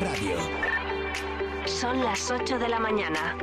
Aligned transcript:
Radio. 0.00 0.36
Son 1.64 2.04
las 2.04 2.30
8 2.30 2.58
de 2.58 2.68
la 2.68 2.78
mañana. 2.78 3.36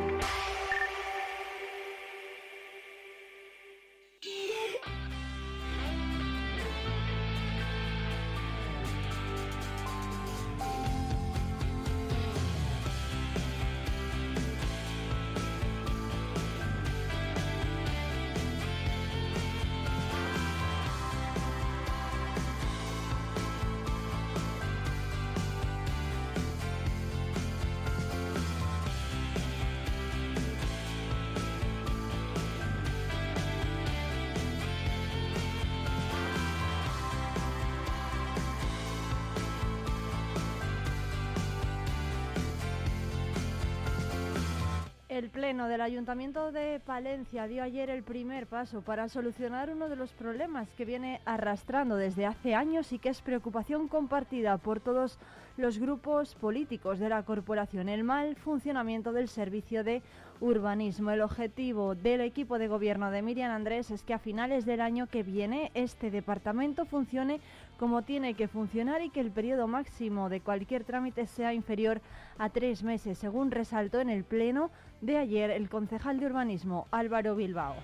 El 45.75 45.81
Ayuntamiento 45.81 46.53
de 46.53 46.79
Palencia 46.79 47.47
dio 47.47 47.61
ayer 47.61 47.89
el 47.89 48.01
primer 48.01 48.47
paso 48.47 48.81
para 48.81 49.09
solucionar 49.09 49.69
uno 49.69 49.89
de 49.89 49.97
los 49.97 50.13
problemas 50.13 50.69
que 50.77 50.85
viene 50.85 51.19
arrastrando 51.25 51.97
desde 51.97 52.25
hace 52.25 52.55
años 52.55 52.93
y 52.93 52.97
que 52.97 53.09
es 53.09 53.21
preocupación 53.21 53.89
compartida 53.89 54.57
por 54.57 54.79
todos 54.79 55.19
los 55.57 55.77
grupos 55.77 56.33
políticos 56.35 56.99
de 56.99 57.09
la 57.09 57.23
corporación, 57.23 57.89
el 57.89 58.05
mal 58.05 58.37
funcionamiento 58.37 59.11
del 59.11 59.27
servicio 59.27 59.83
de 59.83 60.01
urbanismo. 60.39 61.11
El 61.11 61.21
objetivo 61.21 61.93
del 61.93 62.21
equipo 62.21 62.57
de 62.57 62.69
gobierno 62.69 63.11
de 63.11 63.21
Miriam 63.21 63.51
Andrés 63.51 63.91
es 63.91 64.03
que 64.03 64.13
a 64.13 64.19
finales 64.19 64.65
del 64.65 64.79
año 64.79 65.07
que 65.07 65.23
viene 65.23 65.71
este 65.73 66.09
departamento 66.09 66.85
funcione 66.85 67.41
como 67.77 68.03
tiene 68.03 68.33
que 68.33 68.47
funcionar 68.47 69.01
y 69.01 69.09
que 69.09 69.19
el 69.19 69.31
periodo 69.31 69.67
máximo 69.67 70.29
de 70.29 70.41
cualquier 70.41 70.83
trámite 70.83 71.27
sea 71.27 71.53
inferior 71.53 72.01
a 72.37 72.49
tres 72.49 72.83
meses, 72.83 73.17
según 73.17 73.51
resaltó 73.51 73.99
en 73.99 74.09
el 74.09 74.23
Pleno 74.23 74.71
de 75.01 75.17
ayer 75.17 75.51
el 75.51 75.69
concejal 75.69 76.19
de 76.19 76.27
urbanismo 76.27 76.87
Álvaro 76.91 77.35
Bilbao. 77.35 77.75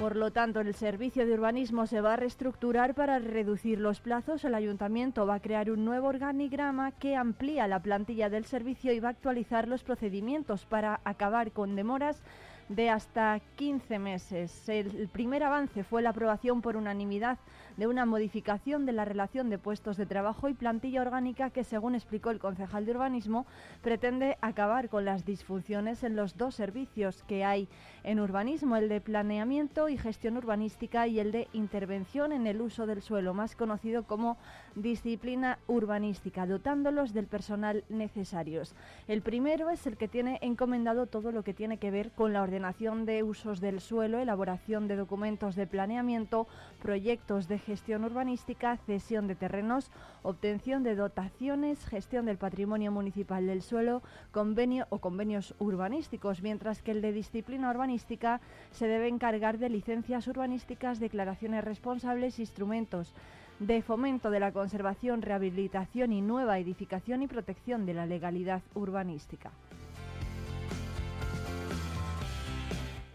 Por 0.00 0.16
lo 0.16 0.30
tanto, 0.30 0.60
el 0.60 0.72
servicio 0.72 1.26
de 1.26 1.34
urbanismo 1.34 1.86
se 1.86 2.00
va 2.00 2.14
a 2.14 2.16
reestructurar 2.16 2.94
para 2.94 3.18
reducir 3.18 3.78
los 3.78 4.00
plazos. 4.00 4.42
El 4.46 4.54
ayuntamiento 4.54 5.26
va 5.26 5.34
a 5.34 5.40
crear 5.40 5.70
un 5.70 5.84
nuevo 5.84 6.08
organigrama 6.08 6.92
que 6.92 7.16
amplía 7.16 7.68
la 7.68 7.82
plantilla 7.82 8.30
del 8.30 8.46
servicio 8.46 8.94
y 8.94 9.00
va 9.00 9.08
a 9.08 9.10
actualizar 9.10 9.68
los 9.68 9.84
procedimientos 9.84 10.64
para 10.64 11.00
acabar 11.04 11.52
con 11.52 11.76
demoras 11.76 12.22
de 12.70 12.88
hasta 12.88 13.40
15 13.56 13.98
meses. 13.98 14.68
El 14.68 15.08
primer 15.08 15.42
avance 15.42 15.82
fue 15.82 16.02
la 16.02 16.10
aprobación 16.10 16.62
por 16.62 16.76
unanimidad 16.76 17.36
de 17.80 17.86
una 17.86 18.04
modificación 18.04 18.84
de 18.84 18.92
la 18.92 19.06
relación 19.06 19.48
de 19.48 19.56
puestos 19.56 19.96
de 19.96 20.04
trabajo 20.04 20.50
y 20.50 20.54
plantilla 20.54 21.00
orgánica 21.00 21.48
que, 21.48 21.64
según 21.64 21.94
explicó 21.94 22.28
el 22.28 22.38
concejal 22.38 22.84
de 22.84 22.92
urbanismo, 22.92 23.46
pretende 23.80 24.36
acabar 24.42 24.90
con 24.90 25.06
las 25.06 25.24
disfunciones 25.24 26.04
en 26.04 26.14
los 26.14 26.36
dos 26.36 26.54
servicios 26.54 27.24
que 27.26 27.42
hay 27.42 27.68
en 28.04 28.20
urbanismo, 28.20 28.76
el 28.76 28.90
de 28.90 29.00
planeamiento 29.00 29.88
y 29.88 29.96
gestión 29.96 30.36
urbanística 30.36 31.06
y 31.06 31.20
el 31.20 31.32
de 31.32 31.48
intervención 31.54 32.32
en 32.32 32.46
el 32.46 32.60
uso 32.60 32.86
del 32.86 33.00
suelo, 33.00 33.32
más 33.32 33.56
conocido 33.56 34.02
como 34.02 34.36
disciplina 34.74 35.58
urbanística, 35.66 36.44
dotándolos 36.44 37.14
del 37.14 37.28
personal 37.28 37.84
necesarios. 37.88 38.74
El 39.08 39.22
primero 39.22 39.70
es 39.70 39.86
el 39.86 39.96
que 39.96 40.06
tiene 40.06 40.38
encomendado 40.42 41.06
todo 41.06 41.32
lo 41.32 41.44
que 41.44 41.54
tiene 41.54 41.78
que 41.78 41.90
ver 41.90 42.10
con 42.10 42.34
la 42.34 42.42
ordenación 42.42 43.06
de 43.06 43.22
usos 43.22 43.58
del 43.58 43.80
suelo, 43.80 44.18
elaboración 44.18 44.86
de 44.86 44.96
documentos 44.96 45.56
de 45.56 45.66
planeamiento, 45.66 46.46
proyectos 46.82 47.48
de 47.48 47.56
gestión 47.56 47.69
urbanística, 48.04 48.76
cesión 48.78 49.28
de 49.28 49.34
terrenos, 49.34 49.90
obtención 50.22 50.82
de 50.82 50.96
dotaciones, 50.96 51.84
gestión 51.86 52.26
del 52.26 52.36
patrimonio 52.36 52.90
municipal 52.90 53.46
del 53.46 53.62
suelo, 53.62 54.02
convenio 54.32 54.86
o 54.90 54.98
convenios 54.98 55.54
urbanísticos, 55.58 56.42
mientras 56.42 56.82
que 56.82 56.90
el 56.90 57.00
de 57.00 57.12
disciplina 57.12 57.70
urbanística 57.70 58.40
se 58.72 58.86
debe 58.86 59.08
encargar 59.08 59.58
de 59.58 59.68
licencias 59.68 60.26
urbanísticas, 60.26 60.98
declaraciones 60.98 61.64
responsables, 61.64 62.38
instrumentos 62.38 63.14
de 63.60 63.82
fomento 63.82 64.30
de 64.30 64.40
la 64.40 64.52
conservación, 64.52 65.22
rehabilitación 65.22 66.12
y 66.12 66.22
nueva 66.22 66.58
edificación 66.58 67.22
y 67.22 67.28
protección 67.28 67.86
de 67.86 67.94
la 67.94 68.06
legalidad 68.06 68.62
urbanística. 68.74 69.52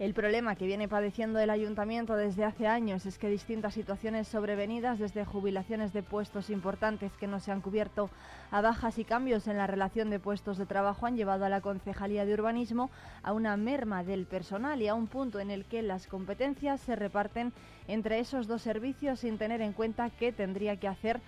El 0.05 0.13
problema 0.13 0.55
que 0.55 0.67
viene 0.67 0.87
padeciendo 0.87 1.39
el 1.39 1.49
ayuntamiento 1.49 2.15
desde 2.15 2.43
hace 2.45 2.67
años 2.67 3.07
es 3.07 3.17
que 3.17 3.27
distintas 3.27 3.73
situaciones 3.73 4.27
sobrevenidas, 4.27 4.99
desde 4.99 5.25
jubilaciones 5.25 5.93
de 5.93 6.03
puestos 6.03 6.51
importantes 6.51 7.11
que 7.13 7.25
no 7.25 7.39
se 7.39 7.51
han 7.51 7.59
cubierto 7.59 8.11
a 8.51 8.61
bajas 8.61 8.99
y 8.99 9.03
cambios 9.03 9.47
en 9.47 9.57
la 9.57 9.65
relación 9.65 10.11
de 10.11 10.19
puestos 10.19 10.59
de 10.59 10.67
trabajo, 10.67 11.07
han 11.07 11.17
llevado 11.17 11.43
a 11.43 11.49
la 11.49 11.61
Concejalía 11.61 12.23
de 12.23 12.35
Urbanismo 12.35 12.91
a 13.23 13.33
una 13.33 13.57
merma 13.57 14.03
del 14.03 14.27
personal 14.27 14.79
y 14.79 14.87
a 14.87 14.93
un 14.93 15.07
punto 15.07 15.39
en 15.39 15.49
el 15.49 15.65
que 15.65 15.81
las 15.81 16.05
competencias 16.05 16.81
se 16.81 16.95
reparten 16.95 17.51
entre 17.87 18.19
esos 18.19 18.45
dos 18.45 18.61
servicios 18.61 19.21
sin 19.21 19.39
tener 19.39 19.59
en 19.61 19.73
cuenta 19.73 20.11
qué 20.11 20.31
tendría 20.31 20.77
que 20.77 20.87
hacer 20.87 21.19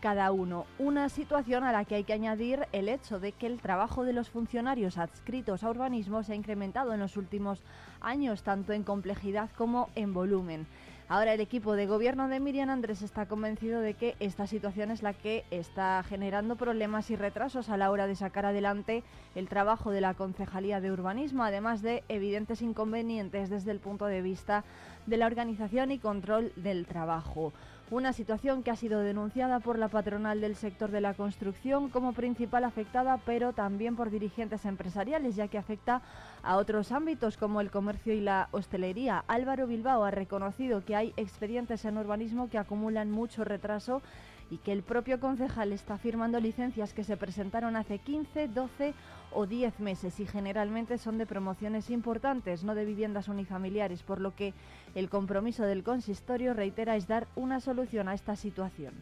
cada 0.00 0.32
uno. 0.32 0.66
Una 0.78 1.08
situación 1.08 1.64
a 1.64 1.72
la 1.72 1.84
que 1.84 1.96
hay 1.96 2.04
que 2.04 2.12
añadir 2.12 2.66
el 2.72 2.88
hecho 2.88 3.20
de 3.20 3.32
que 3.32 3.46
el 3.46 3.60
trabajo 3.60 4.04
de 4.04 4.12
los 4.12 4.30
funcionarios 4.30 4.98
adscritos 4.98 5.64
a 5.64 5.70
urbanismo 5.70 6.22
se 6.22 6.32
ha 6.32 6.36
incrementado 6.36 6.92
en 6.92 7.00
los 7.00 7.16
últimos 7.16 7.62
años, 8.00 8.42
tanto 8.42 8.72
en 8.72 8.82
complejidad 8.82 9.50
como 9.56 9.88
en 9.94 10.12
volumen. 10.12 10.66
Ahora 11.08 11.34
el 11.34 11.40
equipo 11.40 11.76
de 11.76 11.86
gobierno 11.86 12.26
de 12.26 12.40
Miriam 12.40 12.68
Andrés 12.68 13.00
está 13.00 13.26
convencido 13.26 13.80
de 13.80 13.94
que 13.94 14.16
esta 14.18 14.48
situación 14.48 14.90
es 14.90 15.04
la 15.04 15.12
que 15.12 15.44
está 15.52 16.02
generando 16.02 16.56
problemas 16.56 17.10
y 17.12 17.16
retrasos 17.16 17.68
a 17.68 17.76
la 17.76 17.92
hora 17.92 18.08
de 18.08 18.16
sacar 18.16 18.44
adelante 18.44 19.04
el 19.36 19.48
trabajo 19.48 19.92
de 19.92 20.00
la 20.00 20.14
Concejalía 20.14 20.80
de 20.80 20.90
Urbanismo, 20.90 21.44
además 21.44 21.80
de 21.80 22.02
evidentes 22.08 22.60
inconvenientes 22.60 23.50
desde 23.50 23.70
el 23.70 23.78
punto 23.78 24.06
de 24.06 24.20
vista 24.20 24.64
de 25.06 25.16
la 25.16 25.26
organización 25.26 25.92
y 25.92 26.00
control 26.00 26.52
del 26.56 26.86
trabajo. 26.86 27.52
Una 27.88 28.12
situación 28.12 28.64
que 28.64 28.72
ha 28.72 28.76
sido 28.76 28.98
denunciada 28.98 29.60
por 29.60 29.78
la 29.78 29.86
patronal 29.86 30.40
del 30.40 30.56
sector 30.56 30.90
de 30.90 31.00
la 31.00 31.14
construcción 31.14 31.88
como 31.88 32.14
principal 32.14 32.64
afectada, 32.64 33.20
pero 33.24 33.52
también 33.52 33.94
por 33.94 34.10
dirigentes 34.10 34.64
empresariales, 34.64 35.36
ya 35.36 35.46
que 35.46 35.56
afecta 35.56 36.02
a 36.42 36.56
otros 36.56 36.90
ámbitos 36.90 37.36
como 37.36 37.60
el 37.60 37.70
comercio 37.70 38.12
y 38.12 38.20
la 38.20 38.48
hostelería. 38.50 39.22
Álvaro 39.28 39.68
Bilbao 39.68 40.02
ha 40.02 40.10
reconocido 40.10 40.84
que 40.84 40.96
hay 40.96 41.14
expedientes 41.16 41.84
en 41.84 41.96
urbanismo 41.96 42.50
que 42.50 42.58
acumulan 42.58 43.12
mucho 43.12 43.44
retraso 43.44 44.02
y 44.50 44.58
que 44.58 44.72
el 44.72 44.82
propio 44.82 45.20
concejal 45.20 45.72
está 45.72 45.96
firmando 45.96 46.40
licencias 46.40 46.92
que 46.92 47.04
se 47.04 47.16
presentaron 47.16 47.76
hace 47.76 48.00
15, 48.00 48.48
12 48.48 48.94
o 49.36 49.46
10 49.46 49.80
meses 49.80 50.18
y 50.18 50.26
generalmente 50.26 50.96
son 50.96 51.18
de 51.18 51.26
promociones 51.26 51.90
importantes, 51.90 52.64
no 52.64 52.74
de 52.74 52.86
viviendas 52.86 53.28
unifamiliares, 53.28 54.02
por 54.02 54.18
lo 54.18 54.34
que 54.34 54.54
el 54.94 55.10
compromiso 55.10 55.64
del 55.64 55.84
consistorio, 55.84 56.54
reitera, 56.54 56.96
es 56.96 57.06
dar 57.06 57.28
una 57.36 57.60
solución 57.60 58.08
a 58.08 58.14
esta 58.14 58.34
situación. 58.34 58.94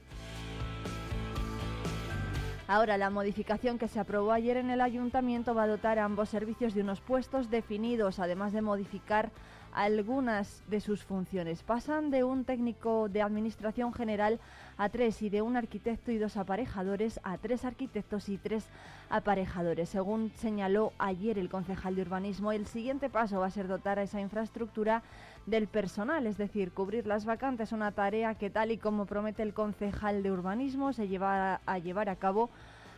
Ahora, 2.67 2.99
la 2.99 3.11
modificación 3.11 3.79
que 3.79 3.87
se 3.87 4.01
aprobó 4.01 4.33
ayer 4.33 4.57
en 4.57 4.71
el 4.71 4.81
ayuntamiento 4.81 5.55
va 5.55 5.65
a 5.65 5.69
dotar 5.69 6.01
a 6.01 6.05
ambos 6.05 6.31
servicios 6.31 6.75
de 6.75 6.81
unos 6.81 7.01
puestos 7.01 7.49
definidos, 7.49 8.19
además 8.19 8.53
de 8.53 8.63
modificar 8.63 9.31
algunas 9.75 10.63
de 10.69 10.81
sus 10.81 11.05
funciones. 11.05 11.63
Pasan 11.63 12.11
de 12.11 12.25
un 12.25 12.45
técnico 12.45 13.09
de 13.09 13.23
administración 13.23 13.93
general 13.93 14.41
a 14.79 14.89
tres 14.89 15.21
y 15.23 15.29
de 15.29 15.43
un 15.43 15.57
arquitecto 15.57 16.11
y 16.11 16.19
dos 16.19 16.37
aparejadores 16.37 17.21
a 17.25 17.37
tres 17.39 17.65
arquitectos 17.65 18.29
y 18.29 18.39
tres 18.39 18.67
aparejadores. 19.11 19.89
Según 19.89 20.33
señaló 20.37 20.93
ayer 20.99 21.39
el 21.39 21.51
concejal 21.51 21.97
de 21.97 22.03
urbanismo, 22.03 22.53
el 22.53 22.67
siguiente 22.67 23.11
paso 23.11 23.41
va 23.41 23.47
a 23.47 23.51
ser 23.51 23.69
dotar 23.69 23.99
a 23.99 24.05
esa 24.05 24.21
infraestructura 24.21 25.03
del 25.47 25.67
personal, 25.67 26.27
es 26.27 26.39
decir, 26.39 26.73
cubrir 26.73 27.07
las 27.07 27.25
vacantes, 27.25 27.73
una 27.73 27.93
tarea 27.93 28.35
que 28.35 28.51
tal 28.51 28.71
y 28.71 28.79
como 28.79 29.05
promete 29.07 29.43
el 29.43 29.53
concejal 29.53 30.23
de 30.23 30.33
urbanismo 30.33 30.93
se 30.93 31.09
lleva 31.09 31.61
a 31.67 31.79
llevar 31.79 32.09
a 32.09 32.17
cabo 32.17 32.49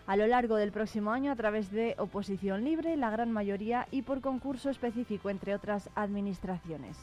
a 0.06 0.16
lo 0.16 0.26
largo 0.26 0.56
del 0.56 0.72
próximo 0.72 1.10
año 1.10 1.32
a 1.32 1.36
través 1.36 1.70
de 1.70 1.94
oposición 1.98 2.64
libre, 2.64 2.96
la 2.96 3.10
gran 3.10 3.32
mayoría, 3.32 3.88
y 3.90 4.02
por 4.02 4.20
concurso 4.20 4.70
específico 4.70 5.30
entre 5.30 5.54
otras 5.54 5.90
administraciones. 5.94 6.96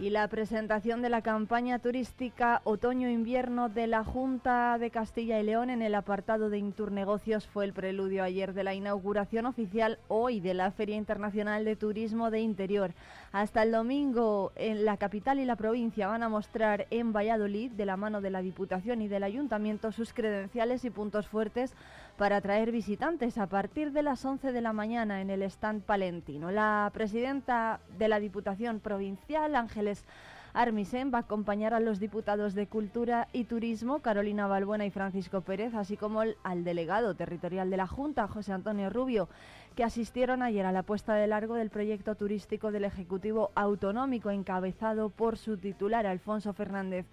Y 0.00 0.08
la 0.08 0.26
presentación 0.28 1.02
de 1.02 1.10
la 1.10 1.20
campaña 1.20 1.78
turística 1.78 2.62
otoño-invierno 2.64 3.68
de 3.68 3.86
la 3.86 4.02
Junta 4.02 4.78
de 4.78 4.90
Castilla 4.90 5.38
y 5.38 5.42
León 5.42 5.68
en 5.68 5.82
el 5.82 5.94
apartado 5.94 6.48
de 6.48 6.56
Intur 6.56 6.90
Negocios 6.90 7.46
fue 7.46 7.66
el 7.66 7.74
preludio 7.74 8.24
ayer 8.24 8.54
de 8.54 8.64
la 8.64 8.72
inauguración 8.72 9.44
oficial 9.44 9.98
hoy 10.08 10.40
de 10.40 10.54
la 10.54 10.70
Feria 10.70 10.96
Internacional 10.96 11.66
de 11.66 11.76
Turismo 11.76 12.30
de 12.30 12.40
Interior. 12.40 12.92
Hasta 13.32 13.62
el 13.62 13.72
domingo 13.72 14.52
en 14.56 14.86
la 14.86 14.96
capital 14.96 15.38
y 15.38 15.44
la 15.44 15.56
provincia 15.56 16.08
van 16.08 16.22
a 16.22 16.30
mostrar 16.30 16.86
en 16.88 17.12
Valladolid, 17.12 17.70
de 17.72 17.84
la 17.84 17.98
mano 17.98 18.22
de 18.22 18.30
la 18.30 18.40
Diputación 18.40 19.02
y 19.02 19.08
del 19.08 19.22
Ayuntamiento, 19.22 19.92
sus 19.92 20.14
credenciales 20.14 20.86
y 20.86 20.90
puntos 20.90 21.28
fuertes 21.28 21.74
para 22.20 22.36
atraer 22.36 22.70
visitantes 22.70 23.38
a 23.38 23.46
partir 23.46 23.92
de 23.92 24.02
las 24.02 24.22
11 24.26 24.52
de 24.52 24.60
la 24.60 24.74
mañana 24.74 25.22
en 25.22 25.30
el 25.30 25.40
stand 25.40 25.82
palentino. 25.84 26.50
La 26.50 26.90
presidenta 26.92 27.80
de 27.96 28.08
la 28.08 28.20
Diputación 28.20 28.78
Provincial, 28.78 29.56
Ángeles 29.56 30.04
Armisen, 30.52 31.10
va 31.14 31.16
a 31.16 31.20
acompañar 31.22 31.72
a 31.72 31.80
los 31.80 31.98
diputados 31.98 32.54
de 32.54 32.66
Cultura 32.66 33.28
y 33.32 33.44
Turismo, 33.44 34.00
Carolina 34.00 34.46
Balbuena 34.48 34.84
y 34.84 34.90
Francisco 34.90 35.40
Pérez, 35.40 35.74
así 35.74 35.96
como 35.96 36.20
al 36.20 36.62
delegado 36.62 37.14
territorial 37.14 37.70
de 37.70 37.78
la 37.78 37.86
Junta, 37.86 38.28
José 38.28 38.52
Antonio 38.52 38.90
Rubio, 38.90 39.30
que 39.74 39.82
asistieron 39.82 40.42
ayer 40.42 40.66
a 40.66 40.72
la 40.72 40.82
puesta 40.82 41.14
de 41.14 41.26
largo 41.26 41.54
del 41.54 41.70
proyecto 41.70 42.16
turístico 42.16 42.70
del 42.70 42.84
Ejecutivo 42.84 43.50
Autonómico, 43.54 44.28
encabezado 44.28 45.08
por 45.08 45.38
su 45.38 45.56
titular, 45.56 46.06
Alfonso 46.06 46.52
Fernández. 46.52 47.06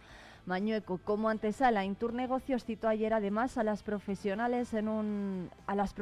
Mañueco. 0.47 0.97
Como 1.03 1.27
antesala, 1.27 1.83
Intur 1.83 2.13
Negocios 2.13 2.63
citó 2.63 2.87
ayer 2.87 3.13
además 3.13 3.57
a 3.57 3.63
las 3.63 3.83
profesionales 3.83 4.73
en 4.73 4.87
un 4.87 5.49
a 5.67 5.75
las, 5.75 5.93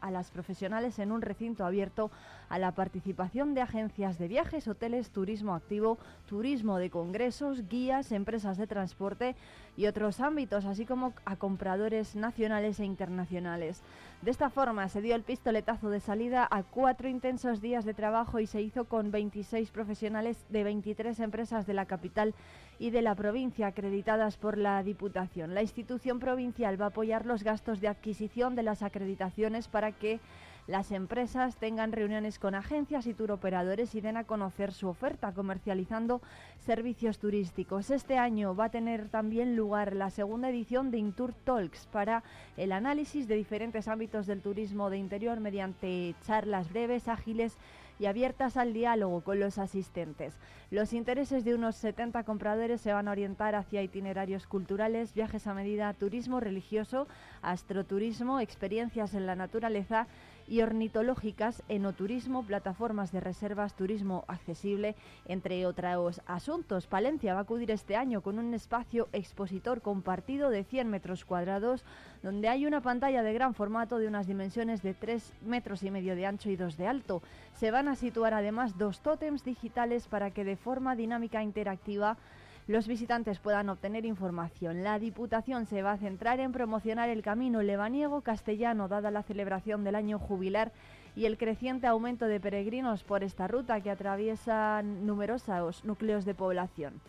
a 0.00 0.10
las 0.10 0.30
profesionales 0.32 0.98
en 0.98 1.12
un 1.12 1.22
recinto 1.22 1.64
abierto 1.64 2.10
a 2.48 2.58
la 2.58 2.72
participación 2.72 3.54
de 3.54 3.60
agencias 3.60 4.18
de 4.18 4.26
viajes, 4.26 4.66
hoteles, 4.66 5.10
turismo 5.10 5.54
activo, 5.54 5.98
turismo 6.26 6.78
de 6.78 6.90
congresos, 6.90 7.68
guías, 7.68 8.10
empresas 8.10 8.58
de 8.58 8.66
transporte 8.66 9.36
y 9.76 9.86
otros 9.86 10.18
ámbitos, 10.18 10.64
así 10.64 10.86
como 10.86 11.14
a 11.24 11.36
compradores 11.36 12.16
nacionales 12.16 12.80
e 12.80 12.84
internacionales. 12.84 13.80
De 14.24 14.30
esta 14.30 14.48
forma 14.48 14.88
se 14.88 15.02
dio 15.02 15.14
el 15.14 15.22
pistoletazo 15.22 15.90
de 15.90 16.00
salida 16.00 16.48
a 16.50 16.62
cuatro 16.62 17.10
intensos 17.10 17.60
días 17.60 17.84
de 17.84 17.92
trabajo 17.92 18.40
y 18.40 18.46
se 18.46 18.62
hizo 18.62 18.86
con 18.86 19.10
26 19.10 19.70
profesionales 19.70 20.46
de 20.48 20.64
23 20.64 21.20
empresas 21.20 21.66
de 21.66 21.74
la 21.74 21.84
capital 21.84 22.34
y 22.78 22.88
de 22.88 23.02
la 23.02 23.14
provincia 23.14 23.66
acreditadas 23.66 24.38
por 24.38 24.56
la 24.56 24.82
Diputación. 24.82 25.54
La 25.54 25.60
institución 25.60 26.20
provincial 26.20 26.80
va 26.80 26.86
a 26.86 26.88
apoyar 26.88 27.26
los 27.26 27.42
gastos 27.42 27.82
de 27.82 27.88
adquisición 27.88 28.54
de 28.54 28.62
las 28.62 28.82
acreditaciones 28.82 29.68
para 29.68 29.92
que 29.92 30.20
las 30.66 30.92
empresas 30.92 31.56
tengan 31.56 31.92
reuniones 31.92 32.38
con 32.38 32.54
agencias 32.54 33.06
y 33.06 33.12
turoperadores 33.12 33.94
y 33.94 34.00
den 34.00 34.16
a 34.16 34.24
conocer 34.24 34.72
su 34.72 34.88
oferta 34.88 35.32
comercializando 35.32 36.22
servicios 36.58 37.18
turísticos. 37.18 37.90
Este 37.90 38.16
año 38.16 38.56
va 38.56 38.66
a 38.66 38.70
tener 38.70 39.10
también 39.10 39.56
lugar 39.56 39.94
la 39.94 40.08
segunda 40.08 40.48
edición 40.48 40.90
de 40.90 40.98
Intour 40.98 41.34
Talks 41.44 41.86
para 41.86 42.22
el 42.56 42.72
análisis 42.72 43.28
de 43.28 43.36
diferentes 43.36 43.88
ámbitos 43.88 44.26
del 44.26 44.40
turismo 44.40 44.88
de 44.88 44.96
interior 44.96 45.38
mediante 45.38 46.14
charlas 46.22 46.70
breves, 46.70 47.08
ágiles 47.08 47.58
y 47.98 48.06
abiertas 48.06 48.56
al 48.56 48.72
diálogo 48.72 49.20
con 49.20 49.38
los 49.38 49.58
asistentes. 49.58 50.34
Los 50.70 50.92
intereses 50.92 51.44
de 51.44 51.54
unos 51.54 51.76
70 51.76 52.24
compradores 52.24 52.80
se 52.80 52.92
van 52.92 53.06
a 53.06 53.12
orientar 53.12 53.54
hacia 53.54 53.82
itinerarios 53.82 54.46
culturales, 54.46 55.14
viajes 55.14 55.46
a 55.46 55.54
medida, 55.54 55.92
turismo 55.94 56.40
religioso, 56.40 57.06
astroturismo, 57.42 58.40
experiencias 58.40 59.14
en 59.14 59.26
la 59.26 59.36
naturaleza 59.36 60.08
y 60.46 60.60
ornitológicas, 60.60 61.62
enoturismo, 61.68 62.42
plataformas 62.42 63.12
de 63.12 63.20
reservas, 63.20 63.74
turismo 63.74 64.24
accesible, 64.28 64.94
entre 65.26 65.64
otros 65.66 66.20
asuntos. 66.26 66.86
Palencia 66.86 67.34
va 67.34 67.40
a 67.40 67.42
acudir 67.42 67.70
este 67.70 67.96
año 67.96 68.20
con 68.20 68.38
un 68.38 68.54
espacio 68.54 69.08
expositor 69.12 69.80
compartido 69.80 70.50
de 70.50 70.64
100 70.64 70.88
metros 70.88 71.24
cuadrados, 71.24 71.84
donde 72.22 72.48
hay 72.48 72.66
una 72.66 72.80
pantalla 72.80 73.22
de 73.22 73.32
gran 73.32 73.54
formato 73.54 73.98
de 73.98 74.08
unas 74.08 74.26
dimensiones 74.26 74.82
de 74.82 74.94
3 74.94 75.32
metros 75.42 75.82
y 75.82 75.90
medio 75.90 76.16
de 76.16 76.26
ancho 76.26 76.50
y 76.50 76.56
2 76.56 76.76
de 76.76 76.86
alto. 76.86 77.22
Se 77.54 77.70
van 77.70 77.88
a 77.88 77.96
situar 77.96 78.34
además 78.34 78.78
dos 78.78 79.00
tótems 79.00 79.44
digitales 79.44 80.08
para 80.08 80.30
que 80.30 80.44
de 80.44 80.56
forma 80.56 80.96
dinámica 80.96 81.40
e 81.40 81.44
interactiva 81.44 82.16
los 82.66 82.88
visitantes 82.88 83.38
puedan 83.38 83.68
obtener 83.68 84.06
información. 84.06 84.82
La 84.82 84.98
Diputación 84.98 85.66
se 85.66 85.82
va 85.82 85.92
a 85.92 85.98
centrar 85.98 86.40
en 86.40 86.52
promocionar 86.52 87.10
el 87.10 87.22
camino 87.22 87.62
lebaniego 87.62 88.22
castellano, 88.22 88.88
dada 88.88 89.10
la 89.10 89.22
celebración 89.22 89.84
del 89.84 89.94
año 89.94 90.18
jubilar 90.18 90.72
y 91.14 91.26
el 91.26 91.36
creciente 91.36 91.86
aumento 91.86 92.26
de 92.26 92.40
peregrinos 92.40 93.04
por 93.04 93.22
esta 93.22 93.48
ruta 93.48 93.80
que 93.80 93.90
atraviesa 93.90 94.82
numerosos 94.82 95.84
núcleos 95.84 96.24
de 96.24 96.34
población. 96.34 97.00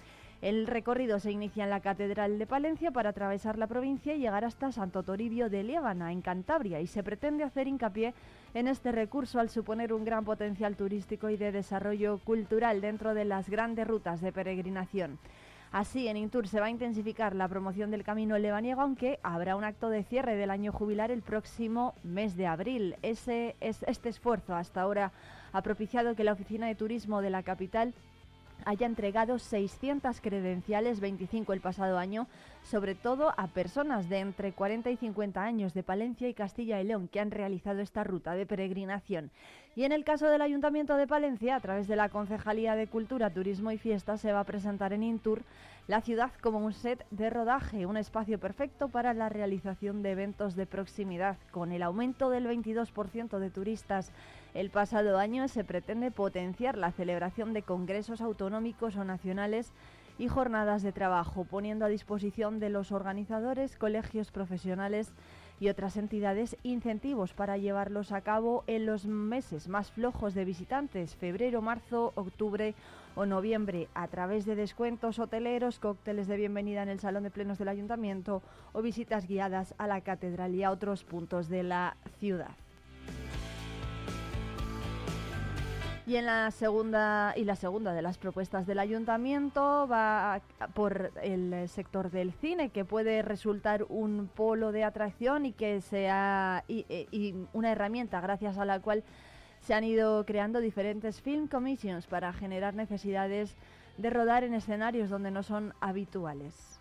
El 0.42 0.68
recorrido 0.68 1.19
se 1.19 1.31
inicia 1.31 1.63
en 1.63 1.69
la 1.69 1.80
Catedral 1.80 2.38
de 2.38 2.46
Palencia 2.46 2.92
para 2.92 3.12
atravesar 3.12 3.58
la 3.58 3.68
provincia 3.68 4.13
y 4.13 4.19
llegar 4.19 4.44
hasta 4.44 4.72
Santo 4.72 5.01
Toribio 5.01 5.50
de 5.50 5.63
Liébana, 5.63 6.12
en 6.12 6.22
Cantabria, 6.22 6.81
y 6.81 6.88
se 6.88 7.01
pretende 7.01 7.46
hacer 7.46 7.68
hincapié 7.68 8.13
en 8.56 8.69
este 8.69 8.94
recurso 8.94 9.40
al 9.40 9.50
suponer 9.50 9.92
un 9.92 10.06
gran 10.06 10.24
potencial 10.24 10.78
turístico 10.78 11.30
y 11.30 11.36
de 11.36 11.52
desarrollo 11.52 12.19
cultural 12.19 12.80
dentro 12.80 13.13
de 13.13 13.25
las 13.25 13.50
grandes 13.50 13.86
rutas 13.86 14.22
de 14.22 14.31
peregrinación. 14.31 15.19
Así, 15.74 16.07
en 16.07 16.16
Intur 16.16 16.48
se 16.48 16.62
va 16.62 16.68
a 16.68 16.69
intensificar 16.69 17.36
la 17.36 17.50
promoción 17.50 17.92
del 17.92 18.06
camino 18.06 18.38
lebaniego, 18.38 18.80
aunque 18.80 19.19
habrá 19.24 19.57
un 19.57 19.66
acto 19.66 19.90
de 19.90 20.04
cierre 20.04 20.38
del 20.38 20.52
año 20.52 20.72
jubilar 20.72 21.12
el 21.12 21.22
próximo 21.22 21.96
mes 22.02 22.38
de 22.38 22.48
abril. 22.48 22.96
Ese, 23.02 23.57
es, 23.60 23.84
este 23.88 24.07
esfuerzo 24.07 24.56
hasta 24.56 24.80
ahora 24.80 25.12
ha 25.51 25.62
propiciado 25.62 26.16
que 26.16 26.24
la 26.24 26.31
Oficina 26.31 26.68
de 26.68 26.75
Turismo 26.75 27.22
de 27.22 27.31
la 27.31 27.44
capital 27.44 27.94
haya 28.66 28.86
entregado 28.88 29.40
600 29.40 30.20
credenciales, 30.20 31.00
25 31.00 31.54
el 31.54 31.62
pasado 31.62 31.98
año, 31.98 32.28
sobre 32.64 32.96
todo 32.96 33.34
a 33.38 33.48
personas 33.48 34.10
de 34.10 34.20
entre 34.20 34.52
40 34.52 34.90
y 34.90 34.98
50 34.98 35.42
años 35.42 35.74
de 35.74 35.84
Palencia 35.84 36.28
y 36.28 36.34
Castilla 36.34 36.82
y 36.82 36.84
León 36.84 37.08
que 37.08 37.20
han 37.20 37.32
realizado 37.32 37.80
esta 37.80 38.04
ruta 38.04 38.34
de 38.34 38.46
peregrinación. 38.46 39.32
Y 39.76 39.84
en 39.84 39.92
el 39.92 40.04
caso 40.04 40.28
del 40.28 40.42
Ayuntamiento 40.42 40.96
de 40.96 41.06
Palencia, 41.06 41.56
a 41.56 41.60
través 41.60 41.88
de 41.88 41.96
la 41.96 42.10
Concejalía 42.10 42.76
de 42.76 42.88
Cultura, 42.88 43.30
Turismo 43.30 43.72
y 43.72 43.78
Fiesta, 43.78 44.18
se 44.18 44.32
va 44.32 44.40
a 44.40 44.46
presentar 44.46 44.94
en 44.94 45.04
Intur 45.04 45.44
la 45.88 46.02
ciudad 46.02 46.32
como 46.42 46.60
un 46.60 46.74
set 46.74 47.06
de 47.12 47.30
rodaje, 47.30 47.86
un 47.86 47.98
espacio 47.98 48.40
perfecto 48.40 48.88
para 48.88 49.14
la 49.14 49.30
realización 49.30 50.02
de 50.02 50.12
eventos 50.12 50.56
de 50.56 50.66
proximidad. 50.66 51.38
Con 51.52 51.72
el 51.72 51.84
aumento 51.84 52.30
del 52.30 52.48
22% 52.48 53.38
de 53.38 53.50
turistas 53.52 54.12
el 54.56 54.69
pasado 54.69 55.19
año 55.19 55.50
se 55.50 55.66
pretende 55.66 56.12
potenciar 56.12 56.78
la 56.78 56.94
celebración 56.94 57.54
de 57.54 57.62
congresos 57.62 58.22
autonómicos 58.22 58.96
o 58.96 59.04
nacionales 59.04 59.74
y 60.18 60.30
jornadas 60.30 60.81
de 60.81 60.94
trabajo, 60.94 61.44
poniendo 61.44 61.84
a 61.84 61.90
disposición 61.90 62.60
de 62.60 62.69
los 62.69 62.94
organizadores, 62.94 63.75
colegios 63.75 64.31
profesionales 64.31 65.12
y 65.60 65.68
otras 65.68 65.98
entidades 65.98 66.56
incentivos 66.63 67.34
para 67.34 67.58
llevarlos 67.58 68.13
a 68.13 68.22
cabo 68.22 68.63
en 68.68 68.86
los 68.86 69.06
meses 69.06 69.68
más 69.68 69.91
flojos 69.91 70.34
de 70.34 70.46
visitantes, 70.46 71.18
febrero, 71.18 71.62
marzo, 71.62 72.13
octubre 72.15 72.75
o 73.15 73.25
noviembre, 73.25 73.89
a 73.94 74.08
través 74.08 74.46
de 74.46 74.56
descuentos 74.56 75.20
hoteleros, 75.20 75.80
cócteles 75.80 76.27
de 76.27 76.38
bienvenida 76.38 76.82
en 76.82 76.89
el 76.89 77.01
Salón 77.01 77.24
de 77.24 77.32
Plenos 77.32 77.58
del 77.58 77.68
Ayuntamiento 77.68 78.41
o 78.72 78.82
visitas 78.82 79.27
guiadas 79.27 79.75
a 79.77 79.88
la 79.88 80.00
Catedral 80.00 80.56
y 80.56 80.63
a 80.63 80.72
otros 80.72 81.03
puntos 81.03 81.50
de 81.50 81.63
la 81.63 81.98
ciudad. 82.20 82.56
Y 86.08 86.18
en 86.18 86.28
la 86.28 86.52
segunda 86.52 87.34
y 87.36 87.46
la 87.46 87.56
segunda 87.56 87.92
de 87.94 88.04
las 88.04 88.20
propuestas 88.20 88.68
del 88.68 88.78
ayuntamiento 88.78 89.88
va 89.88 90.40
por 90.76 91.12
el 91.24 91.68
sector 91.68 92.12
del 92.12 92.32
cine, 92.34 92.70
que 92.70 92.86
puede 92.86 93.24
resultar 93.24 93.88
un 93.90 94.30
polo 94.34 94.72
de 94.72 94.84
atracción 94.84 95.48
y 95.48 95.52
que 95.52 95.82
sea 95.82 96.64
y, 96.68 97.34
una 97.54 97.72
herramienta 97.72 98.22
gracias 98.22 98.60
a 98.60 98.66
la 98.66 98.80
cual 98.80 99.04
se 99.62 99.74
han 99.74 99.84
ido 99.84 100.26
creando 100.26 100.60
diferentes 100.60 101.22
film 101.22 101.48
commissions 101.48 102.06
para 102.06 102.32
generar 102.34 102.76
necesidades 102.76 103.56
de 103.98 104.10
rodar 104.12 104.44
en 104.44 104.54
escenarios 104.54 105.10
donde 105.10 105.32
no 105.32 105.42
son 105.42 105.74
habituales. 105.82 106.75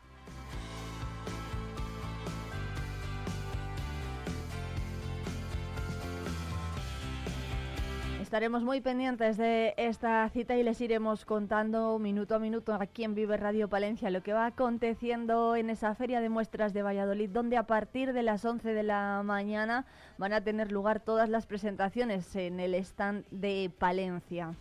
Estaremos 8.35 8.65
muy 8.65 8.81
pendientes 8.81 9.37
de 9.37 9.75
esta 9.77 10.29
cita 10.29 10.57
y 10.57 10.65
les 10.65 10.81
iremos 10.81 11.25
contando 11.25 12.01
minuto 12.01 12.35
a 12.35 12.41
minuto 12.41 12.75
aquí 12.75 13.05
en 13.05 13.15
Vive 13.15 13.37
Radio 13.37 13.69
Palencia 13.69 14.11
lo 14.11 14.25
que 14.25 14.33
va 14.33 14.47
aconteciendo 14.47 15.55
en 15.55 15.71
esa 15.71 15.95
feria 15.95 16.21
de 16.21 16.29
muestras 16.29 16.73
de 16.73 16.83
Valladolid, 16.83 17.31
donde 17.31 17.57
a 17.57 17.69
partir 17.69 18.13
de 18.13 18.25
las 18.25 18.45
11 18.45 18.75
de 18.75 18.83
la 18.83 19.23
mañana 19.25 19.87
van 20.19 20.33
a 20.33 20.41
tener 20.41 20.73
lugar 20.73 20.99
todas 20.99 21.29
las 21.29 21.47
presentaciones 21.47 22.35
en 22.35 22.59
el 22.59 22.75
stand 22.75 23.25
de 23.31 23.71
Palencia. 23.79 24.53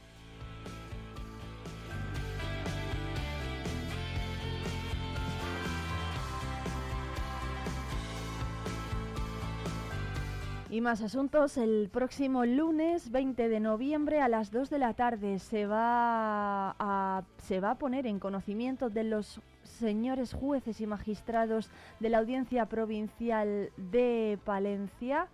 Y 10.73 10.81
más 10.81 11.03
asuntos, 11.03 11.57
el 11.57 11.87
próximo 11.93 12.45
lunes 12.45 13.11
20 13.11 13.47
de 13.47 13.59
noviembre 13.59 14.21
a 14.21 14.27
las 14.27 14.49
2 14.49 14.71
de 14.71 14.79
la 14.79 14.95
tarde 14.95 15.37
se 15.37 15.67
va 15.67 16.75
a, 16.79 17.23
se 17.37 17.59
va 17.59 17.69
a 17.69 17.77
poner 17.77 18.07
en 18.07 18.17
conocimiento 18.17 18.89
de 18.89 19.03
los 19.03 19.39
señores 19.61 20.33
jueces 20.33 20.81
y 20.81 20.87
magistrados 20.87 21.69
de 21.99 22.09
la 22.09 22.17
Audiencia 22.17 22.65
Provincial 22.65 23.69
de 23.77 24.39
Palencia 24.45 25.27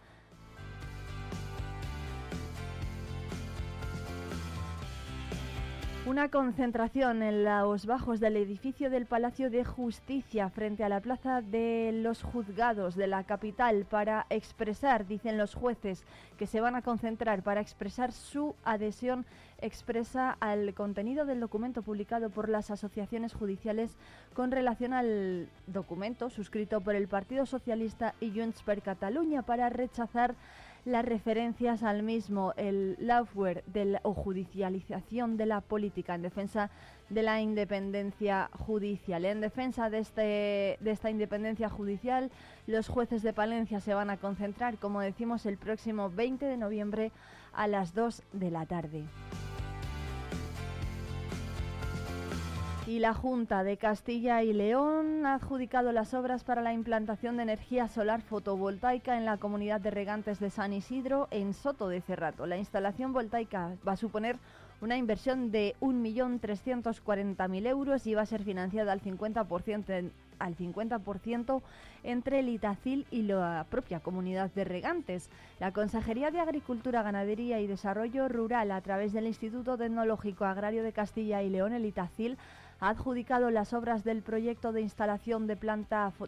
Una 6.09 6.29
concentración 6.29 7.21
en 7.21 7.43
los 7.43 7.85
bajos 7.85 8.19
del 8.19 8.35
edificio 8.35 8.89
del 8.89 9.05
Palacio 9.05 9.51
de 9.51 9.63
Justicia 9.63 10.49
frente 10.49 10.83
a 10.83 10.89
la 10.89 11.01
Plaza 11.01 11.43
de 11.43 11.91
los 11.93 12.23
Juzgados 12.23 12.95
de 12.95 13.05
la 13.05 13.25
capital 13.25 13.85
para 13.87 14.25
expresar, 14.31 15.05
dicen 15.05 15.37
los 15.37 15.53
jueces, 15.53 16.03
que 16.39 16.47
se 16.47 16.61
van 16.61 16.75
a 16.75 16.81
concentrar 16.81 17.43
para 17.43 17.61
expresar 17.61 18.11
su 18.11 18.55
adhesión 18.63 19.23
expresa 19.61 20.35
al 20.39 20.73
contenido 20.73 21.27
del 21.27 21.41
documento 21.41 21.83
publicado 21.83 22.31
por 22.31 22.49
las 22.49 22.71
asociaciones 22.71 23.33
judiciales 23.33 23.95
con 24.33 24.49
relación 24.49 24.93
al 24.93 25.47
documento 25.67 26.31
suscrito 26.31 26.81
por 26.81 26.95
el 26.95 27.07
Partido 27.07 27.45
Socialista 27.45 28.15
y 28.19 28.31
Junts 28.31 28.63
per 28.63 28.81
Cataluña 28.81 29.43
para 29.43 29.69
rechazar 29.69 30.33
las 30.85 31.05
referencias 31.05 31.83
al 31.83 32.03
mismo, 32.03 32.53
el 32.57 32.95
lawfare 32.99 33.63
o 34.03 34.13
judicialización 34.13 35.37
de 35.37 35.45
la 35.45 35.61
política 35.61 36.15
en 36.15 36.21
defensa 36.21 36.69
de 37.09 37.23
la 37.23 37.41
independencia 37.41 38.49
judicial. 38.53 39.25
En 39.25 39.41
defensa 39.41 39.89
de, 39.89 39.99
este, 39.99 40.77
de 40.79 40.91
esta 40.91 41.09
independencia 41.09 41.69
judicial, 41.69 42.31
los 42.67 42.87
jueces 42.87 43.23
de 43.23 43.33
Palencia 43.33 43.79
se 43.79 43.93
van 43.93 44.09
a 44.09 44.17
concentrar, 44.17 44.77
como 44.77 45.01
decimos, 45.01 45.45
el 45.45 45.57
próximo 45.57 46.09
20 46.09 46.45
de 46.45 46.57
noviembre 46.57 47.11
a 47.53 47.67
las 47.67 47.93
2 47.93 48.23
de 48.33 48.51
la 48.51 48.65
tarde. 48.65 49.03
Y 52.89 52.97
la 52.97 53.13
Junta 53.13 53.63
de 53.63 53.77
Castilla 53.77 54.41
y 54.41 54.51
León 54.51 55.23
ha 55.23 55.35
adjudicado 55.35 55.91
las 55.91 56.15
obras 56.15 56.43
para 56.43 56.63
la 56.63 56.73
implantación 56.73 57.37
de 57.37 57.43
energía 57.43 57.87
solar 57.87 58.23
fotovoltaica 58.23 59.15
en 59.15 59.25
la 59.25 59.37
comunidad 59.37 59.79
de 59.79 59.91
regantes 59.91 60.39
de 60.39 60.49
San 60.49 60.73
Isidro, 60.73 61.27
en 61.29 61.53
Soto 61.53 61.87
de 61.87 62.01
Cerrato. 62.01 62.47
La 62.47 62.57
instalación 62.57 63.13
voltaica 63.13 63.75
va 63.87 63.91
a 63.91 63.95
suponer 63.95 64.37
una 64.81 64.97
inversión 64.97 65.51
de 65.51 65.75
1.340.000 65.81 67.67
euros 67.67 68.07
y 68.07 68.15
va 68.15 68.23
a 68.23 68.25
ser 68.25 68.43
financiada 68.43 68.91
al 68.91 69.01
50%, 69.01 70.09
al 70.39 70.57
50% 70.57 71.61
entre 72.01 72.39
el 72.39 72.49
Itacil 72.49 73.05
y 73.11 73.21
la 73.21 73.67
propia 73.69 73.99
comunidad 73.99 74.49
de 74.55 74.63
regantes. 74.63 75.29
La 75.59 75.73
Consejería 75.73 76.31
de 76.31 76.39
Agricultura, 76.39 77.03
Ganadería 77.03 77.59
y 77.59 77.67
Desarrollo 77.67 78.27
Rural, 78.29 78.71
a 78.71 78.81
través 78.81 79.13
del 79.13 79.27
Instituto 79.27 79.77
Tecnológico 79.77 80.45
Agrario 80.45 80.81
de 80.81 80.91
Castilla 80.91 81.43
y 81.43 81.51
León, 81.51 81.73
el 81.73 81.85
Itacil, 81.85 82.39
ha 82.79 82.89
adjudicado 82.89 83.51
las 83.51 83.73
obras 83.73 84.03
del 84.03 84.21
proyecto 84.21 84.71
de 84.71 84.81
instalación 84.81 85.47
de, 85.47 85.57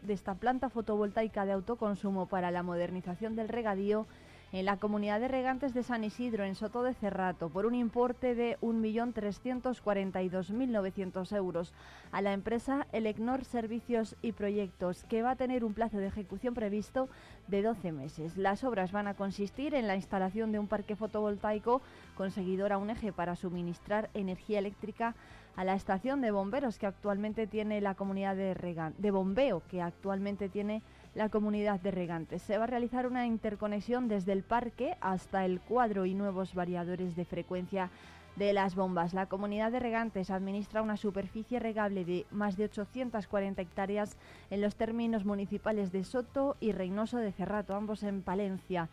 esta 0.09 0.35
planta 0.35 0.69
fotovoltaica 0.69 1.45
de 1.45 1.53
autoconsumo 1.53 2.27
para 2.27 2.51
la 2.51 2.63
modernización 2.63 3.35
del 3.35 3.47
regadío 3.47 4.05
en 4.51 4.65
la 4.65 4.75
comunidad 4.75 5.21
de 5.21 5.29
regantes 5.29 5.73
de 5.73 5.81
San 5.81 6.03
Isidro, 6.03 6.43
en 6.43 6.55
Soto 6.55 6.83
de 6.83 6.93
Cerrato, 6.93 7.47
por 7.47 7.65
un 7.65 7.73
importe 7.73 8.35
de 8.35 8.57
1.342.900 8.59 11.37
euros 11.37 11.73
a 12.11 12.21
la 12.21 12.33
empresa 12.33 12.85
Elecnor 12.91 13.45
Servicios 13.45 14.17
y 14.21 14.33
Proyectos, 14.33 15.05
que 15.05 15.21
va 15.21 15.31
a 15.31 15.37
tener 15.37 15.63
un 15.63 15.73
plazo 15.73 15.99
de 15.99 16.07
ejecución 16.07 16.53
previsto 16.53 17.07
de 17.47 17.61
12 17.61 17.93
meses. 17.93 18.35
Las 18.35 18.65
obras 18.65 18.91
van 18.91 19.07
a 19.07 19.13
consistir 19.13 19.73
en 19.73 19.87
la 19.87 19.95
instalación 19.95 20.51
de 20.51 20.59
un 20.59 20.67
parque 20.67 20.97
fotovoltaico 20.97 21.81
con 22.17 22.31
seguidor 22.31 22.73
a 22.73 22.77
un 22.77 22.89
eje 22.89 23.13
para 23.13 23.37
suministrar 23.37 24.09
energía 24.13 24.59
eléctrica 24.59 25.15
a 25.55 25.63
la 25.63 25.75
estación 25.75 26.21
de 26.21 26.31
bomberos 26.31 26.79
que 26.79 26.87
actualmente 26.87 27.47
tiene 27.47 27.81
la 27.81 27.95
comunidad 27.95 28.35
de, 28.35 28.91
de 28.97 29.11
bombeo 29.11 29.61
que 29.69 29.81
actualmente 29.81 30.49
tiene 30.49 30.81
la 31.15 31.29
comunidad 31.29 31.79
de 31.79 31.91
regantes. 31.91 32.41
Se 32.41 32.57
va 32.57 32.63
a 32.63 32.67
realizar 32.67 33.05
una 33.05 33.25
interconexión 33.25 34.07
desde 34.07 34.31
el 34.31 34.43
parque 34.43 34.95
hasta 35.01 35.45
el 35.45 35.59
cuadro 35.59 36.05
y 36.05 36.13
nuevos 36.13 36.53
variadores 36.53 37.15
de 37.15 37.25
frecuencia 37.25 37.89
de 38.35 38.53
las 38.53 38.75
bombas. 38.75 39.13
La 39.13 39.25
comunidad 39.25 39.71
de 39.71 39.79
regantes 39.79 40.29
administra 40.29 40.81
una 40.81 40.97
superficie 40.97 41.59
regable 41.59 42.05
de 42.05 42.25
más 42.31 42.55
de 42.55 42.65
840 42.65 43.61
hectáreas 43.61 44.15
en 44.49 44.61
los 44.61 44.75
términos 44.75 45.25
municipales 45.25 45.91
de 45.91 46.03
Soto 46.03 46.55
y 46.59 46.71
Reynoso 46.71 47.17
de 47.17 47.31
Cerrato, 47.33 47.75
ambos 47.75 48.03
en 48.03 48.21
Palencia. 48.21 48.89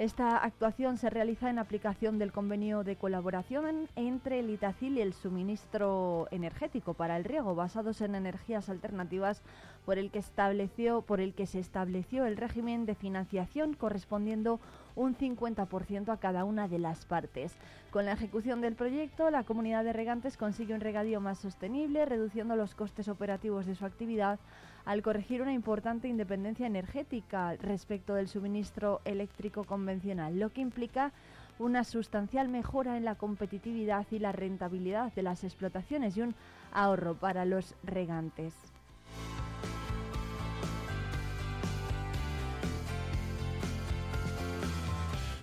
Esta 0.00 0.38
actuación 0.38 0.96
se 0.96 1.10
realiza 1.10 1.50
en 1.50 1.58
aplicación 1.58 2.18
del 2.18 2.32
convenio 2.32 2.84
de 2.84 2.96
colaboración 2.96 3.86
entre 3.96 4.38
el 4.38 4.48
Itacil 4.48 4.96
y 4.96 5.02
el 5.02 5.12
suministro 5.12 6.26
energético 6.30 6.94
para 6.94 7.18
el 7.18 7.24
riego, 7.24 7.54
basados 7.54 8.00
en 8.00 8.14
energías 8.14 8.70
alternativas, 8.70 9.42
por 9.84 9.98
el 9.98 10.10
que 10.10 10.18
estableció, 10.18 11.02
por 11.02 11.20
el 11.20 11.34
que 11.34 11.46
se 11.46 11.58
estableció 11.58 12.24
el 12.24 12.38
régimen 12.38 12.86
de 12.86 12.94
financiación 12.94 13.74
correspondiendo 13.74 14.58
un 14.96 15.14
50% 15.14 16.08
a 16.08 16.16
cada 16.16 16.44
una 16.44 16.66
de 16.66 16.78
las 16.78 17.04
partes. 17.04 17.54
Con 17.90 18.06
la 18.06 18.12
ejecución 18.12 18.62
del 18.62 18.76
proyecto, 18.76 19.30
la 19.30 19.44
comunidad 19.44 19.84
de 19.84 19.92
regantes 19.92 20.38
consigue 20.38 20.72
un 20.72 20.80
regadío 20.80 21.20
más 21.20 21.40
sostenible, 21.40 22.06
reduciendo 22.06 22.56
los 22.56 22.74
costes 22.74 23.08
operativos 23.08 23.66
de 23.66 23.74
su 23.74 23.84
actividad 23.84 24.40
al 24.84 25.02
corregir 25.02 25.42
una 25.42 25.52
importante 25.52 26.08
independencia 26.08 26.66
energética 26.66 27.56
respecto 27.56 28.14
del 28.14 28.28
suministro 28.28 29.00
eléctrico 29.04 29.64
convencional, 29.64 30.38
lo 30.38 30.50
que 30.50 30.60
implica 30.60 31.12
una 31.58 31.84
sustancial 31.84 32.48
mejora 32.48 32.96
en 32.96 33.04
la 33.04 33.14
competitividad 33.14 34.06
y 34.10 34.18
la 34.18 34.32
rentabilidad 34.32 35.12
de 35.12 35.22
las 35.22 35.44
explotaciones 35.44 36.16
y 36.16 36.22
un 36.22 36.34
ahorro 36.72 37.14
para 37.14 37.44
los 37.44 37.74
regantes. 37.82 38.69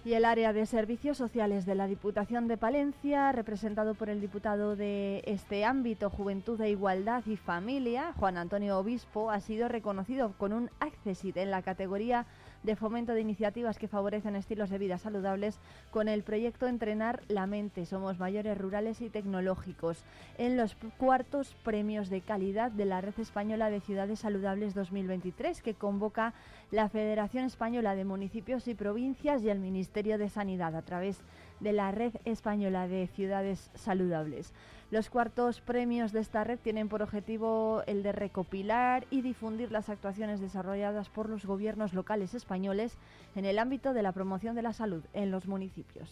Y 0.07 0.13
el 0.13 0.23
área 0.23 0.53
de 0.53 0.65
servicios 0.65 1.17
sociales 1.17 1.65
de 1.65 1.75
la 1.75 1.85
Diputación 1.85 2.47
de 2.47 2.55
Palencia, 2.55 3.33
representado 3.33 3.93
por 3.93 4.09
el 4.09 4.21
diputado 4.21 4.77
de 4.77 5.21
este 5.25 5.65
ámbito, 5.65 6.09
Juventud 6.09 6.61
e 6.61 6.69
Igualdad 6.69 7.25
y 7.25 7.35
Familia, 7.35 8.13
Juan 8.15 8.37
Antonio 8.37 8.79
Obispo, 8.79 9.31
ha 9.31 9.41
sido 9.41 9.67
reconocido 9.67 10.31
con 10.37 10.53
un 10.53 10.69
Accesit 10.79 11.35
en 11.35 11.51
la 11.51 11.61
categoría 11.61 12.25
de 12.63 12.75
fomento 12.75 13.13
de 13.13 13.21
iniciativas 13.21 13.77
que 13.77 13.87
favorecen 13.87 14.35
estilos 14.35 14.69
de 14.69 14.77
vida 14.77 14.97
saludables 14.97 15.59
con 15.91 16.07
el 16.07 16.23
proyecto 16.23 16.67
Entrenar 16.67 17.21
la 17.27 17.47
Mente. 17.47 17.85
Somos 17.85 18.19
mayores 18.19 18.57
rurales 18.57 19.01
y 19.01 19.09
tecnológicos 19.09 20.03
en 20.37 20.57
los 20.57 20.75
cuartos 20.97 21.55
premios 21.63 22.09
de 22.09 22.21
calidad 22.21 22.71
de 22.71 22.85
la 22.85 23.01
Red 23.01 23.19
Española 23.19 23.69
de 23.69 23.81
Ciudades 23.81 24.19
Saludables 24.19 24.73
2023 24.73 25.61
que 25.61 25.73
convoca 25.73 26.33
la 26.71 26.89
Federación 26.89 27.45
Española 27.45 27.95
de 27.95 28.05
Municipios 28.05 28.67
y 28.67 28.75
Provincias 28.75 29.43
y 29.43 29.49
el 29.49 29.59
Ministerio 29.59 30.17
de 30.17 30.29
Sanidad 30.29 30.75
a 30.75 30.81
través 30.81 31.21
de 31.59 31.73
la 31.73 31.91
Red 31.91 32.15
Española 32.25 32.87
de 32.87 33.07
Ciudades 33.07 33.69
Saludables. 33.73 34.53
Los 34.89 35.09
cuartos 35.09 35.59
premios 35.59 36.13
de 36.13 36.21
esta 36.21 36.45
red 36.45 36.59
tienen 36.59 36.87
por 36.87 37.01
objetivo 37.01 37.83
el 37.87 38.03
de 38.03 38.13
recopilar 38.13 39.05
y 39.09 39.21
difundir 39.21 39.69
las 39.69 39.89
actuaciones 39.89 40.39
desarrolladas 40.39 41.09
por 41.09 41.27
los 41.27 41.45
gobiernos 41.45 41.93
locales 41.93 42.33
españoles 42.33 42.97
en 43.35 43.43
el 43.43 43.59
ámbito 43.59 43.93
de 43.93 44.01
la 44.01 44.13
promoción 44.13 44.55
de 44.55 44.61
la 44.61 44.71
salud 44.71 45.03
en 45.11 45.29
los 45.29 45.45
municipios. 45.45 46.09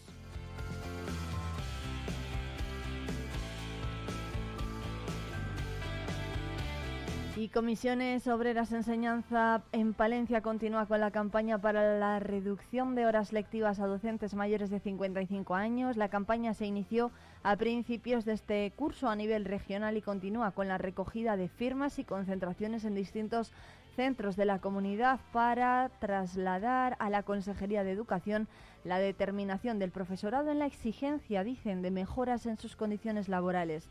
Y 7.37 7.49
Comisiones 7.49 8.27
Obreras 8.27 8.71
Enseñanza 8.71 9.61
en 9.73 9.93
Palencia 9.93 10.41
continúa 10.41 10.85
con 10.85 11.01
la 11.01 11.11
campaña 11.11 11.57
para 11.57 11.99
la 11.99 12.19
reducción 12.19 12.95
de 12.95 13.05
horas 13.05 13.33
lectivas 13.33 13.81
a 13.81 13.87
docentes 13.87 14.35
mayores 14.35 14.69
de 14.69 14.79
55 14.79 15.53
años. 15.53 15.97
La 15.97 16.07
campaña 16.07 16.53
se 16.53 16.65
inició 16.65 17.11
a 17.45 17.57
principios 17.57 18.25
de 18.25 18.33
este 18.33 18.73
curso 18.75 19.07
a 19.07 19.15
nivel 19.15 19.45
regional 19.45 19.95
y 19.97 20.01
continúa 20.01 20.49
con 20.49 20.67
la 20.67 20.79
recogida 20.79 21.37
de 21.37 21.47
firmas 21.47 21.99
y 21.99 22.03
concentraciones 22.03 22.85
en 22.85 22.95
distintos 22.95 23.53
centros 23.95 24.35
de 24.35 24.45
la 24.45 24.57
comunidad 24.57 25.19
para 25.31 25.91
trasladar 25.99 26.95
a 26.97 27.11
la 27.11 27.21
Consejería 27.21 27.83
de 27.83 27.91
Educación 27.91 28.47
la 28.83 28.97
determinación 28.97 29.77
del 29.77 29.91
profesorado 29.91 30.49
en 30.49 30.57
la 30.57 30.65
exigencia, 30.65 31.43
dicen, 31.43 31.83
de 31.83 31.91
mejoras 31.91 32.47
en 32.47 32.57
sus 32.57 32.75
condiciones 32.75 33.29
laborales. 33.29 33.89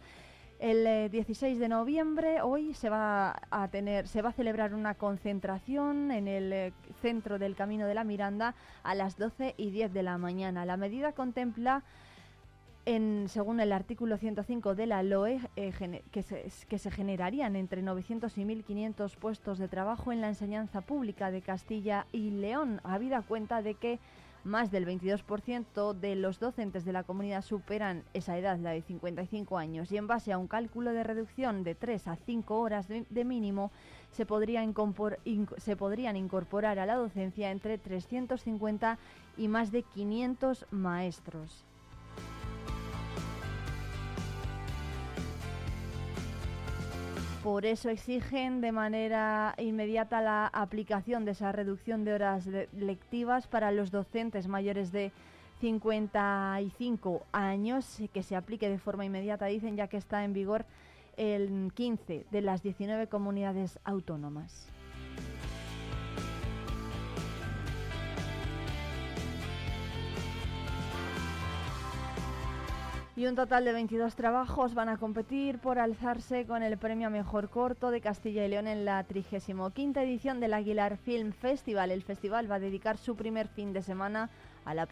El 0.58 1.12
16 1.12 1.56
eh, 1.56 1.60
de 1.60 1.68
noviembre, 1.68 2.42
hoy, 2.42 2.74
se 2.74 2.90
va 2.90 3.40
a 3.52 3.68
tener, 3.68 4.08
se 4.08 4.20
va 4.20 4.30
a 4.30 4.32
celebrar 4.32 4.74
una 4.74 4.96
concentración 4.96 6.10
en 6.10 6.26
el 6.26 6.52
eh, 6.52 6.72
centro 7.02 7.38
del 7.38 7.54
Camino 7.54 7.86
de 7.86 7.94
la 7.94 8.02
Miranda 8.02 8.56
a 8.82 8.96
las 8.96 9.16
12 9.16 9.54
y 9.56 9.70
10 9.70 9.92
de 9.92 10.02
la 10.02 10.18
mañana. 10.18 10.66
La 10.66 10.76
medida 10.76 11.12
contempla 11.12 11.84
según 12.86 13.60
el 13.60 13.72
artículo 13.72 14.18
105 14.18 14.74
de 14.74 14.86
la 14.86 15.02
LOE, 15.02 15.40
eh, 15.56 16.02
que, 16.10 16.22
se, 16.22 16.50
que 16.68 16.78
se 16.78 16.90
generarían 16.90 17.56
entre 17.56 17.80
900 17.80 18.36
y 18.36 18.44
1.500 18.44 19.16
puestos 19.16 19.58
de 19.58 19.68
trabajo 19.68 20.12
en 20.12 20.20
la 20.20 20.28
enseñanza 20.28 20.82
pública 20.82 21.30
de 21.30 21.40
Castilla 21.40 22.06
y 22.12 22.30
León, 22.30 22.80
habida 22.84 23.22
cuenta 23.22 23.62
de 23.62 23.74
que 23.74 23.98
más 24.44 24.70
del 24.70 24.86
22% 24.86 25.94
de 25.94 26.16
los 26.16 26.38
docentes 26.38 26.84
de 26.84 26.92
la 26.92 27.02
comunidad 27.02 27.42
superan 27.42 28.04
esa 28.12 28.36
edad, 28.36 28.58
la 28.58 28.72
de 28.72 28.82
55 28.82 29.56
años, 29.56 29.90
y 29.90 29.96
en 29.96 30.06
base 30.06 30.32
a 30.32 30.38
un 30.38 30.46
cálculo 30.46 30.92
de 30.92 31.02
reducción 31.02 31.64
de 31.64 31.74
3 31.74 32.08
a 32.08 32.16
5 32.16 32.60
horas 32.60 32.86
de, 32.88 33.24
mínimo, 33.24 33.70
se, 34.10 34.26
se 35.56 35.76
podrían 35.76 36.16
incorporar 36.16 36.78
a 36.78 36.84
la 36.84 36.96
docencia 36.96 37.50
entre 37.50 37.78
350 37.78 38.98
y 39.38 39.48
más 39.48 39.72
de 39.72 39.82
500 39.82 40.66
maestros. 40.70 41.64
Por 47.44 47.66
eso 47.66 47.90
exigen 47.90 48.62
de 48.62 48.72
manera 48.72 49.54
inmediata 49.58 50.22
la 50.22 50.46
aplicación 50.46 51.26
de 51.26 51.32
esa 51.32 51.52
reducción 51.52 52.02
de 52.02 52.14
horas 52.14 52.48
lectivas 52.72 53.46
para 53.46 53.70
los 53.70 53.90
docentes 53.90 54.48
mayores 54.48 54.92
de 54.92 55.12
55 55.60 57.26
años, 57.32 58.00
que 58.14 58.22
se 58.22 58.34
aplique 58.34 58.70
de 58.70 58.78
forma 58.78 59.04
inmediata, 59.04 59.44
dicen, 59.44 59.76
ya 59.76 59.88
que 59.88 59.98
está 59.98 60.24
en 60.24 60.32
vigor 60.32 60.64
el 61.18 61.70
15 61.74 62.24
de 62.30 62.40
las 62.40 62.62
19 62.62 63.08
comunidades 63.08 63.78
autónomas. 63.84 64.73
Y 73.16 73.26
un 73.26 73.36
total 73.36 73.64
de 73.64 73.72
22 73.72 74.16
trabajos 74.16 74.74
van 74.74 74.88
a 74.88 74.96
competir 74.96 75.60
por 75.60 75.78
alzarse 75.78 76.46
con 76.46 76.64
el 76.64 76.76
premio 76.78 77.10
Mejor 77.10 77.48
Corto 77.48 77.92
de 77.92 78.00
Castilla 78.00 78.44
y 78.44 78.48
León 78.48 78.66
en 78.66 78.84
la 78.84 79.04
35 79.04 79.72
edición 80.00 80.40
del 80.40 80.52
Aguilar 80.52 80.96
Film 80.96 81.32
Festival. 81.32 81.92
El 81.92 82.02
festival 82.02 82.50
va 82.50 82.56
a 82.56 82.60
dedicar 82.60 82.98
su 82.98 83.14
primer 83.14 83.46
fin 83.46 83.72
de 83.72 83.82
semana 83.82 84.30
a 84.64 84.74
la, 84.74 84.88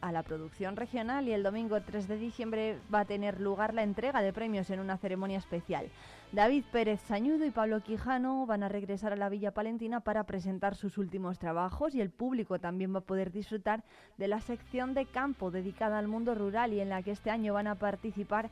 a 0.00 0.12
la 0.12 0.22
producción 0.22 0.76
regional 0.76 1.28
y 1.28 1.32
el 1.32 1.42
domingo 1.42 1.78
3 1.78 2.08
de 2.08 2.16
diciembre 2.16 2.78
va 2.92 3.00
a 3.00 3.04
tener 3.04 3.40
lugar 3.40 3.74
la 3.74 3.82
entrega 3.82 4.22
de 4.22 4.32
premios 4.32 4.70
en 4.70 4.80
una 4.80 4.96
ceremonia 4.96 5.38
especial. 5.38 5.90
David 6.32 6.64
Pérez 6.72 7.00
Sañudo 7.02 7.46
y 7.46 7.50
Pablo 7.50 7.80
Quijano 7.80 8.46
van 8.46 8.64
a 8.64 8.68
regresar 8.68 9.12
a 9.12 9.16
la 9.16 9.28
Villa 9.28 9.52
Palentina 9.52 10.00
para 10.00 10.24
presentar 10.24 10.74
sus 10.74 10.98
últimos 10.98 11.38
trabajos 11.38 11.94
y 11.94 12.00
el 12.00 12.10
público 12.10 12.58
también 12.58 12.92
va 12.92 12.98
a 12.98 13.02
poder 13.02 13.30
disfrutar 13.30 13.84
de 14.18 14.26
la 14.26 14.40
sección 14.40 14.92
de 14.92 15.06
campo 15.06 15.52
dedicada 15.52 15.98
al 15.98 16.08
mundo 16.08 16.34
rural 16.34 16.72
y 16.72 16.80
en 16.80 16.88
la 16.88 17.02
que 17.02 17.12
este 17.12 17.30
año 17.30 17.54
van 17.54 17.68
a 17.68 17.76
participar 17.76 18.50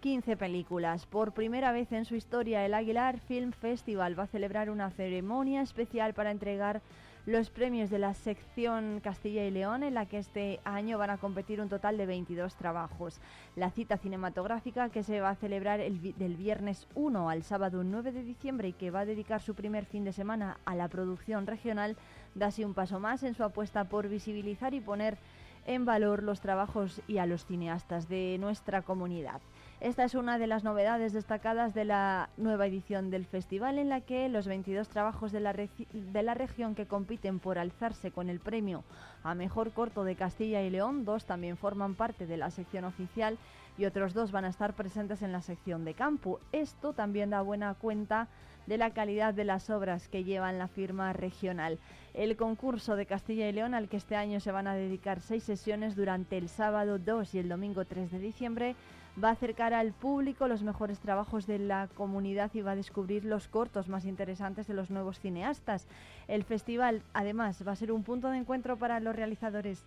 15 0.00 0.36
películas. 0.36 1.04
Por 1.04 1.32
primera 1.32 1.72
vez 1.72 1.90
en 1.90 2.04
su 2.04 2.14
historia, 2.14 2.64
el 2.64 2.74
Aguilar 2.74 3.18
Film 3.18 3.50
Festival 3.50 4.16
va 4.18 4.22
a 4.22 4.28
celebrar 4.28 4.70
una 4.70 4.90
ceremonia 4.90 5.62
especial 5.62 6.14
para 6.14 6.30
entregar 6.30 6.80
los 7.26 7.50
premios 7.50 7.90
de 7.90 7.98
la 7.98 8.14
sección 8.14 9.00
Castilla 9.02 9.44
y 9.44 9.50
León, 9.50 9.82
en 9.82 9.94
la 9.94 10.06
que 10.06 10.18
este 10.18 10.60
año 10.64 10.96
van 10.96 11.10
a 11.10 11.18
competir 11.18 11.60
un 11.60 11.68
total 11.68 11.98
de 11.98 12.06
22 12.06 12.54
trabajos. 12.54 13.20
La 13.56 13.70
cita 13.70 13.96
cinematográfica 13.98 14.90
que 14.90 15.02
se 15.02 15.20
va 15.20 15.30
a 15.30 15.34
celebrar 15.34 15.80
el, 15.80 16.14
del 16.16 16.36
viernes 16.36 16.86
1 16.94 17.28
al 17.28 17.42
sábado 17.42 17.82
9 17.82 18.12
de 18.12 18.22
diciembre 18.22 18.68
y 18.68 18.72
que 18.72 18.92
va 18.92 19.00
a 19.00 19.06
dedicar 19.06 19.42
su 19.42 19.56
primer 19.56 19.86
fin 19.86 20.04
de 20.04 20.12
semana 20.12 20.58
a 20.64 20.76
la 20.76 20.86
producción 20.86 21.48
regional, 21.48 21.96
da 22.36 22.46
así 22.46 22.64
un 22.64 22.74
paso 22.74 23.00
más 23.00 23.24
en 23.24 23.34
su 23.34 23.42
apuesta 23.42 23.84
por 23.84 24.08
visibilizar 24.08 24.72
y 24.72 24.80
poner 24.80 25.18
en 25.66 25.84
valor 25.84 26.22
los 26.22 26.40
trabajos 26.40 27.02
y 27.08 27.18
a 27.18 27.26
los 27.26 27.44
cineastas 27.44 28.08
de 28.08 28.36
nuestra 28.38 28.82
comunidad. 28.82 29.40
Esta 29.80 30.04
es 30.04 30.14
una 30.14 30.38
de 30.38 30.46
las 30.46 30.64
novedades 30.64 31.12
destacadas 31.12 31.74
de 31.74 31.84
la 31.84 32.30
nueva 32.38 32.66
edición 32.66 33.10
del 33.10 33.26
festival 33.26 33.78
en 33.78 33.90
la 33.90 34.00
que 34.00 34.30
los 34.30 34.46
22 34.46 34.88
trabajos 34.88 35.32
de 35.32 35.40
la, 35.40 35.52
de 35.52 36.22
la 36.22 36.32
región 36.32 36.74
que 36.74 36.86
compiten 36.86 37.40
por 37.40 37.58
alzarse 37.58 38.10
con 38.10 38.30
el 38.30 38.40
premio 38.40 38.84
a 39.22 39.34
Mejor 39.34 39.72
Corto 39.72 40.04
de 40.04 40.16
Castilla 40.16 40.62
y 40.62 40.70
León, 40.70 41.04
dos 41.04 41.26
también 41.26 41.58
forman 41.58 41.94
parte 41.94 42.26
de 42.26 42.38
la 42.38 42.50
sección 42.50 42.84
oficial 42.84 43.36
y 43.76 43.84
otros 43.84 44.14
dos 44.14 44.32
van 44.32 44.46
a 44.46 44.48
estar 44.48 44.72
presentes 44.72 45.20
en 45.20 45.32
la 45.32 45.42
sección 45.42 45.84
de 45.84 45.92
campo. 45.92 46.40
Esto 46.52 46.94
también 46.94 47.28
da 47.28 47.42
buena 47.42 47.74
cuenta 47.74 48.28
de 48.66 48.78
la 48.78 48.90
calidad 48.90 49.34
de 49.34 49.44
las 49.44 49.68
obras 49.68 50.08
que 50.08 50.24
llevan 50.24 50.58
la 50.58 50.68
firma 50.68 51.12
regional. 51.12 51.78
El 52.16 52.34
concurso 52.38 52.96
de 52.96 53.04
Castilla 53.04 53.46
y 53.46 53.52
León, 53.52 53.74
al 53.74 53.90
que 53.90 53.98
este 53.98 54.16
año 54.16 54.40
se 54.40 54.50
van 54.50 54.66
a 54.66 54.74
dedicar 54.74 55.20
seis 55.20 55.44
sesiones 55.44 55.94
durante 55.94 56.38
el 56.38 56.48
sábado 56.48 56.98
2 56.98 57.34
y 57.34 57.38
el 57.40 57.50
domingo 57.50 57.84
3 57.84 58.10
de 58.10 58.18
diciembre, 58.18 58.74
va 59.22 59.28
a 59.28 59.32
acercar 59.32 59.74
al 59.74 59.92
público 59.92 60.48
los 60.48 60.62
mejores 60.62 60.98
trabajos 60.98 61.46
de 61.46 61.58
la 61.58 61.90
comunidad 61.94 62.50
y 62.54 62.62
va 62.62 62.70
a 62.70 62.76
descubrir 62.76 63.26
los 63.26 63.48
cortos 63.48 63.90
más 63.90 64.06
interesantes 64.06 64.66
de 64.66 64.72
los 64.72 64.88
nuevos 64.88 65.20
cineastas. 65.20 65.86
El 66.26 66.42
festival, 66.44 67.02
además, 67.12 67.62
va 67.68 67.72
a 67.72 67.76
ser 67.76 67.92
un 67.92 68.02
punto 68.02 68.30
de 68.30 68.38
encuentro 68.38 68.78
para 68.78 68.98
los 68.98 69.14
realizadores 69.14 69.84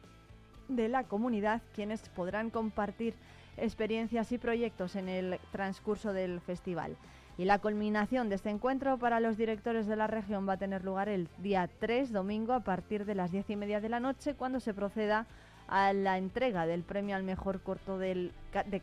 de 0.68 0.88
la 0.88 1.06
comunidad, 1.06 1.64
quienes 1.74 2.10
podrán 2.10 2.52
compartir 2.52 3.16
experiencias 3.58 4.32
y 4.32 4.38
proyectos 4.38 4.96
en 4.96 5.10
el 5.10 5.40
transcurso 5.52 6.14
del 6.14 6.42
festival. 6.42 6.96
Y 7.40 7.46
la 7.46 7.60
culminación 7.60 8.28
de 8.28 8.36
este 8.36 8.50
encuentro 8.50 8.98
para 8.98 9.22
los 9.22 9.38
directores 9.38 9.88
de 9.88 9.96
la 9.96 10.08
región 10.08 10.46
va 10.46 10.54
a 10.54 10.58
tener 10.58 10.84
lugar 10.84 11.08
el 11.08 11.30
día 11.38 11.70
3, 11.80 12.12
domingo, 12.12 12.52
a 12.52 12.66
partir 12.66 13.06
de 13.06 13.16
las 13.16 13.32
10 13.32 13.52
y 13.52 13.56
media 13.56 13.80
de 13.80 13.88
la 13.88 14.02
noche, 14.02 14.34
cuando 14.34 14.60
se 14.60 14.74
proceda 14.74 15.26
a 15.70 15.94
la 15.94 16.18
entrega 16.18 16.66
del 16.66 16.84
premio 16.84 17.16
al 17.16 17.24
mejor 17.24 17.62
corto 17.62 17.98
de 17.98 18.34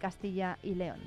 Castilla 0.00 0.56
y 0.62 0.74
León. 0.74 1.00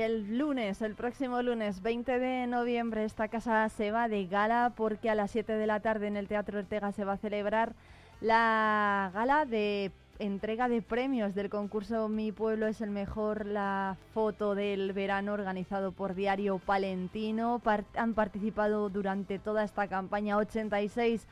El 0.00 0.38
lunes, 0.38 0.80
el 0.80 0.94
próximo 0.94 1.42
lunes 1.42 1.82
20 1.82 2.20
de 2.20 2.46
noviembre, 2.46 3.04
esta 3.04 3.26
casa 3.26 3.68
se 3.68 3.90
va 3.90 4.06
de 4.06 4.26
gala 4.26 4.72
porque 4.76 5.10
a 5.10 5.16
las 5.16 5.32
7 5.32 5.54
de 5.54 5.66
la 5.66 5.80
tarde 5.80 6.06
en 6.06 6.16
el 6.16 6.28
Teatro 6.28 6.60
Ortega 6.60 6.92
se 6.92 7.04
va 7.04 7.14
a 7.14 7.16
celebrar 7.16 7.72
la 8.20 9.10
gala 9.12 9.44
de 9.44 9.90
entrega 10.20 10.68
de 10.68 10.82
premios 10.82 11.34
del 11.34 11.50
concurso 11.50 12.08
Mi 12.08 12.30
Pueblo 12.30 12.68
es 12.68 12.80
el 12.80 12.90
mejor, 12.90 13.46
la 13.46 13.96
foto 14.14 14.54
del 14.54 14.92
verano 14.92 15.32
organizado 15.32 15.90
por 15.90 16.14
Diario 16.14 16.58
Palentino. 16.58 17.60
han 17.96 18.14
participado 18.14 18.90
durante 18.90 19.40
toda 19.40 19.64
esta 19.64 19.88
campaña 19.88 20.36
86 20.36 21.26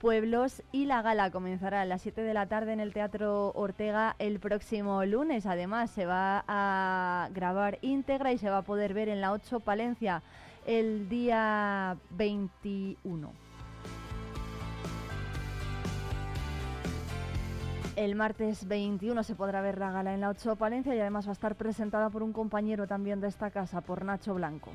pueblos 0.00 0.62
y 0.72 0.86
la 0.86 1.02
gala 1.02 1.30
comenzará 1.30 1.82
a 1.82 1.84
las 1.84 2.02
7 2.02 2.22
de 2.22 2.34
la 2.34 2.46
tarde 2.46 2.72
en 2.72 2.80
el 2.80 2.92
Teatro 2.92 3.52
Ortega 3.54 4.16
el 4.18 4.40
próximo 4.40 5.04
lunes. 5.04 5.46
Además, 5.46 5.90
se 5.90 6.06
va 6.06 6.42
a 6.48 7.28
grabar 7.32 7.78
íntegra 7.82 8.32
y 8.32 8.38
se 8.38 8.50
va 8.50 8.58
a 8.58 8.62
poder 8.62 8.94
ver 8.94 9.08
en 9.08 9.20
la 9.20 9.32
8 9.32 9.60
Palencia 9.60 10.22
el 10.66 11.08
día 11.08 11.96
21. 12.10 13.30
El 17.96 18.14
martes 18.14 18.66
21 18.66 19.22
se 19.22 19.34
podrá 19.34 19.60
ver 19.60 19.78
la 19.78 19.92
gala 19.92 20.14
en 20.14 20.22
la 20.22 20.30
8 20.30 20.56
Palencia 20.56 20.94
y 20.94 21.00
además 21.00 21.26
va 21.26 21.30
a 21.30 21.34
estar 21.34 21.56
presentada 21.56 22.08
por 22.08 22.22
un 22.22 22.32
compañero 22.32 22.86
también 22.86 23.20
de 23.20 23.28
esta 23.28 23.50
casa, 23.50 23.82
por 23.82 24.04
Nacho 24.04 24.32
Blanco. 24.34 24.70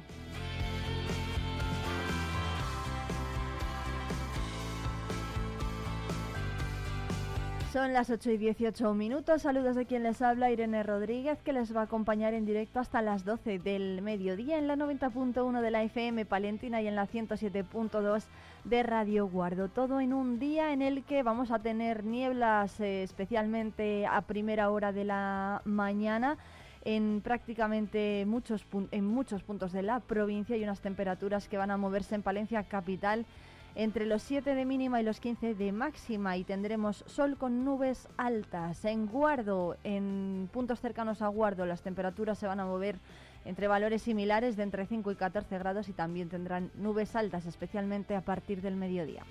Son 7.75 7.91
las 7.91 8.09
8 8.09 8.31
y 8.31 8.37
18 8.37 8.93
minutos. 8.93 9.41
Saludos 9.41 9.75
de 9.75 9.85
quien 9.85 10.03
les 10.03 10.21
habla, 10.21 10.49
Irene 10.49 10.81
Rodríguez, 10.81 11.41
que 11.41 11.51
les 11.51 11.75
va 11.75 11.81
a 11.81 11.83
acompañar 11.83 12.33
en 12.33 12.45
directo 12.45 12.79
hasta 12.79 13.01
las 13.01 13.25
12 13.25 13.59
del 13.59 14.01
mediodía 14.01 14.57
en 14.57 14.67
la 14.67 14.77
90.1 14.77 15.59
de 15.59 15.71
la 15.71 15.83
FM 15.83 16.25
Palentina 16.25 16.81
y 16.81 16.87
en 16.87 16.95
la 16.95 17.05
107.2 17.05 18.23
de 18.63 18.81
Radio 18.81 19.27
Guardo. 19.27 19.67
Todo 19.67 19.99
en 19.99 20.13
un 20.13 20.39
día 20.39 20.71
en 20.71 20.81
el 20.81 21.03
que 21.03 21.21
vamos 21.21 21.51
a 21.51 21.59
tener 21.59 22.05
nieblas, 22.05 22.79
eh, 22.79 23.03
especialmente 23.03 24.05
a 24.05 24.21
primera 24.21 24.69
hora 24.69 24.93
de 24.93 25.03
la 25.03 25.61
mañana 25.65 26.37
en 26.85 27.19
prácticamente 27.19 28.23
muchos, 28.25 28.65
en 28.91 29.05
muchos 29.05 29.43
puntos 29.43 29.73
de 29.73 29.81
la 29.81 29.99
provincia 29.99 30.55
y 30.55 30.63
unas 30.63 30.79
temperaturas 30.79 31.49
que 31.49 31.57
van 31.57 31.71
a 31.71 31.77
moverse 31.77 32.15
en 32.15 32.21
Palencia 32.21 32.63
capital 32.63 33.25
entre 33.75 34.05
los 34.05 34.23
7 34.23 34.55
de 34.55 34.65
mínima 34.65 35.01
y 35.01 35.03
los 35.03 35.19
15 35.19 35.53
de 35.53 35.71
máxima 35.71 36.37
y 36.37 36.43
tendremos 36.43 37.03
sol 37.07 37.37
con 37.37 37.65
nubes 37.65 38.07
altas. 38.17 38.85
En 38.85 39.05
Guardo, 39.05 39.77
en 39.83 40.49
puntos 40.51 40.79
cercanos 40.79 41.21
a 41.21 41.27
Guardo, 41.27 41.65
las 41.65 41.81
temperaturas 41.81 42.39
se 42.39 42.47
van 42.47 42.59
a 42.61 42.65
mover 42.65 42.97
entre 43.43 43.67
valores 43.67 44.01
similares 44.01 44.55
de 44.55 44.63
entre 44.63 44.85
5 44.85 45.11
y 45.11 45.15
14 45.15 45.59
grados 45.59 45.89
y 45.89 45.93
también 45.93 46.29
tendrán 46.29 46.71
nubes 46.75 47.15
altas, 47.15 47.45
especialmente 47.45 48.15
a 48.15 48.21
partir 48.21 48.61
del 48.61 48.75
mediodía. 48.75 49.23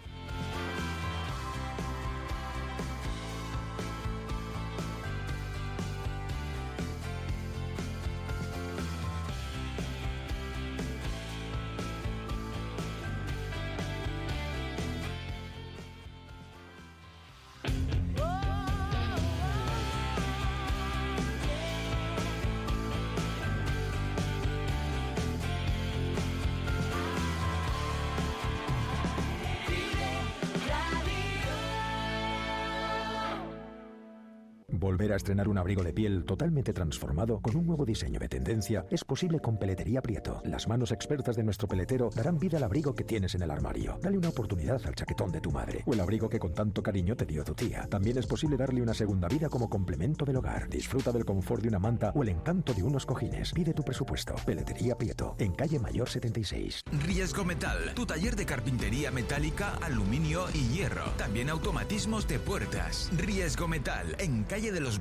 A 35.15 35.17
estrenar 35.17 35.49
un 35.49 35.59
abrigo 35.59 35.83
de 35.83 35.93
piel 35.93 36.25
totalmente 36.25 36.73
transformado 36.73 37.41
con 37.41 37.57
un 37.57 37.67
nuevo 37.67 37.85
diseño 37.85 38.19
de 38.19 38.29
tendencia 38.29 38.85
es 38.91 39.05
posible 39.05 39.41
con 39.41 39.59
Peletería 39.59 40.03
Prieto. 40.03 40.43
Las 40.45 40.69
manos 40.69 40.93
expertas 40.93 41.37
de 41.37 41.45
nuestro 41.45 41.69
peletero 41.69 42.11
darán 42.15 42.39
vida 42.39 42.59
al 42.59 42.65
abrigo 42.65 42.95
que 42.95 43.05
tienes 43.05 43.35
en 43.35 43.43
el 43.43 43.51
armario. 43.51 43.99
Dale 44.03 44.19
una 44.19 44.29
oportunidad 44.29 44.81
al 44.85 44.95
chaquetón 44.95 45.31
de 45.33 45.41
tu 45.41 45.51
madre 45.51 45.83
o 45.87 45.95
el 45.95 46.01
abrigo 46.01 46.29
que 46.29 46.39
con 46.39 46.53
tanto 46.53 46.83
cariño 46.83 47.17
te 47.17 47.27
dio 47.27 47.45
tu 47.45 47.55
tía. 47.55 47.87
También 47.89 48.19
es 48.19 48.27
posible 48.27 48.57
darle 48.57 48.83
una 48.83 48.95
segunda 48.95 49.29
vida 49.29 49.49
como 49.49 49.71
complemento 49.71 50.25
del 50.25 50.37
hogar. 50.37 50.69
Disfruta 50.69 51.13
del 51.13 51.25
confort 51.25 51.63
de 51.63 51.69
una 51.69 51.79
manta 51.79 52.13
o 52.15 52.23
el 52.23 52.31
encanto 52.31 52.75
de 52.75 52.83
unos 52.83 53.07
cojines. 53.07 53.53
Pide 53.53 53.73
tu 53.73 53.83
presupuesto. 53.83 54.35
Peletería 54.45 54.97
Prieto, 54.97 55.37
en 55.39 55.53
calle 55.53 55.79
Mayor 55.79 56.09
76. 56.09 56.83
Riesgo 57.07 57.45
Metal, 57.45 57.95
tu 57.95 58.07
taller 58.07 58.37
de 58.37 58.47
carpintería 58.47 59.11
metálica, 59.11 59.75
aluminio 59.83 60.47
y 60.53 60.69
hierro. 60.75 61.05
También 61.17 61.51
automatismos 61.51 62.27
de 62.27 62.39
puertas. 62.39 63.11
Riesgo 63.17 63.69
Metal, 63.69 64.17
en 64.19 64.45
calle 64.45 64.73
de 64.73 64.81
los 64.81 64.99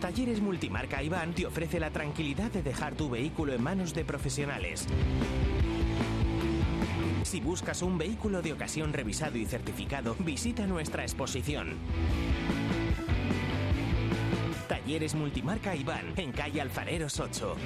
Talleres 0.00 0.40
Multimarca 0.40 1.02
Iván 1.02 1.32
te 1.32 1.46
ofrece 1.46 1.80
la 1.80 1.90
tranquilidad 1.90 2.50
de 2.50 2.62
dejar 2.62 2.94
tu 2.94 3.08
vehículo 3.08 3.54
en 3.54 3.62
manos 3.62 3.94
de 3.94 4.04
profesionales. 4.04 4.86
Si 7.22 7.40
buscas 7.40 7.82
un 7.82 7.98
vehículo 7.98 8.42
de 8.42 8.52
ocasión 8.52 8.92
revisado 8.92 9.38
y 9.38 9.46
certificado, 9.46 10.14
visita 10.20 10.66
nuestra 10.66 11.02
exposición. 11.02 11.74
Talleres 14.68 15.14
Multimarca 15.14 15.74
Iván, 15.74 16.12
en 16.16 16.32
calle 16.32 16.60
Alfareros 16.60 17.18
8. 17.18 17.56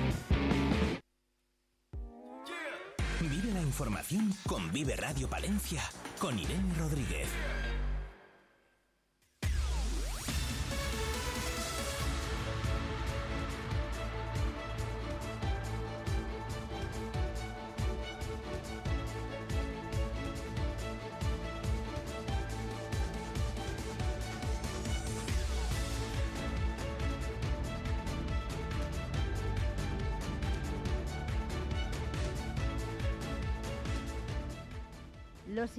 Vive 3.21 3.53
la 3.53 3.61
información 3.61 4.33
con 4.47 4.73
Vive 4.73 4.97
Radio 4.97 5.29
Palencia, 5.29 5.83
con 6.19 6.39
Irene 6.39 6.75
Rodríguez. 6.79 7.29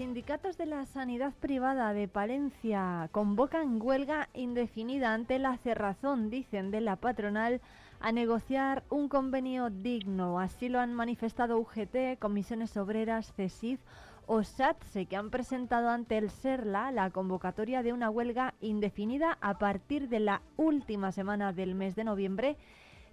Sindicatos 0.01 0.57
de 0.57 0.65
la 0.65 0.87
sanidad 0.87 1.31
privada 1.39 1.93
de 1.93 2.07
Palencia 2.07 3.07
convocan 3.11 3.79
huelga 3.79 4.29
indefinida 4.33 5.13
ante 5.13 5.37
la 5.37 5.57
cerrazón, 5.57 6.31
dicen, 6.31 6.71
de 6.71 6.81
la 6.81 6.95
patronal 6.95 7.61
a 7.99 8.11
negociar 8.11 8.81
un 8.89 9.09
convenio 9.09 9.69
digno. 9.69 10.39
Así 10.39 10.69
lo 10.69 10.79
han 10.79 10.95
manifestado 10.95 11.59
UGT, 11.59 12.17
Comisiones 12.17 12.75
Obreras, 12.77 13.31
CESIF 13.33 13.79
o 14.25 14.41
SATSE, 14.41 15.05
que 15.05 15.17
han 15.17 15.29
presentado 15.29 15.89
ante 15.89 16.17
el 16.17 16.31
SERLA 16.31 16.91
la 16.91 17.11
convocatoria 17.11 17.83
de 17.83 17.93
una 17.93 18.09
huelga 18.09 18.55
indefinida 18.59 19.37
a 19.39 19.59
partir 19.59 20.09
de 20.09 20.19
la 20.19 20.41
última 20.57 21.11
semana 21.11 21.53
del 21.53 21.75
mes 21.75 21.95
de 21.95 22.05
noviembre 22.05 22.57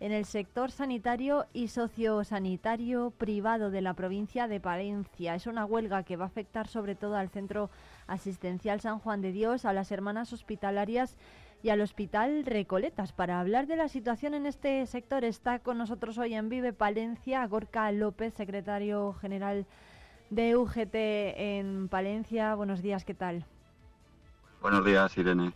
en 0.01 0.13
el 0.13 0.25
sector 0.25 0.71
sanitario 0.71 1.47
y 1.53 1.69
sociosanitario 1.69 3.11
privado 3.11 3.71
de 3.71 3.81
la 3.81 3.95
provincia 3.95 4.47
de 4.47 4.61
Palencia. 4.61 5.35
Es 5.35 5.47
una 5.47 5.65
huelga 5.65 6.05
que 6.05 6.17
va 6.17 6.25
a 6.25 6.29
afectar 6.29 6.69
sobre 6.69 6.95
todo 6.95 7.17
al 7.17 7.31
Centro 7.31 7.71
Asistencial 8.07 8.81
San 8.81 8.99
Juan 9.01 9.23
de 9.23 9.33
Dios, 9.33 9.65
a 9.65 9.73
las 9.73 9.91
hermanas 9.91 10.33
hospitalarias 10.33 11.17
y 11.63 11.71
al 11.71 11.81
Hospital 11.81 12.45
Recoletas. 12.47 13.13
Para 13.13 13.41
hablar 13.41 13.67
de 13.67 13.77
la 13.77 13.89
situación 13.89 14.35
en 14.35 14.47
este 14.47 14.87
sector 14.87 15.25
está 15.25 15.59
con 15.59 15.79
nosotros 15.79 16.17
hoy 16.19 16.35
en 16.35 16.49
Vive 16.49 16.73
Palencia 16.73 17.45
Gorka 17.47 17.91
López, 17.91 18.35
secretario 18.35 19.15
general 19.15 19.67
de 20.31 20.57
UGT 20.57 20.95
en 20.95 21.89
Palencia. 21.89 22.55
Buenos 22.55 22.83
días, 22.83 23.05
¿qué 23.05 23.15
tal? 23.15 23.45
Buenos 24.61 24.85
días, 24.85 25.17
Irene. 25.19 25.53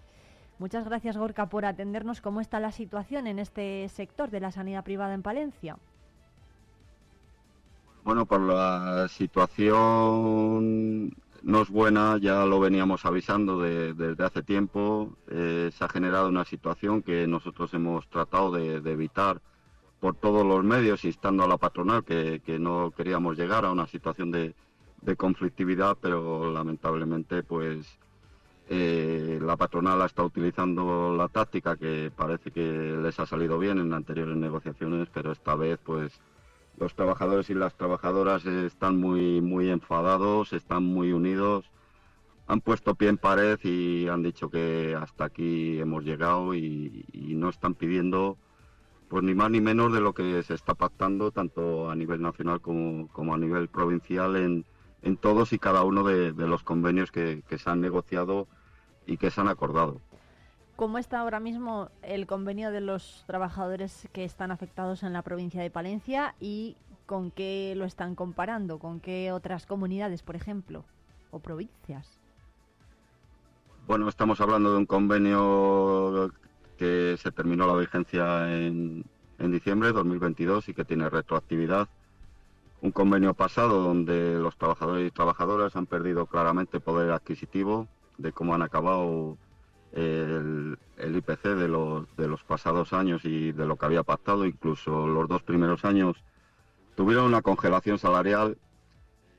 Muchas 0.58 0.84
gracias, 0.84 1.16
Gorka, 1.16 1.48
por 1.48 1.64
atendernos. 1.64 2.20
¿Cómo 2.20 2.40
está 2.40 2.60
la 2.60 2.72
situación 2.72 3.26
en 3.26 3.38
este 3.38 3.88
sector 3.88 4.30
de 4.30 4.40
la 4.40 4.52
sanidad 4.52 4.84
privada 4.84 5.14
en 5.14 5.22
Palencia? 5.22 5.76
Bueno, 8.04 8.26
por 8.26 8.40
la 8.40 9.06
situación 9.08 11.14
no 11.42 11.62
es 11.62 11.70
buena, 11.70 12.18
ya 12.18 12.44
lo 12.44 12.60
veníamos 12.60 13.04
avisando 13.04 13.60
desde 13.60 14.24
hace 14.24 14.42
tiempo. 14.42 15.16
Eh, 15.28 15.70
se 15.72 15.84
ha 15.84 15.88
generado 15.88 16.28
una 16.28 16.44
situación 16.44 17.02
que 17.02 17.26
nosotros 17.26 17.72
hemos 17.74 18.08
tratado 18.08 18.52
de, 18.52 18.76
evitar 18.90 19.40
por 20.00 20.16
todos 20.16 20.44
los 20.44 20.64
medios, 20.64 21.04
instando 21.04 21.44
a 21.44 21.48
la 21.48 21.58
patronal 21.58 22.04
que, 22.04 22.40
no 22.58 22.90
queríamos 22.90 23.36
llegar 23.36 23.64
a 23.64 23.72
una 23.72 23.86
situación 23.86 24.30
de, 24.32 24.54
de 25.00 25.16
conflictividad, 25.16 25.96
pero 26.00 26.52
lamentablemente 26.52 27.42
pues 27.42 27.98
eh, 28.68 29.38
la 29.42 29.56
patronal 29.56 30.00
ha 30.02 30.06
estado 30.06 30.28
utilizando 30.28 31.14
la 31.16 31.28
táctica 31.28 31.76
que 31.76 32.10
parece 32.14 32.50
que 32.50 32.96
les 33.02 33.18
ha 33.20 33.26
salido 33.26 33.58
bien 33.58 33.78
en 33.78 33.92
anteriores 33.92 34.36
negociaciones, 34.36 35.08
pero 35.12 35.32
esta 35.32 35.54
vez 35.54 35.78
pues 35.84 36.12
los 36.78 36.94
trabajadores 36.94 37.50
y 37.50 37.54
las 37.54 37.74
trabajadoras 37.76 38.46
están 38.46 38.98
muy 38.98 39.40
muy 39.40 39.68
enfadados, 39.68 40.52
están 40.52 40.84
muy 40.84 41.12
unidos, 41.12 41.70
han 42.46 42.60
puesto 42.60 42.94
pie 42.94 43.08
en 43.08 43.18
pared 43.18 43.58
y 43.62 44.08
han 44.08 44.22
dicho 44.22 44.50
que 44.50 44.96
hasta 44.98 45.24
aquí 45.24 45.78
hemos 45.80 46.04
llegado 46.04 46.54
y, 46.54 47.04
no 47.12 47.48
están 47.48 47.74
pidiendo 47.74 48.36
pues 49.08 49.24
ni 49.24 49.34
más 49.34 49.50
ni 49.50 49.60
menos 49.60 49.92
de 49.92 50.00
lo 50.00 50.12
que 50.14 50.42
se 50.44 50.54
está 50.54 50.74
pactando 50.74 51.32
tanto 51.32 51.90
a 51.90 51.96
nivel 51.96 52.22
nacional 52.22 52.60
como, 52.60 53.34
a 53.34 53.38
nivel 53.38 53.68
provincial 53.68 54.36
en, 54.36 54.64
todos 55.16 55.52
y 55.52 55.58
cada 55.58 55.82
uno 55.84 56.04
de, 56.04 56.32
los 56.32 56.62
convenios 56.62 57.10
que 57.10 57.42
se 57.48 57.70
han 57.70 57.80
negociado 57.80 58.46
y 59.06 59.16
que 59.16 59.30
se 59.30 59.40
han 59.40 59.48
acordado. 59.48 60.00
¿Cómo 60.76 60.98
está 60.98 61.20
ahora 61.20 61.38
mismo 61.38 61.90
el 62.02 62.26
convenio 62.26 62.70
de 62.70 62.80
los 62.80 63.24
trabajadores 63.26 64.08
que 64.12 64.24
están 64.24 64.50
afectados 64.50 65.02
en 65.02 65.12
la 65.12 65.22
provincia 65.22 65.62
de 65.62 65.70
Palencia 65.70 66.34
y 66.40 66.76
con 67.06 67.30
qué 67.30 67.74
lo 67.76 67.84
están 67.84 68.14
comparando? 68.14 68.78
¿Con 68.78 68.98
qué 68.98 69.32
otras 69.32 69.66
comunidades, 69.66 70.22
por 70.22 70.34
ejemplo, 70.34 70.84
o 71.30 71.40
provincias? 71.40 72.18
Bueno, 73.86 74.08
estamos 74.08 74.40
hablando 74.40 74.72
de 74.72 74.78
un 74.78 74.86
convenio 74.86 76.32
que 76.78 77.16
se 77.18 77.30
terminó 77.30 77.66
la 77.66 77.78
vigencia 77.78 78.52
en, 78.52 79.04
en 79.38 79.52
diciembre 79.52 79.88
de 79.88 79.94
2022 79.94 80.68
y 80.68 80.74
que 80.74 80.84
tiene 80.84 81.08
retroactividad. 81.10 81.88
Un 82.82 82.90
convenio 82.90 83.32
pasado 83.32 83.80
donde 83.80 84.34
los 84.40 84.56
trabajadores 84.56 85.06
y 85.06 85.12
trabajadoras 85.12 85.76
han 85.76 85.86
perdido 85.86 86.26
claramente 86.26 86.80
poder 86.80 87.12
adquisitivo, 87.12 87.86
de 88.18 88.32
cómo 88.32 88.54
han 88.54 88.62
acabado 88.62 89.38
el, 89.92 90.76
IPC 90.98 91.44
de 91.44 91.68
los, 91.68 92.16
de 92.16 92.26
los 92.26 92.42
pasados 92.42 92.92
años 92.92 93.24
y 93.24 93.52
de 93.52 93.66
lo 93.66 93.76
que 93.76 93.86
había 93.86 94.02
pactado, 94.02 94.44
incluso 94.44 95.06
los 95.06 95.28
dos 95.28 95.44
primeros 95.44 95.84
años 95.84 96.16
tuvieron 96.96 97.26
una 97.26 97.40
congelación 97.40 97.98
salarial. 97.98 98.58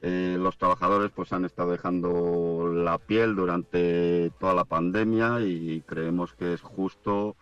Eh, 0.02 0.38
los 0.40 0.58
trabajadores 0.58 1.12
pues 1.12 1.34
han 1.34 1.44
estado 1.44 1.72
dejando 1.72 2.72
la 2.74 2.98
piel 2.98 3.36
durante 3.36 4.32
toda 4.40 4.54
la 4.54 4.64
pandemia 4.64 5.42
y 5.42 5.82
creemos 5.86 6.34
que 6.34 6.54
es 6.54 6.62
justo 6.62 7.36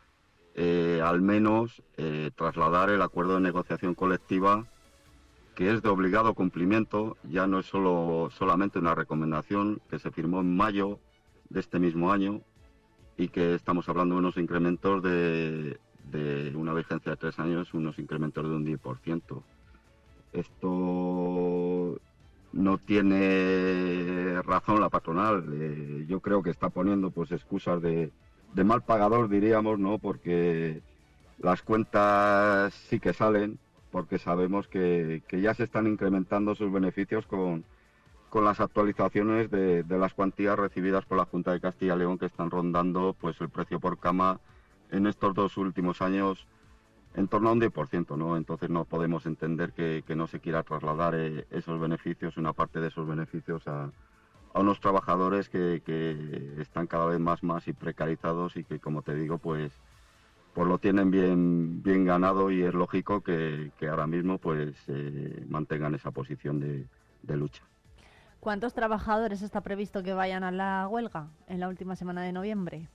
eh, 0.56 1.00
al 1.04 1.22
menos 1.22 1.84
eh, 1.98 2.32
trasladar 2.36 2.90
el 2.90 3.04
acuerdo 3.04 3.36
de 3.36 3.42
negociación 3.42 3.94
colectiva 3.94 4.66
que 5.62 5.72
es 5.72 5.84
de 5.84 5.90
obligado 5.90 6.34
cumplimiento, 6.34 7.18
ya 7.30 7.46
no 7.46 7.60
es 7.60 7.68
solo, 7.68 8.32
solamente 8.32 8.80
una 8.80 8.96
recomendación 8.96 9.80
que 9.92 10.00
se 10.00 10.10
firmó 10.10 10.42
en 10.42 10.58
mayo 10.58 10.98
de 11.50 11.60
este 11.60 11.78
mismo 11.78 12.12
año 12.12 12.42
y 13.16 13.28
que 13.28 13.54
estamos 13.54 13.88
hablando 13.88 14.16
de 14.16 14.22
unos 14.22 14.38
incrementos 14.38 15.04
de, 15.04 15.78
de 16.10 16.56
una 16.56 16.74
vigencia 16.74 17.12
de 17.12 17.18
tres 17.18 17.38
años, 17.38 17.76
unos 17.76 18.00
incrementos 18.00 18.44
de 18.44 18.56
un 18.56 18.66
10%. 18.66 19.44
Esto 20.34 22.00
no 22.54 22.78
tiene 22.80 24.42
razón 24.42 24.82
la 24.82 24.90
patronal. 24.90 25.46
Eh, 25.54 26.06
yo 26.08 26.22
creo 26.22 26.42
que 26.42 26.50
está 26.50 26.70
poniendo 26.70 27.12
pues 27.12 27.32
excusas 27.32 27.80
de, 27.84 28.12
de 28.56 28.64
mal 28.64 28.82
pagador, 28.82 29.30
diríamos, 29.30 29.78
¿no? 29.78 30.00
Porque 30.00 30.82
las 31.38 31.62
cuentas 31.62 32.74
sí 32.74 33.00
que 33.00 33.14
salen, 33.14 33.60
porque 33.92 34.18
sabemos 34.20 34.68
que, 34.68 35.22
ya 35.32 35.54
se 35.54 35.64
están 35.64 35.88
incrementando 35.88 36.56
sus 36.56 36.72
beneficios 36.72 37.26
con, 37.28 37.66
con 38.30 38.46
las 38.46 38.60
actualizaciones 38.60 39.52
de, 39.52 39.84
de, 39.84 39.98
las 39.98 40.14
cuantías 40.14 40.58
recibidas 40.58 41.06
por 41.06 41.18
la 41.18 41.26
Junta 41.26 41.52
de 41.52 41.60
Castilla 41.60 41.96
y 41.96 42.00
León 42.00 42.18
que 42.18 42.26
están 42.26 42.50
rondando 42.50 43.16
pues 43.20 43.40
el 43.42 43.50
precio 43.50 43.80
por 43.80 44.00
cama 44.00 44.40
en 44.92 45.08
estos 45.08 45.34
dos 45.34 45.58
últimos 45.58 46.02
años 46.02 46.48
en 47.16 47.28
torno 47.28 47.50
a 47.50 47.52
un 47.52 47.62
10%, 47.62 48.18
¿no? 48.18 48.38
Entonces 48.38 48.70
no 48.70 48.86
podemos 48.86 49.26
entender 49.26 49.74
que, 49.74 50.04
no 50.16 50.28
se 50.28 50.40
quiera 50.40 50.64
trasladar 50.64 51.14
eh, 51.16 51.46
esos 51.52 51.80
beneficios, 51.80 52.38
una 52.38 52.54
parte 52.54 52.80
de 52.80 52.88
esos 52.88 53.06
beneficios 53.06 53.68
a, 53.68 53.92
a 54.54 54.60
unos 54.60 54.80
trabajadores 54.80 55.50
que, 55.50 55.82
que, 55.86 56.56
están 56.60 56.88
cada 56.88 57.06
vez 57.06 57.20
más 57.20 57.44
más 57.44 57.68
y 57.68 57.74
precarizados 57.74 58.56
y 58.58 58.64
que 58.64 58.80
como 58.80 59.02
te 59.02 59.16
digo 59.16 59.38
pues 59.38 59.72
pues 60.54 60.68
lo 60.68 60.78
tienen 60.78 61.12
bien 61.12 61.82
bien 61.84 62.06
ganado 62.06 62.52
y 62.52 62.64
es 62.64 62.74
lógico 62.74 63.22
que, 63.22 63.72
ahora 63.90 64.08
mismo 64.08 64.38
pues 64.38 64.76
eh, 64.88 65.46
mantengan 65.50 65.96
esa 65.96 66.12
posición 66.12 66.60
de, 66.60 66.86
de 67.24 67.38
lucha. 67.38 67.64
¿Cuántos 68.40 68.74
trabajadores 68.74 69.42
está 69.44 69.62
previsto 69.62 70.02
que 70.02 70.14
vayan 70.14 70.44
a 70.44 70.52
la 70.52 70.88
huelga 70.88 71.28
en 71.48 71.60
la 71.60 71.68
última 71.68 71.96
semana 71.96 72.24
de 72.24 72.34
noviembre? 72.34 72.88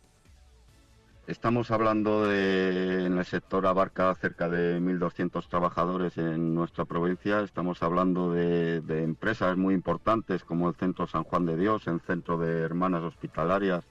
Estamos 1.27 1.73
hablando 1.73 2.29
de, 2.29 3.05
en 3.05 3.19
el 3.19 3.25
sector 3.25 3.67
abarca 3.67 4.15
cerca 4.15 4.49
de 4.49 4.81
1.200 4.81 5.49
trabajadores 5.49 6.17
en 6.19 6.55
nuestra 6.55 6.85
provincia. 6.85 7.41
Estamos 7.41 7.83
hablando 7.83 8.33
de, 8.33 8.77
empresas 9.03 9.57
muy 9.57 9.75
importantes 9.75 10.45
como 10.45 10.69
el 10.69 10.77
Centro 10.77 11.09
San 11.09 11.25
Juan 11.25 11.45
de 11.45 11.57
Dios, 11.57 11.89
el 11.89 12.01
Centro 12.01 12.39
de 12.39 12.61
Hermanas 12.61 13.03
Hospitalarias, 13.03 13.85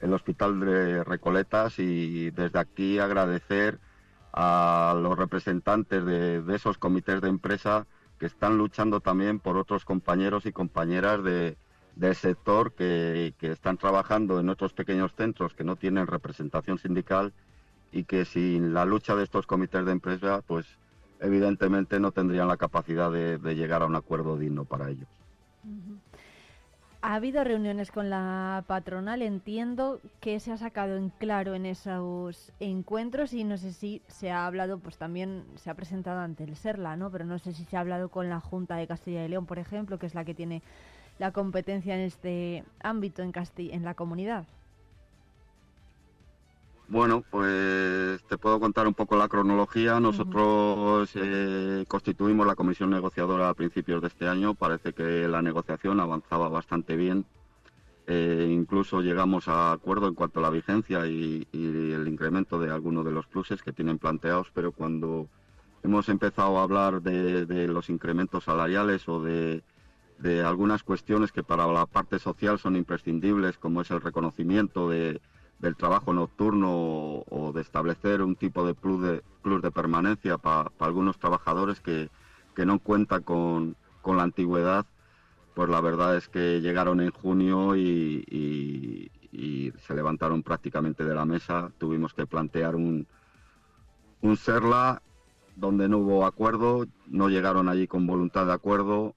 el 0.00 0.12
Hospital 0.12 0.60
de 0.60 1.04
Recoletas 1.04 1.78
y 1.78 2.30
desde 2.30 2.58
aquí 2.58 2.98
agradecer 2.98 3.78
a 4.32 4.94
los 5.00 5.18
representantes 5.18 6.04
de, 6.04 6.42
esos 6.54 6.78
comités 6.78 7.20
de 7.20 7.28
empresa 7.28 7.86
que 8.18 8.26
están 8.26 8.58
luchando 8.58 9.00
también 9.00 9.40
por 9.40 9.56
otros 9.56 9.84
compañeros 9.84 10.46
y 10.46 10.52
compañeras 10.52 11.22
de, 11.22 11.56
del 11.96 12.14
sector 12.14 12.72
que, 12.74 13.34
están 13.40 13.76
trabajando 13.76 14.38
en 14.38 14.48
otros 14.48 14.72
pequeños 14.72 15.12
centros 15.16 15.54
que 15.54 15.64
no 15.64 15.76
tienen 15.76 16.06
representación 16.06 16.78
sindical 16.78 17.32
y 17.90 18.04
que 18.04 18.24
sin 18.24 18.74
la 18.74 18.84
lucha 18.84 19.16
de 19.16 19.24
estos 19.24 19.46
comités 19.46 19.84
de 19.84 19.92
empresa, 19.92 20.42
pues 20.46 20.66
evidentemente 21.20 21.98
no 21.98 22.12
tendrían 22.12 22.48
la 22.48 22.56
capacidad 22.56 23.10
de, 23.10 23.38
llegar 23.54 23.82
a 23.82 23.86
un 23.86 23.96
acuerdo 23.96 24.36
digno 24.36 24.64
para 24.64 24.90
ellos. 24.90 25.08
Ha 27.08 27.14
habido 27.14 27.42
reuniones 27.42 27.90
con 27.90 28.10
la 28.10 28.64
patronal, 28.66 29.22
entiendo 29.22 29.98
que 30.20 30.40
se 30.40 30.52
ha 30.52 30.58
sacado 30.58 30.98
en 30.98 31.08
claro 31.08 31.54
en 31.54 31.64
esos 31.64 32.52
encuentros 32.60 33.32
y 33.32 33.44
no 33.44 33.56
sé 33.56 33.72
si 33.72 34.02
se 34.08 34.30
ha 34.30 34.44
hablado, 34.44 34.78
pues 34.78 34.98
también 34.98 35.46
se 35.54 35.70
ha 35.70 35.74
presentado 35.74 36.20
ante 36.20 36.44
el 36.44 36.54
SERLA, 36.54 36.96
¿no? 36.96 37.10
Pero 37.10 37.24
no 37.24 37.38
sé 37.38 37.54
si 37.54 37.64
se 37.64 37.78
ha 37.78 37.80
hablado 37.80 38.10
con 38.10 38.28
la 38.28 38.40
Junta 38.40 38.76
de 38.76 38.86
Castilla 38.86 39.24
y 39.24 39.28
León, 39.28 39.46
por 39.46 39.58
ejemplo, 39.58 39.98
que 39.98 40.04
es 40.04 40.14
la 40.14 40.26
que 40.26 40.34
tiene 40.34 40.62
la 41.18 41.32
competencia 41.32 41.94
en 41.94 42.02
este 42.02 42.62
ámbito 42.80 43.22
en, 43.22 43.32
en 43.56 43.84
la 43.84 43.94
comunidad? 43.94 44.44
Bueno, 46.88 47.22
pues 47.30 48.22
te 48.24 48.38
puedo 48.38 48.58
contar 48.58 48.86
un 48.86 48.94
poco 48.94 49.16
la 49.16 49.28
cronología. 49.28 50.00
Nosotros 50.00 51.10
eh, 51.14 51.84
constituimos 51.86 52.46
la 52.46 52.54
comisión 52.54 52.88
negociadora 52.90 53.50
a 53.50 53.54
principios 53.54 54.00
de 54.00 54.08
este 54.08 54.26
año. 54.26 54.54
Parece 54.54 54.94
que 54.94 55.28
la 55.28 55.42
negociación 55.42 56.00
avanzaba 56.00 56.48
bastante 56.48 56.96
bien. 56.96 57.26
Eh, 58.06 58.48
incluso 58.50 59.02
llegamos 59.02 59.48
a 59.48 59.72
acuerdo 59.72 60.08
en 60.08 60.14
cuanto 60.14 60.40
a 60.40 60.42
la 60.44 60.50
vigencia 60.50 61.06
y, 61.06 61.46
el 61.52 62.08
incremento 62.08 62.58
de 62.58 62.70
algunos 62.70 63.04
de 63.04 63.12
los 63.12 63.26
pluses 63.26 63.62
que 63.62 63.74
tienen 63.74 63.98
planteados, 63.98 64.50
pero 64.54 64.72
cuando 64.72 65.28
hemos 65.82 66.08
empezado 66.08 66.58
a 66.58 66.62
hablar 66.62 67.02
de 67.02 67.68
los 67.68 67.90
incrementos 67.90 68.44
salariales 68.44 69.06
o 69.08 69.22
de 69.22 69.62
de 70.18 70.42
algunas 70.42 70.82
cuestiones 70.82 71.32
que 71.32 71.42
para 71.42 71.66
la 71.66 71.86
parte 71.86 72.18
social 72.18 72.58
son 72.58 72.76
imprescindibles, 72.76 73.56
como 73.56 73.82
es 73.82 73.90
el 73.90 74.00
reconocimiento 74.00 74.88
de, 74.88 75.20
del 75.58 75.76
trabajo 75.76 76.12
nocturno 76.12 77.24
o, 77.28 77.52
de 77.54 77.62
establecer 77.62 78.22
un 78.22 78.36
tipo 78.36 78.66
de 78.66 78.74
plus 78.74 79.02
de, 79.02 79.22
plus 79.42 79.60
de 79.62 79.70
permanencia 79.70 80.38
para 80.38 80.70
algunos 80.78 81.18
trabajadores 81.18 81.80
que, 81.80 82.10
no 82.64 82.80
cuentan 82.80 83.22
con, 83.22 83.76
la 84.04 84.22
antigüedad, 84.22 84.86
pues 85.54 85.68
la 85.68 85.80
verdad 85.80 86.16
es 86.16 86.28
que 86.28 86.60
llegaron 86.60 87.00
en 87.00 87.10
junio 87.10 87.76
y, 87.76 88.24
y, 88.30 89.10
se 89.86 89.94
levantaron 89.94 90.42
prácticamente 90.42 91.04
de 91.04 91.14
la 91.14 91.24
mesa. 91.24 91.70
Tuvimos 91.78 92.14
que 92.14 92.26
plantear 92.26 92.74
un, 92.74 93.06
un 94.22 94.36
SERLA 94.36 95.02
donde 95.56 95.88
no 95.88 95.98
hubo 95.98 96.26
acuerdo, 96.26 96.86
no 97.06 97.28
llegaron 97.28 97.68
allí 97.68 97.86
con 97.86 98.06
voluntad 98.06 98.46
de 98.46 98.52
acuerdo, 98.52 99.14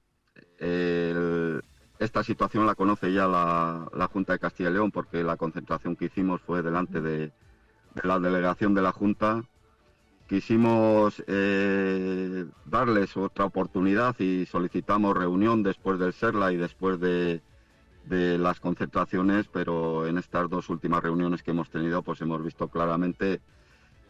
esta 2.02 2.24
situación 2.24 2.66
la 2.66 2.74
conoce 2.74 3.12
ya 3.12 3.26
la, 3.26 4.08
Junta 4.12 4.32
de 4.32 4.38
Castilla 4.38 4.70
y 4.70 4.72
León 4.72 4.90
porque 4.90 5.22
la 5.22 5.36
concentración 5.36 5.96
que 5.96 6.06
hicimos 6.06 6.40
fue 6.40 6.62
delante 6.62 7.00
de, 7.00 7.32
la 8.02 8.18
delegación 8.18 8.74
de 8.74 8.82
la 8.82 8.92
Junta. 8.92 9.44
Quisimos 10.28 11.22
eh, 11.26 12.46
darles 12.64 13.16
otra 13.16 13.44
oportunidad 13.44 14.18
y 14.18 14.46
solicitamos 14.46 15.16
reunión 15.16 15.62
después 15.62 15.98
del 15.98 16.12
SERLA 16.12 16.52
y 16.52 16.56
después 16.56 16.98
de, 16.98 17.40
las 18.08 18.58
concentraciones, 18.58 19.46
pero 19.46 20.06
en 20.06 20.18
estas 20.18 20.50
dos 20.50 20.68
últimas 20.70 21.02
reuniones 21.02 21.42
que 21.42 21.52
hemos 21.52 21.70
tenido 21.70 22.02
pues 22.02 22.20
hemos 22.20 22.42
visto 22.42 22.66
claramente 22.66 23.40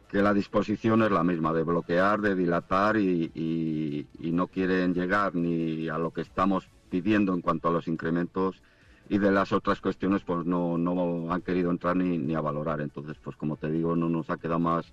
que 0.08 0.22
la 0.22 0.32
disposición 0.32 1.02
es 1.02 1.10
la 1.10 1.22
misma, 1.22 1.52
de 1.52 1.62
bloquear, 1.62 2.20
de 2.22 2.34
dilatar 2.34 2.96
y, 2.96 4.06
no 4.18 4.46
quieren 4.46 4.94
llegar 4.94 5.34
ni 5.34 5.88
a 5.90 5.98
lo 5.98 6.10
que 6.10 6.22
estamos 6.22 6.68
pidiendo 6.92 7.32
en 7.32 7.40
cuanto 7.40 7.68
a 7.68 7.72
los 7.72 7.88
incrementos 7.88 8.60
y 9.08 9.16
de 9.16 9.32
las 9.32 9.50
otras 9.52 9.80
cuestiones 9.80 10.22
pues 10.24 10.44
no, 10.44 10.76
no 10.76 11.32
han 11.32 11.40
querido 11.40 11.70
entrar 11.70 11.96
ni, 11.96 12.18
ni, 12.18 12.34
a 12.34 12.42
valorar. 12.42 12.82
Entonces, 12.82 13.16
pues 13.24 13.34
como 13.34 13.56
te 13.56 13.70
digo, 13.70 13.96
no 13.96 14.10
nos 14.10 14.28
ha 14.28 14.36
quedado 14.36 14.58
más, 14.58 14.92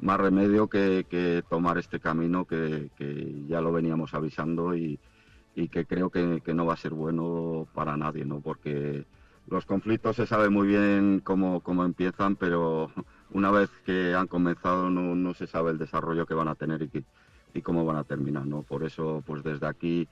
más 0.00 0.18
remedio 0.18 0.66
que, 0.66 1.44
tomar 1.48 1.78
este 1.78 2.00
camino 2.00 2.44
que, 2.44 2.90
ya 3.46 3.60
lo 3.60 3.70
veníamos 3.70 4.14
avisando 4.14 4.74
y, 4.74 4.98
que 5.54 5.86
creo 5.86 6.10
que, 6.10 6.40
que, 6.44 6.54
no 6.54 6.66
va 6.66 6.74
a 6.74 6.76
ser 6.84 6.92
bueno 6.92 7.68
para 7.72 7.96
nadie, 7.96 8.24
¿no? 8.24 8.40
Porque 8.40 9.04
los 9.48 9.64
conflictos 9.64 10.16
se 10.16 10.26
sabe 10.26 10.50
muy 10.50 10.66
bien 10.66 11.20
cómo, 11.22 11.60
cómo 11.60 11.84
empiezan, 11.84 12.34
pero 12.34 12.90
una 13.30 13.52
vez 13.52 13.70
que 13.86 14.12
han 14.14 14.26
comenzado 14.26 14.90
no, 14.90 15.14
no 15.14 15.34
se 15.34 15.46
sabe 15.46 15.70
el 15.70 15.78
desarrollo 15.78 16.26
que 16.26 16.34
van 16.34 16.48
a 16.48 16.56
tener 16.56 16.82
y, 16.82 17.04
y 17.54 17.62
cómo 17.62 17.84
van 17.84 17.96
a 17.96 18.04
terminar, 18.04 18.44
¿no? 18.44 18.62
Por 18.62 18.82
eso, 18.82 19.22
pues 19.24 19.44
desde 19.44 19.66
aquí 19.66 20.08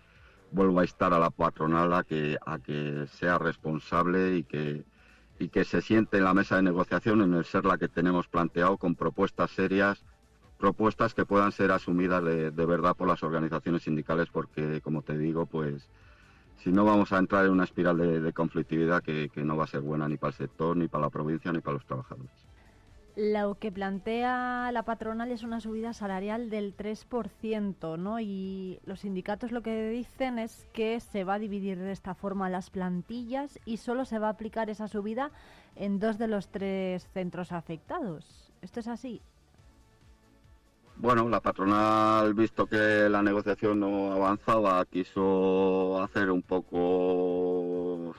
vuelvo 0.51 0.81
a 0.81 0.85
estar 0.85 1.13
a 1.13 1.19
la 1.19 1.31
patronal 1.31 1.93
a 1.93 2.05
que, 2.05 2.39
a 2.45 2.59
que 2.59 3.07
sea 3.13 3.39
responsable 3.39 4.37
y 4.37 4.45
que, 4.45 4.85
y 5.39 5.49
que 5.49 5.65
se 5.65 5.83
siente 5.83 6.19
en 6.19 6.25
la 6.25 6.35
mesa 6.35 6.57
de 6.57 6.63
negociación 6.63 7.23
en 7.23 7.35
el 7.35 7.45
ser 7.45 7.65
la 7.65 7.79
que 7.79 7.89
tenemos 7.89 8.29
planteado 8.29 8.77
con 8.77 8.95
propuestas 8.95 9.51
serias, 9.51 10.05
propuestas 10.59 11.15
que 11.15 11.27
puedan 11.27 11.53
ser 11.53 11.73
asumidas 11.73 12.25
de, 12.25 12.67
verdad 12.67 12.97
por 12.97 13.09
las 13.09 13.23
organizaciones 13.23 13.83
sindicales, 13.83 14.29
porque 14.31 14.81
como 14.81 15.03
te 15.03 15.19
digo, 15.19 15.47
pues 15.47 15.89
si 16.63 16.73
no 16.73 16.85
vamos 16.85 17.13
a 17.13 17.19
entrar 17.19 17.45
en 17.45 17.53
una 17.53 17.65
espiral 17.65 17.99
de, 17.99 18.33
conflictividad 18.33 19.03
que 19.03 19.31
no 19.37 19.57
va 19.57 19.65
a 19.65 19.69
ser 19.69 19.83
buena 19.83 20.09
ni 20.09 20.17
para 20.17 20.31
el 20.31 20.37
sector, 20.37 20.77
ni 20.77 20.89
para 20.89 21.05
la 21.05 21.11
provincia, 21.11 21.53
ni 21.53 21.61
para 21.61 21.75
los 21.75 21.87
trabajadores. 21.87 22.46
Lo 23.17 23.55
que 23.55 23.73
plantea 23.73 24.71
la 24.73 24.83
patronal 24.83 25.33
es 25.33 25.43
una 25.43 25.63
subida 25.63 25.95
salarial 25.95 26.51
del 26.51 26.77
3%, 26.77 27.99
¿no? 27.99 28.21
Y 28.21 28.79
los 28.85 29.01
sindicatos 29.01 29.53
lo 29.53 29.63
que 29.63 29.89
dicen 29.89 30.39
es 30.39 30.67
que 30.75 31.01
se 31.01 31.25
va 31.25 31.35
a 31.35 31.39
dividir 31.39 31.79
de 31.79 31.93
esta 31.93 32.15
forma 32.15 32.51
las 32.51 32.69
plantillas 32.69 33.59
y 33.65 33.79
solo 33.79 34.05
se 34.05 34.19
va 34.19 34.27
a 34.27 34.33
aplicar 34.33 34.69
esa 34.69 34.87
subida 34.87 35.31
en 35.77 35.99
dos 35.99 36.19
de 36.19 36.29
los 36.29 36.49
tres 36.49 37.09
centros 37.15 37.53
afectados. 37.53 38.53
¿Esto 38.61 38.81
es 38.81 38.89
así? 38.89 39.23
Bueno, 40.97 41.27
la 41.31 41.41
patronal, 41.41 42.35
visto 42.35 42.67
que 42.67 43.09
la 43.09 43.23
negociación 43.23 43.81
no 43.81 44.13
avanzaba, 44.13 44.85
quiso 44.85 46.03
hacer 46.03 46.31
un 46.31 46.43
poco 46.43 48.15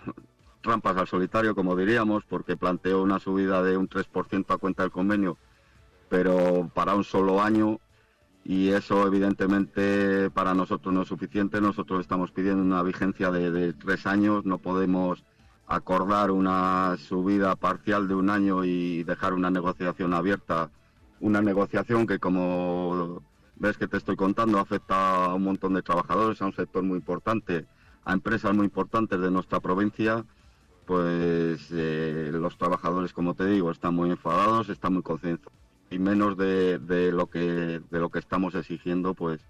trampas 0.67 0.97
al 0.97 1.07
solitario, 1.07 1.55
como 1.55 1.77
diríamos, 1.77 2.25
porque 2.25 2.57
planteó 2.57 3.01
una 3.01 3.19
subida 3.19 3.63
de 3.63 3.77
un 3.77 3.87
3% 3.87 4.53
a 4.53 4.57
cuenta 4.57 4.83
del 4.83 4.91
convenio, 4.91 5.37
pero 6.09 6.69
para 6.73 6.93
un 6.93 7.05
solo 7.05 7.41
año, 7.41 7.79
y 8.43 8.69
eso 8.69 9.07
evidentemente 9.07 10.29
para 10.29 10.53
nosotros 10.53 10.93
no 10.93 11.03
es 11.03 11.07
suficiente. 11.07 11.61
Nosotros 11.61 12.01
estamos 12.01 12.31
pidiendo 12.31 12.61
una 12.61 12.83
vigencia 12.83 13.31
de, 13.31 13.71
tres 13.73 14.05
años, 14.05 14.43
no 14.43 14.57
podemos 14.57 15.23
acordar 15.67 16.31
una 16.31 16.97
subida 16.97 17.55
parcial 17.55 18.09
de 18.09 18.15
un 18.15 18.29
año 18.29 18.65
y 18.65 19.03
dejar 19.03 19.33
una 19.33 19.49
negociación 19.49 20.13
abierta, 20.13 20.69
una 21.21 21.41
negociación 21.41 22.05
que 22.05 22.19
como 22.19 23.21
ves 23.55 23.77
que 23.77 23.87
te 23.87 23.95
estoy 23.95 24.17
contando 24.17 24.59
afecta 24.59 25.27
a 25.27 25.33
un 25.33 25.43
montón 25.43 25.75
de 25.75 25.81
trabajadores, 25.81 26.41
a 26.41 26.45
un 26.45 26.53
sector 26.53 26.83
muy 26.83 26.97
importante, 26.97 27.65
a 28.03 28.11
empresas 28.11 28.53
muy 28.53 28.65
importantes 28.65 29.17
de 29.17 29.31
nuestra 29.31 29.61
provincia 29.61 30.25
pues 30.87 31.67
eh, 31.71 32.29
los 32.33 32.57
trabajadores, 32.57 33.11
como 33.11 33.35
te 33.35 33.45
digo, 33.45 33.69
están 33.69 33.93
muy 33.93 34.09
enfadados, 34.09 34.69
están 34.69 34.93
muy 34.93 35.03
concienciados 35.03 35.53
y 35.91 35.99
menos 35.99 36.37
de, 36.37 36.79
de, 36.79 37.11
lo 37.11 37.27
que 37.27 37.81
de 37.91 37.99
lo 37.99 38.09
que 38.09 38.19
estamos 38.19 38.55
exigiendo, 38.55 39.13
pues 39.13 39.41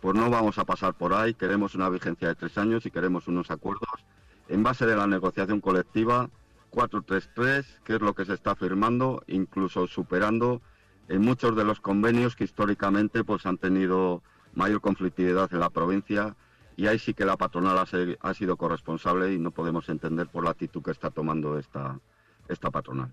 pues 0.00 0.14
no 0.16 0.30
vamos 0.30 0.58
a 0.58 0.64
pasar 0.64 0.94
por 0.94 1.14
ahí. 1.14 1.34
Queremos 1.34 1.74
una 1.74 1.88
vigencia 1.88 2.28
de 2.28 2.34
tres 2.34 2.56
años 2.58 2.86
y 2.86 2.90
queremos 2.90 3.26
unos 3.26 3.50
acuerdos 3.50 4.04
en 4.48 4.62
base 4.62 4.86
de 4.86 4.96
la 4.96 5.06
negociación 5.06 5.60
colectiva 5.60 6.30
433, 6.70 7.80
que 7.84 7.94
es 7.94 8.00
lo 8.00 8.14
que 8.14 8.24
se 8.24 8.34
está 8.34 8.54
firmando, 8.54 9.22
incluso 9.26 9.86
superando 9.88 10.60
en 11.08 11.22
muchos 11.22 11.56
de 11.56 11.64
los 11.64 11.80
convenios 11.80 12.36
que 12.36 12.44
históricamente 12.44 13.24
pues 13.24 13.46
han 13.46 13.58
tenido 13.58 14.22
mayor 14.54 14.80
conflictividad 14.80 15.52
en 15.52 15.60
la 15.60 15.70
provincia 15.70 16.36
y 16.76 16.86
ahí 16.86 16.98
sí 16.98 17.14
que 17.14 17.24
la 17.24 17.36
patronal 17.36 17.78
ha, 17.78 18.34
sido 18.34 18.56
corresponsable 18.56 19.32
y 19.32 19.38
no 19.38 19.50
podemos 19.50 19.88
entender 19.88 20.28
por 20.28 20.44
la 20.44 20.50
actitud 20.50 20.82
que 20.82 20.90
está 20.90 21.10
tomando 21.10 21.58
esta, 21.58 21.98
esta 22.48 22.70
patronal. 22.70 23.12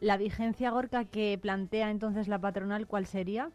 La 0.00 0.16
vigencia 0.16 0.70
Gorka 0.70 1.04
que 1.04 1.38
plantea 1.40 1.90
entonces 1.90 2.28
la 2.28 2.38
patronal, 2.38 2.86
¿cuál 2.86 3.06
sería? 3.06 3.50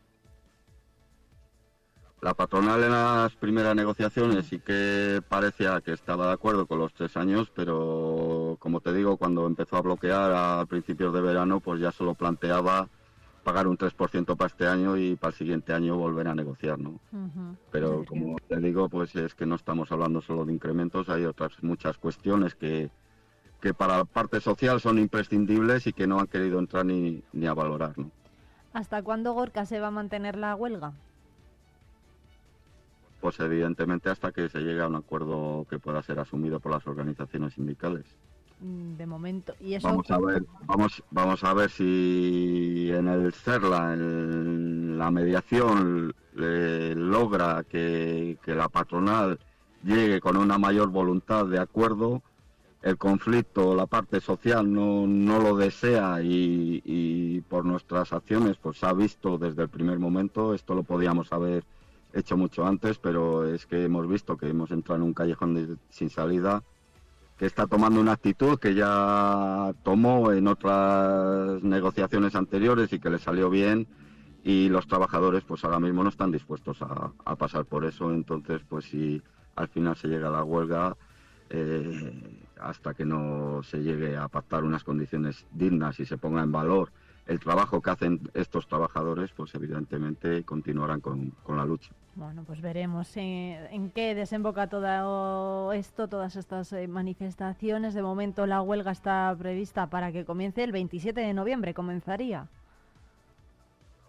La 2.21 2.33
patronal 2.33 2.83
en 2.83 2.91
las 2.91 3.35
primeras 3.35 3.75
negociaciones 3.75 4.47
sí 4.47 4.59
que 4.59 5.21
parecía 5.27 5.81
que 5.81 5.91
estaba 5.91 6.27
de 6.27 6.33
acuerdo 6.33 6.65
con 6.65 6.79
los 6.79 6.93
tres 6.93 7.15
años, 7.17 7.51
pero 7.53 8.57
como 8.59 8.79
te 8.79 8.93
digo, 8.93 9.17
cuando 9.17 9.45
empezó 9.45 9.77
a 9.77 9.81
bloquear 9.81 10.31
a 10.33 10.65
principios 10.65 11.13
de 11.13 11.21
verano, 11.21 11.59
pues 11.59 11.79
ya 11.81 11.91
solo 11.91 12.15
planteaba 12.15 12.89
pagar 13.45 13.67
un 13.67 13.77
3% 13.77 14.35
para 14.35 14.47
este 14.47 14.67
año 14.67 14.97
y 14.97 15.15
para 15.15 15.29
el 15.29 15.37
siguiente 15.37 15.71
año 15.71 15.95
volver 15.95 16.27
a 16.27 16.33
negociar, 16.33 16.79
¿no? 16.79 16.99
Pero 17.71 18.03
como 18.03 18.37
te 18.49 18.57
digo, 18.57 18.89
pues 18.89 19.15
es 19.15 19.35
que 19.35 19.45
no 19.45 19.53
estamos 19.53 19.91
hablando 19.91 20.19
solo 20.19 20.45
de 20.45 20.53
incrementos, 20.53 21.09
hay 21.09 21.25
otras 21.25 21.51
muchas 21.61 21.95
cuestiones 21.99 22.55
que, 22.55 22.89
que 23.61 23.75
para 23.75 23.97
la 23.97 24.05
parte 24.05 24.41
social 24.41 24.81
son 24.81 24.97
imprescindibles 24.97 25.85
y 25.85 25.93
que 25.93 26.07
no 26.07 26.19
han 26.19 26.25
querido 26.25 26.57
entrar 26.57 26.87
ni, 26.87 27.23
ni 27.33 27.45
a 27.45 27.53
valorar, 27.53 27.95
¿no? 27.99 28.09
¿Hasta 28.73 29.03
cuándo 29.03 29.33
Gorka 29.33 29.65
se 29.67 29.79
va 29.79 29.87
a 29.87 29.91
mantener 29.91 30.35
la 30.35 30.55
huelga? 30.55 30.93
Pues 33.21 33.39
evidentemente 33.39 34.09
hasta 34.09 34.31
que 34.31 34.49
se 34.49 34.59
llegue 34.61 34.81
a 34.81 34.87
un 34.87 34.95
acuerdo 34.95 35.67
que 35.69 35.77
pueda 35.77 36.01
ser 36.01 36.19
asumido 36.19 36.59
por 36.59 36.71
las 36.71 36.85
organizaciones 36.87 37.53
sindicales. 37.53 38.05
Mm, 38.59 38.95
de 38.95 39.05
momento. 39.05 39.53
¿Y 39.59 39.73
eso 39.73 39.89
vamos 39.89 40.09
a 40.09 40.17
ver, 40.19 40.43
vamos, 40.65 41.03
vamos 41.11 41.43
a 41.43 41.53
ver 41.53 41.69
si 41.69 42.89
en 42.91 43.07
el 43.07 43.33
CERLA, 43.33 43.93
en 43.93 44.97
la 44.97 45.11
mediación, 45.11 46.13
logra 46.33 47.63
que, 47.63 48.37
la 48.45 48.69
patronal 48.69 49.39
llegue 49.83 50.21
con 50.21 50.37
una 50.37 50.57
mayor 50.57 50.89
voluntad 50.89 51.45
de 51.45 51.59
acuerdo. 51.59 52.21
El 52.81 52.97
conflicto, 52.97 53.75
la 53.75 53.87
parte 53.87 54.21
social 54.21 54.71
no, 54.71 55.07
no 55.07 55.39
lo 55.39 55.57
desea 55.57 56.21
y, 56.21 56.81
y 56.85 57.41
por 57.41 57.65
nuestras 57.65 58.13
acciones 58.13 58.57
pues 58.57 58.77
se 58.77 58.85
ha 58.85 58.93
visto 58.93 59.39
desde 59.39 59.63
el 59.63 59.69
primer 59.69 59.97
momento. 59.97 60.53
Esto 60.53 60.75
lo 60.75 60.83
podíamos 60.83 61.33
haber 61.33 61.65
hecho 62.13 62.37
mucho 62.37 62.65
antes, 62.65 62.99
pero 62.99 63.45
es 63.45 63.65
que 63.65 63.83
hemos 63.83 64.07
visto 64.07 64.37
que 64.37 64.47
hemos 64.47 64.69
entrado 64.71 65.01
en 65.01 65.07
un 65.07 65.13
callejón 65.13 65.79
sin 65.89 66.09
salida 66.11 66.63
que 67.37 67.45
está 67.45 67.67
tomando 67.67 67.99
una 67.99 68.13
actitud 68.13 68.57
que 68.57 68.73
ya 68.73 69.73
tomó 69.83 70.31
en 70.31 70.47
otras 70.47 71.61
negociaciones 71.63 72.35
anteriores 72.35 72.91
y 72.93 72.99
que 72.99 73.09
le 73.09 73.19
salió 73.19 73.49
bien 73.49 73.87
y 74.43 74.69
los 74.69 74.87
trabajadores 74.87 75.43
pues 75.43 75.63
ahora 75.65 75.79
mismo 75.79 76.03
no 76.03 76.09
están 76.09 76.31
dispuestos 76.31 76.77
a, 76.81 77.35
pasar 77.35 77.65
por 77.65 77.83
eso. 77.83 78.11
Entonces 78.11 78.61
pues 78.69 78.85
si 78.85 79.21
al 79.55 79.67
final 79.67 79.95
se 79.97 80.07
llega 80.07 80.29
a 80.29 80.31
la 80.31 80.43
huelga 80.43 80.95
eh, 81.49 82.41
hasta 82.59 82.93
que 82.93 83.05
no 83.05 83.61
se 83.63 83.79
llegue 83.83 84.15
a 84.15 84.27
pactar 84.27 84.63
unas 84.63 84.83
condiciones 84.83 85.45
dignas 85.51 85.99
y 85.99 86.05
se 86.05 86.17
ponga 86.17 86.41
en 86.41 86.51
valor 86.51 86.91
el 87.27 87.39
trabajo 87.39 87.81
que 87.81 87.89
hacen 87.89 88.29
estos 88.33 88.67
trabajadores, 88.67 89.31
pues 89.31 89.53
evidentemente 89.55 90.43
continuarán 90.43 91.01
con, 91.01 91.33
la 91.47 91.65
lucha. 91.65 91.91
Bueno, 92.15 92.43
pues 92.45 92.61
veremos 92.61 93.15
eh, 93.17 93.67
en 93.71 93.89
qué 93.89 94.15
desemboca 94.15 94.67
todo 94.67 95.73
esto, 95.73 96.07
todas 96.07 96.35
estas 96.35 96.71
eh, 96.73 96.87
manifestaciones. 96.87 97.93
De 97.93 98.03
momento 98.03 98.45
la 98.45 98.61
huelga 98.61 98.91
está 98.91 99.35
prevista 99.37 99.87
para 99.87 100.11
que 100.11 100.23
comience 100.23 100.63
el 100.63 100.71
27 100.71 101.19
de 101.19 101.33
noviembre, 101.33 101.73
comenzaría. 101.73 102.47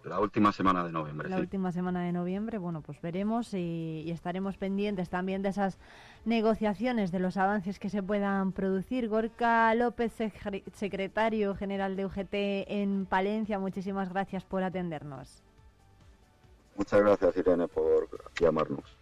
La 0.06 0.20
última 0.20 0.52
semana 0.52 0.84
de 0.84 0.92
noviembre. 0.92 1.28
La 1.28 1.38
última 1.38 1.72
semana 1.72 2.02
de 2.02 2.12
noviembre, 2.12 2.58
bueno, 2.58 2.80
pues 2.80 3.00
veremos 3.00 3.52
y, 3.54 4.08
estaremos 4.10 4.56
pendientes 4.56 5.08
también 5.08 5.42
de 5.42 5.48
esas 5.48 5.78
negociaciones, 6.24 7.10
de 7.10 7.18
los 7.18 7.36
avances 7.36 7.80
que 7.80 7.90
se 7.90 8.02
puedan 8.02 8.52
producir. 8.52 9.08
Gorka 9.08 9.74
López, 9.74 10.12
secretario 10.72 11.56
general 11.56 11.96
de 11.96 12.06
UGT 12.06 12.34
en 12.68 13.06
Palencia, 13.06 13.58
muchísimas 13.58 14.10
gracias 14.10 14.44
por 14.44 14.62
atendernos. 14.62 15.42
Muchas 16.76 17.00
gracias, 17.00 17.36
Irene, 17.36 17.66
por 17.66 18.08
llamarnos. 18.38 18.96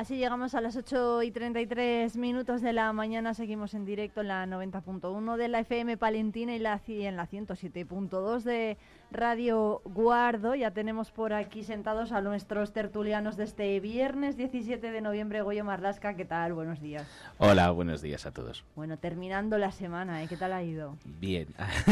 Así 0.00 0.16
llegamos 0.16 0.54
a 0.54 0.62
las 0.62 0.76
8 0.76 1.24
y 1.24 1.30
33 1.30 2.16
minutos 2.16 2.62
de 2.62 2.72
la 2.72 2.90
mañana. 2.94 3.34
Seguimos 3.34 3.74
en 3.74 3.84
directo 3.84 4.22
en 4.22 4.28
la 4.28 4.46
90.1 4.46 5.36
de 5.36 5.48
la 5.48 5.60
FM 5.60 5.98
Palentina 5.98 6.56
y, 6.56 6.58
la, 6.58 6.80
en 6.86 7.16
la 7.18 7.28
107.2 7.28 8.42
de 8.44 8.78
Radio 9.10 9.82
Guardo. 9.84 10.54
Ya 10.54 10.70
tenemos 10.70 11.10
por 11.10 11.34
aquí 11.34 11.64
sentados 11.64 12.12
a 12.12 12.22
nuestros 12.22 12.72
tertulianos 12.72 13.36
de 13.36 13.44
este 13.44 13.78
viernes 13.78 14.38
17 14.38 14.90
de 14.90 15.00
noviembre. 15.02 15.42
Goyo 15.42 15.64
Marlasca, 15.64 16.16
¿qué 16.16 16.24
tal? 16.24 16.54
Buenos 16.54 16.80
días. 16.80 17.06
Hola, 17.36 17.70
buenos 17.70 18.00
días 18.00 18.24
a 18.24 18.32
todos. 18.32 18.64
Bueno, 18.76 18.96
terminando 18.96 19.58
la 19.58 19.70
semana, 19.70 20.22
¿eh? 20.22 20.28
¿qué 20.28 20.38
tal 20.38 20.54
ha 20.54 20.62
ido? 20.62 20.96
Bien, 21.04 21.48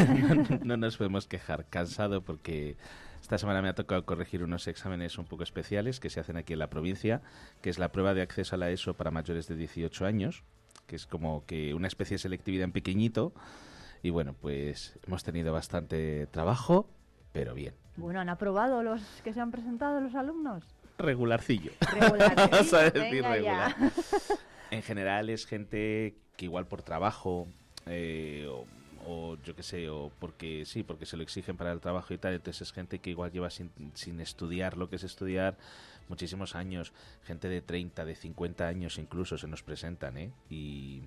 no 0.64 0.78
nos 0.78 0.96
podemos 0.96 1.26
quejar. 1.26 1.66
Cansado 1.66 2.22
porque 2.22 2.78
esta 3.20 3.38
semana 3.38 3.62
me 3.62 3.68
ha 3.68 3.74
tocado 3.74 4.04
corregir 4.04 4.42
unos 4.42 4.66
exámenes 4.68 5.18
un 5.18 5.26
poco 5.26 5.42
especiales 5.42 6.00
que 6.00 6.10
se 6.10 6.20
hacen 6.20 6.36
aquí 6.36 6.54
en 6.54 6.58
la 6.58 6.70
provincia, 6.70 7.22
que 7.60 7.70
es 7.70 7.78
la 7.78 7.92
prueba 7.92 8.14
de 8.14 8.22
acceso 8.22 8.54
a 8.54 8.58
la 8.58 8.70
ESO 8.70 8.94
para 8.94 9.10
mayores 9.10 9.48
de 9.48 9.56
18 9.56 10.06
años, 10.06 10.44
que 10.86 10.96
es 10.96 11.06
como 11.06 11.44
que 11.46 11.74
una 11.74 11.88
especie 11.88 12.14
de 12.14 12.18
selectividad 12.18 12.64
en 12.64 12.72
pequeñito. 12.72 13.32
Y 14.02 14.10
bueno, 14.10 14.34
pues 14.34 14.98
hemos 15.06 15.24
tenido 15.24 15.52
bastante 15.52 16.26
trabajo, 16.28 16.88
pero 17.32 17.54
bien. 17.54 17.74
Bueno, 17.96 18.20
¿han 18.20 18.28
aprobado 18.28 18.82
los 18.82 19.02
que 19.24 19.32
se 19.32 19.40
han 19.40 19.50
presentado 19.50 20.00
los 20.00 20.14
alumnos? 20.14 20.64
Regularcillo. 20.98 21.72
Regularcillo. 21.92 22.76
a 22.76 22.90
decir 22.90 23.24
regular. 23.24 23.76
En 24.70 24.82
general 24.82 25.30
es 25.30 25.46
gente 25.46 26.16
que 26.36 26.44
igual 26.44 26.66
por 26.66 26.82
trabajo 26.82 27.48
eh, 27.86 28.46
o 28.50 28.66
yo 29.44 29.54
qué 29.54 29.62
sé, 29.62 29.88
o 29.88 30.10
porque 30.18 30.64
sí, 30.64 30.82
porque 30.82 31.06
se 31.06 31.16
lo 31.16 31.22
exigen 31.22 31.56
para 31.56 31.72
el 31.72 31.80
trabajo 31.80 32.12
y 32.14 32.18
tal, 32.18 32.34
entonces 32.34 32.62
es 32.62 32.72
gente 32.72 32.98
que 32.98 33.10
igual 33.10 33.30
lleva 33.32 33.50
sin, 33.50 33.70
sin 33.94 34.20
estudiar 34.20 34.76
lo 34.76 34.88
que 34.88 34.96
es 34.96 35.04
estudiar 35.04 35.56
muchísimos 36.08 36.54
años, 36.54 36.92
gente 37.24 37.48
de 37.48 37.60
30, 37.60 38.04
de 38.04 38.14
50 38.14 38.66
años 38.66 38.98
incluso 38.98 39.38
se 39.38 39.46
nos 39.46 39.62
presentan, 39.62 40.16
¿eh? 40.16 40.32
Y 40.50 41.02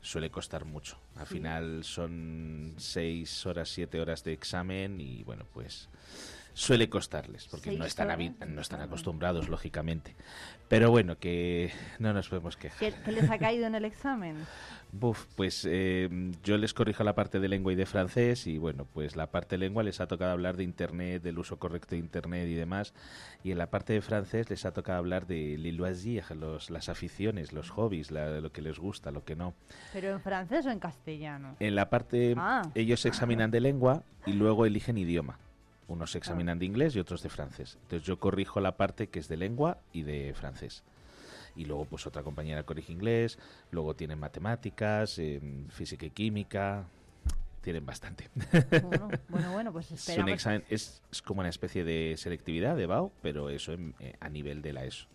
suele 0.00 0.30
costar 0.30 0.64
mucho. 0.64 0.98
Al 1.16 1.26
final 1.26 1.84
son 1.84 2.74
6 2.76 3.46
horas, 3.46 3.68
7 3.70 4.00
horas 4.00 4.24
de 4.24 4.32
examen 4.32 5.00
y 5.00 5.24
bueno, 5.24 5.46
pues 5.52 5.88
suele 6.58 6.88
costarles, 6.88 7.46
porque 7.46 7.70
no 7.70 7.84
están, 7.84 8.08
no 8.48 8.60
están 8.60 8.80
acostumbrados, 8.80 9.48
lógicamente. 9.48 10.16
Pero 10.68 10.90
bueno, 10.90 11.16
que 11.16 11.70
no 12.00 12.12
nos 12.12 12.28
podemos 12.28 12.56
quejar. 12.56 12.92
¿Qué, 12.92 13.12
les 13.12 13.30
ha 13.30 13.38
caído 13.38 13.66
en 13.66 13.76
el 13.76 13.84
examen? 13.84 14.36
Buf, 14.92 15.26
pues 15.36 15.66
eh, 15.70 16.08
yo 16.42 16.56
les 16.58 16.74
corrijo 16.74 17.04
la 17.04 17.14
parte 17.14 17.38
de 17.38 17.48
lengua 17.48 17.72
y 17.72 17.76
de 17.76 17.86
francés 17.86 18.46
y 18.46 18.58
bueno, 18.58 18.86
pues 18.92 19.14
la 19.14 19.28
parte 19.30 19.54
de 19.54 19.58
lengua 19.58 19.82
les 19.84 20.00
ha 20.00 20.08
tocado 20.08 20.32
hablar 20.32 20.56
de 20.56 20.64
Internet, 20.64 21.22
del 21.22 21.38
uso 21.38 21.58
correcto 21.58 21.90
de 21.90 21.98
Internet 21.98 22.48
y 22.48 22.54
demás. 22.54 22.92
Y 23.44 23.52
en 23.52 23.58
la 23.58 23.70
parte 23.70 23.92
de 23.92 24.00
francés 24.00 24.50
les 24.50 24.64
ha 24.64 24.72
tocado 24.72 24.98
hablar 24.98 25.26
de 25.26 25.56
les 25.58 25.74
loisirs, 25.74 26.30
los, 26.32 26.70
las 26.70 26.88
aficiones, 26.88 27.52
los 27.52 27.70
hobbies, 27.70 28.10
lo 28.10 28.50
que 28.50 28.62
les 28.62 28.78
gusta, 28.80 29.12
lo 29.12 29.24
que 29.24 29.36
no. 29.36 29.54
¿Pero 29.92 30.10
en 30.10 30.20
francés 30.20 30.66
o 30.66 30.70
en 30.70 30.80
castellano? 30.80 31.54
En 31.60 31.76
la 31.76 31.88
parte, 31.88 32.34
ah. 32.36 32.62
ellos 32.74 33.06
examinan 33.06 33.52
de 33.52 33.60
lengua 33.60 34.02
y 34.26 34.32
luego 34.32 34.66
eligen 34.66 34.98
idioma. 34.98 35.38
Unos 35.88 36.14
examinan 36.14 36.58
de 36.58 36.66
inglés 36.66 36.94
y 36.94 37.00
otros 37.00 37.22
de 37.22 37.28
francés. 37.30 37.78
Entonces 37.82 38.06
yo 38.06 38.18
corrijo 38.20 38.60
la 38.60 38.76
parte 38.76 39.08
que 39.08 39.18
es 39.18 39.26
de 39.28 39.36
lengua 39.36 39.78
y 39.92 40.02
de 40.02 40.34
francés 40.34 40.82
y 41.56 41.64
luego 41.64 41.86
pues 41.86 42.06
otra 42.06 42.22
compañera 42.22 42.62
corrige 42.62 42.92
inglés, 42.92 43.36
luego 43.72 43.96
tienen 43.96 44.18
matemáticas, 44.20 45.18
em, 45.18 45.66
física 45.70 46.06
y 46.06 46.10
química, 46.10 46.84
tienen 47.62 47.84
bastante. 47.84 48.28
Bueno, 48.82 49.10
bueno, 49.28 49.52
bueno, 49.52 49.72
pues 49.72 49.86
Es, 49.90 49.90
un 49.92 49.96
esperamos. 49.98 50.32
examen, 50.34 50.64
es, 50.68 51.02
es 51.10 51.20
como 51.22 51.40
una 51.40 51.48
especie 51.48 51.82
de 51.84 52.14
selectividad 52.16 52.76
de 52.76 52.86
BAU, 52.86 53.10
pero 53.22 53.50
eso 53.50 53.72
en- 53.72 53.94
eh, 53.98 54.14
a 54.20 54.28
nivel 54.28 54.62
de 54.62 54.72
la 54.74 54.84
ESO. 54.84 55.06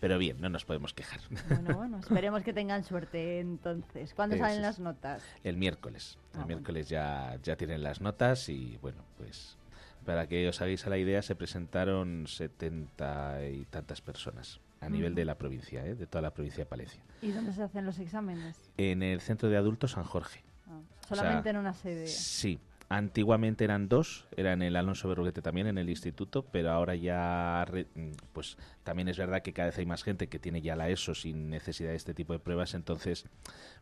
Pero 0.00 0.18
bien, 0.18 0.40
no 0.40 0.48
nos 0.48 0.64
podemos 0.64 0.92
quejar. 0.94 1.20
Bueno, 1.48 1.76
bueno, 1.76 1.98
esperemos 1.98 2.42
que 2.42 2.52
tengan 2.52 2.82
suerte 2.82 3.38
entonces. 3.40 4.14
¿Cuándo 4.14 4.34
Eso 4.34 4.44
salen 4.44 4.58
es. 4.58 4.62
las 4.62 4.80
notas? 4.80 5.22
El 5.44 5.56
miércoles. 5.56 6.16
El 6.16 6.20
Ah, 6.22 6.30
bueno. 6.32 6.46
miércoles 6.48 6.88
ya, 6.88 7.38
ya 7.42 7.56
tienen 7.56 7.82
las 7.84 8.00
notas 8.00 8.48
y 8.48 8.78
bueno, 8.82 9.04
pues 9.16 9.56
para 10.04 10.26
que 10.26 10.48
os 10.48 10.60
hagáis 10.60 10.86
a 10.86 10.90
la 10.90 10.98
idea, 10.98 11.22
se 11.22 11.34
presentaron 11.34 12.26
setenta 12.26 13.44
y 13.46 13.64
tantas 13.66 14.00
personas 14.00 14.60
a 14.80 14.88
nivel 14.90 15.14
de 15.14 15.24
la 15.24 15.36
provincia, 15.36 15.84
¿eh? 15.86 15.94
de 15.94 16.06
toda 16.06 16.20
la 16.20 16.32
provincia 16.34 16.62
de 16.64 16.66
Palencia. 16.66 17.02
¿Y 17.22 17.30
dónde 17.32 17.52
se 17.54 17.62
hacen 17.62 17.86
los 17.86 17.98
exámenes? 17.98 18.56
En 18.76 19.02
el 19.02 19.20
centro 19.22 19.48
de 19.48 19.56
adultos 19.56 19.92
San 19.92 20.04
Jorge. 20.04 20.42
Ah, 20.68 20.80
solamente 21.08 21.42
sea, 21.44 21.50
en 21.52 21.56
una 21.56 21.72
sede. 21.72 22.06
Sí, 22.06 22.58
antiguamente 22.90 23.64
eran 23.64 23.88
dos, 23.88 24.26
era 24.36 24.52
en 24.52 24.60
el 24.60 24.76
Alonso 24.76 25.08
Berruguete 25.08 25.40
también, 25.40 25.68
en 25.68 25.78
el 25.78 25.88
instituto, 25.88 26.44
pero 26.44 26.70
ahora 26.70 26.94
ya, 26.96 27.64
re- 27.64 27.86
pues 28.34 28.58
también 28.82 29.08
es 29.08 29.16
verdad 29.16 29.40
que 29.40 29.54
cada 29.54 29.68
vez 29.70 29.78
hay 29.78 29.86
más 29.86 30.02
gente 30.04 30.28
que 30.28 30.38
tiene 30.38 30.60
ya 30.60 30.76
la 30.76 30.90
ESO 30.90 31.14
sin 31.14 31.48
necesidad 31.48 31.90
de 31.90 31.96
este 31.96 32.12
tipo 32.12 32.34
de 32.34 32.38
pruebas, 32.40 32.74
entonces, 32.74 33.24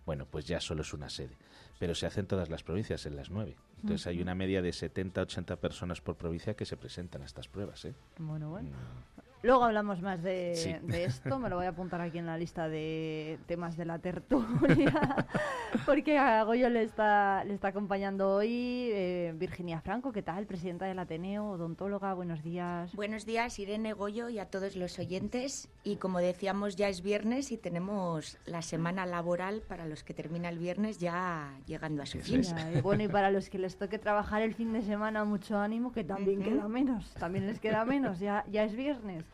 bueno, 0.07 0.27
pues 0.27 0.45
ya 0.45 0.61
solo 0.61 0.83
es 0.83 0.93
una 0.95 1.11
sede. 1.11 1.37
Pero 1.81 1.97
se 1.97 2.07
hacen 2.07 2.27
todas 2.27 2.49
las 2.49 2.63
provincias, 2.63 3.07
en 3.07 3.17
las 3.17 3.29
nueve. 3.31 3.57
Entonces 3.83 4.07
hay 4.07 4.17
Ujú. 4.17 4.23
una 4.23 4.35
media 4.35 4.63
de 4.63 4.73
70, 4.73 5.23
80 5.23 5.57
personas 5.57 6.01
por 6.01 6.17
provincia 6.17 6.55
que 6.55 6.65
se 6.65 6.77
presentan 6.77 7.23
a 7.23 7.25
estas 7.27 7.49
pruebas, 7.49 7.85
¿eh? 7.85 7.95
Bueno, 8.19 8.51
bueno. 8.51 8.69
Mm, 8.71 9.23
Luego 9.45 9.65
hablamos 9.65 10.01
más 10.01 10.23
de, 10.23 10.55
Sí. 10.55 10.73
de 10.83 11.03
esto, 11.05 11.37
me 11.41 11.49
lo 11.49 11.57
voy 11.57 11.67
a 11.67 11.71
apuntar 11.71 12.01
aquí 12.01 12.17
en 12.19 12.27
la 12.27 12.39
lista 12.39 12.69
de 12.69 13.41
temas 13.47 13.77
de 13.77 13.85
la 13.85 13.99
tertulia, 13.99 15.27
porque 15.85 16.17
a 16.17 16.45
Goyo 16.45 16.71
le 16.71 16.85
está, 16.85 17.43
le 17.43 17.55
está 17.55 17.67
acompañando 17.69 18.37
hoy 18.37 18.91
eh, 18.93 19.35
Virginia 19.37 19.81
Franco, 19.81 20.13
¿qué 20.13 20.23
tal? 20.23 20.47
Presidenta 20.47 20.85
del 20.87 20.99
Ateneo, 21.01 21.51
odontóloga, 21.51 22.15
buenos 22.15 22.45
días. 22.45 22.95
Buenos 22.95 23.27
días, 23.27 23.59
Irene 23.59 23.95
Goyo 23.95 24.29
y 24.29 24.39
a 24.39 24.47
todos 24.47 24.77
los 24.77 24.97
oyentes. 25.01 25.69
Y 25.83 25.97
como 25.97 26.21
decíamos, 26.21 26.77
ya 26.77 26.89
es 26.89 27.03
viernes 27.03 27.51
y 27.51 27.57
tenemos 27.59 28.39
la 28.47 28.63
semana 28.63 29.07
laboral 29.07 29.63
para 29.67 29.87
los 29.87 30.05
que 30.05 30.15
termina 30.15 30.51
el 30.51 30.59
viernes 30.59 30.99
ya 31.01 31.59
llegando 31.67 32.03
a 32.03 32.07
su 32.07 32.21
fin. 32.21 32.43
Ya, 32.43 32.73
y 32.75 32.81
bueno, 32.81 33.03
y 33.03 33.09
para 33.09 33.33
los 33.33 33.51
que 33.51 33.59
les 33.59 33.72
toque 33.77 33.99
trabajar 33.99 34.43
el 34.43 34.55
fin 34.55 34.73
de 34.73 34.83
semana, 34.83 35.25
mucho 35.25 35.59
ánimo, 35.59 35.93
que 35.93 36.05
también 36.05 36.43
queda 36.43 36.69
menos, 36.69 37.13
también 37.15 37.47
les 37.47 37.61
queda 37.61 37.85
menos, 37.85 38.19
ya, 38.19 38.45
ya 38.51 38.65
es 38.65 38.75
viernes. 38.75 39.25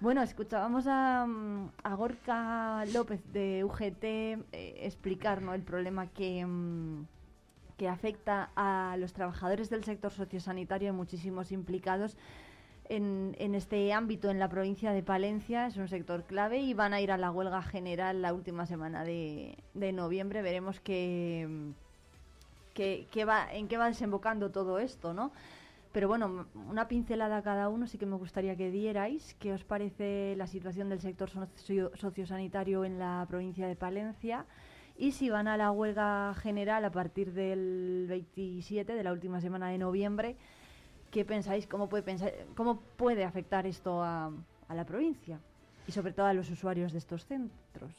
Bueno, 0.00 0.22
escuchábamos 0.22 0.86
a, 0.86 1.26
a 1.82 1.94
Gorka 1.94 2.84
López 2.86 3.20
de 3.32 3.64
UGT 3.64 4.04
eh, 4.04 4.38
explicar 4.52 5.42
¿no? 5.42 5.52
el 5.52 5.60
problema 5.60 6.06
que, 6.06 6.44
mm, 6.46 7.04
que 7.76 7.86
afecta 7.86 8.50
a 8.56 8.96
los 8.98 9.12
trabajadores 9.12 9.68
del 9.68 9.84
sector 9.84 10.10
sociosanitario 10.10 10.88
y 10.88 10.92
muchísimos 10.92 11.52
implicados 11.52 12.16
en, 12.88 13.36
en 13.38 13.54
este 13.54 13.92
ámbito 13.92 14.30
en 14.30 14.38
la 14.38 14.48
provincia 14.48 14.92
de 14.92 15.02
Palencia. 15.02 15.66
Es 15.66 15.76
un 15.76 15.88
sector 15.88 16.24
clave 16.24 16.60
y 16.60 16.72
van 16.72 16.94
a 16.94 17.02
ir 17.02 17.12
a 17.12 17.18
la 17.18 17.30
huelga 17.30 17.60
general 17.62 18.22
la 18.22 18.32
última 18.32 18.64
semana 18.64 19.04
de, 19.04 19.58
de 19.74 19.92
noviembre. 19.92 20.40
Veremos 20.40 20.80
qué, 20.80 21.46
mm, 21.46 21.70
qué- 22.80 23.06
qué 23.10 23.26
va, 23.26 23.52
en 23.52 23.68
qué 23.68 23.76
va 23.76 23.88
desembocando 23.88 24.50
todo 24.50 24.78
esto, 24.78 25.12
¿no? 25.12 25.32
Pero 25.92 26.08
bueno, 26.08 26.46
una 26.54 26.88
pincelada 26.88 27.36
a 27.38 27.42
cada 27.42 27.68
uno 27.68 27.86
sí 27.86 27.98
que 27.98 28.06
me 28.06 28.16
gustaría 28.16 28.56
que 28.56 28.70
dierais. 28.70 29.34
¿Qué 29.38 29.52
os 29.52 29.64
parece 29.64 30.34
la 30.38 30.46
situación 30.46 30.88
del 30.88 31.00
sector 31.00 31.28
socio- 31.28 31.90
sociosanitario 31.94 32.84
en 32.86 32.98
la 32.98 33.26
provincia 33.28 33.66
de 33.68 33.76
Palencia? 33.76 34.46
Y 34.96 35.12
si 35.12 35.28
van 35.28 35.46
a 35.46 35.58
la 35.58 35.72
huelga 35.72 36.32
general 36.36 36.84
a 36.86 36.90
partir 36.90 37.32
del 37.34 38.06
27, 38.08 38.94
de 38.94 39.02
la 39.04 39.12
última 39.12 39.40
semana 39.42 39.68
de 39.68 39.76
noviembre, 39.76 40.36
¿qué 41.10 41.24
pensáis? 41.26 41.66
¿Cómo 41.66 41.86
puede, 41.88 42.02
pensar, 42.04 42.32
cómo 42.56 42.80
puede 42.96 43.24
afectar 43.24 43.66
esto 43.66 44.02
a, 44.02 44.30
a 44.68 44.74
la 44.74 44.84
provincia? 44.86 45.38
Y 45.86 45.92
sobre 45.92 46.12
todo 46.14 46.26
a 46.26 46.32
los 46.32 46.48
usuarios 46.50 46.92
de 46.92 46.98
estos 46.98 47.26
centros. 47.26 47.92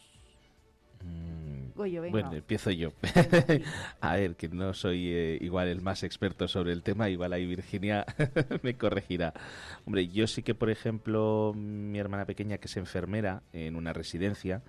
mm, 1.03 1.40
Venga. 1.81 2.11
Bueno, 2.11 2.33
empiezo 2.33 2.71
yo. 2.71 2.91
Venga, 3.01 3.41
sí. 3.47 3.63
A 3.99 4.15
ver, 4.15 4.35
que 4.35 4.49
no 4.49 4.73
soy 4.73 5.11
eh, 5.11 5.37
igual 5.41 5.67
el 5.67 5.81
más 5.81 6.03
experto 6.03 6.47
sobre 6.47 6.73
el 6.73 6.83
tema, 6.83 7.09
igual 7.09 7.33
ahí 7.33 7.45
Virginia 7.45 8.05
me 8.63 8.75
corregirá. 8.75 9.33
Hombre, 9.85 10.07
yo 10.07 10.27
sí 10.27 10.43
que, 10.43 10.55
por 10.55 10.69
ejemplo, 10.69 11.53
mi 11.55 11.99
hermana 11.99 12.25
pequeña, 12.25 12.57
que 12.57 12.67
es 12.67 12.77
enfermera 12.77 13.43
en 13.53 13.75
una 13.75 13.93
residencia, 13.93 14.61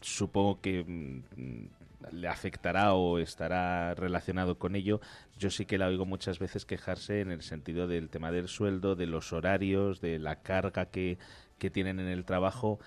supongo 0.00 0.60
que 0.60 0.84
mm, 0.84 2.12
le 2.12 2.28
afectará 2.28 2.94
o 2.94 3.18
estará 3.18 3.94
relacionado 3.94 4.58
con 4.58 4.74
ello. 4.74 5.00
Yo 5.38 5.50
sí 5.50 5.66
que 5.66 5.78
la 5.78 5.88
oigo 5.88 6.06
muchas 6.06 6.38
veces 6.38 6.64
quejarse 6.64 7.20
en 7.20 7.30
el 7.30 7.42
sentido 7.42 7.86
del 7.86 8.08
tema 8.08 8.30
del 8.32 8.48
sueldo, 8.48 8.96
de 8.96 9.06
los 9.06 9.32
horarios, 9.32 10.00
de 10.00 10.18
la 10.18 10.36
carga 10.36 10.86
que, 10.86 11.18
que 11.58 11.70
tienen 11.70 12.00
en 12.00 12.08
el 12.08 12.24
trabajo. 12.24 12.78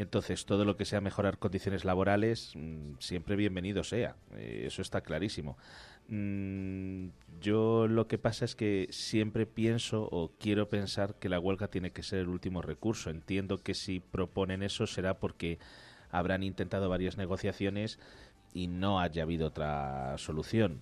Entonces, 0.00 0.46
todo 0.46 0.64
lo 0.64 0.78
que 0.78 0.86
sea 0.86 1.02
mejorar 1.02 1.36
condiciones 1.36 1.84
laborales, 1.84 2.52
mm, 2.56 2.92
siempre 3.00 3.36
bienvenido 3.36 3.84
sea. 3.84 4.16
Eh, 4.34 4.62
eso 4.66 4.80
está 4.80 5.02
clarísimo. 5.02 5.58
Mm, 6.08 7.08
yo 7.42 7.86
lo 7.86 8.08
que 8.08 8.16
pasa 8.16 8.46
es 8.46 8.56
que 8.56 8.88
siempre 8.90 9.44
pienso 9.44 10.08
o 10.10 10.32
quiero 10.38 10.70
pensar 10.70 11.16
que 11.18 11.28
la 11.28 11.38
huelga 11.38 11.68
tiene 11.68 11.90
que 11.90 12.02
ser 12.02 12.20
el 12.20 12.28
último 12.28 12.62
recurso. 12.62 13.10
Entiendo 13.10 13.58
que 13.58 13.74
si 13.74 14.00
proponen 14.00 14.62
eso 14.62 14.86
será 14.86 15.18
porque 15.18 15.58
habrán 16.10 16.44
intentado 16.44 16.88
varias 16.88 17.18
negociaciones 17.18 17.98
y 18.54 18.68
no 18.68 19.00
haya 19.00 19.24
habido 19.24 19.48
otra 19.48 20.16
solución. 20.16 20.80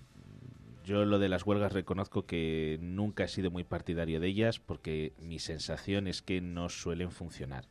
Yo 0.85 1.03
lo 1.03 1.19
de 1.19 1.27
las 1.27 1.45
huelgas 1.45 1.73
reconozco 1.73 2.25
que 2.25 2.79
nunca 2.81 3.25
he 3.25 3.27
sido 3.27 3.51
muy 3.51 3.65
partidario 3.65 4.21
de 4.21 4.27
ellas 4.27 4.59
porque 4.59 5.11
mi 5.19 5.39
sensación 5.39 6.07
es 6.07 6.21
que 6.21 6.39
no 6.39 6.69
suelen 6.69 7.11
funcionar. 7.11 7.65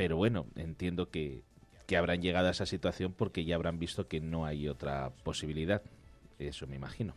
Pero 0.00 0.16
bueno, 0.16 0.46
entiendo 0.56 1.10
que, 1.10 1.42
que 1.86 1.98
habrán 1.98 2.22
llegado 2.22 2.48
a 2.48 2.52
esa 2.52 2.64
situación 2.64 3.12
porque 3.12 3.44
ya 3.44 3.54
habrán 3.54 3.78
visto 3.78 4.08
que 4.08 4.18
no 4.18 4.46
hay 4.46 4.66
otra 4.66 5.10
posibilidad. 5.24 5.82
Eso 6.38 6.66
me 6.66 6.76
imagino. 6.76 7.12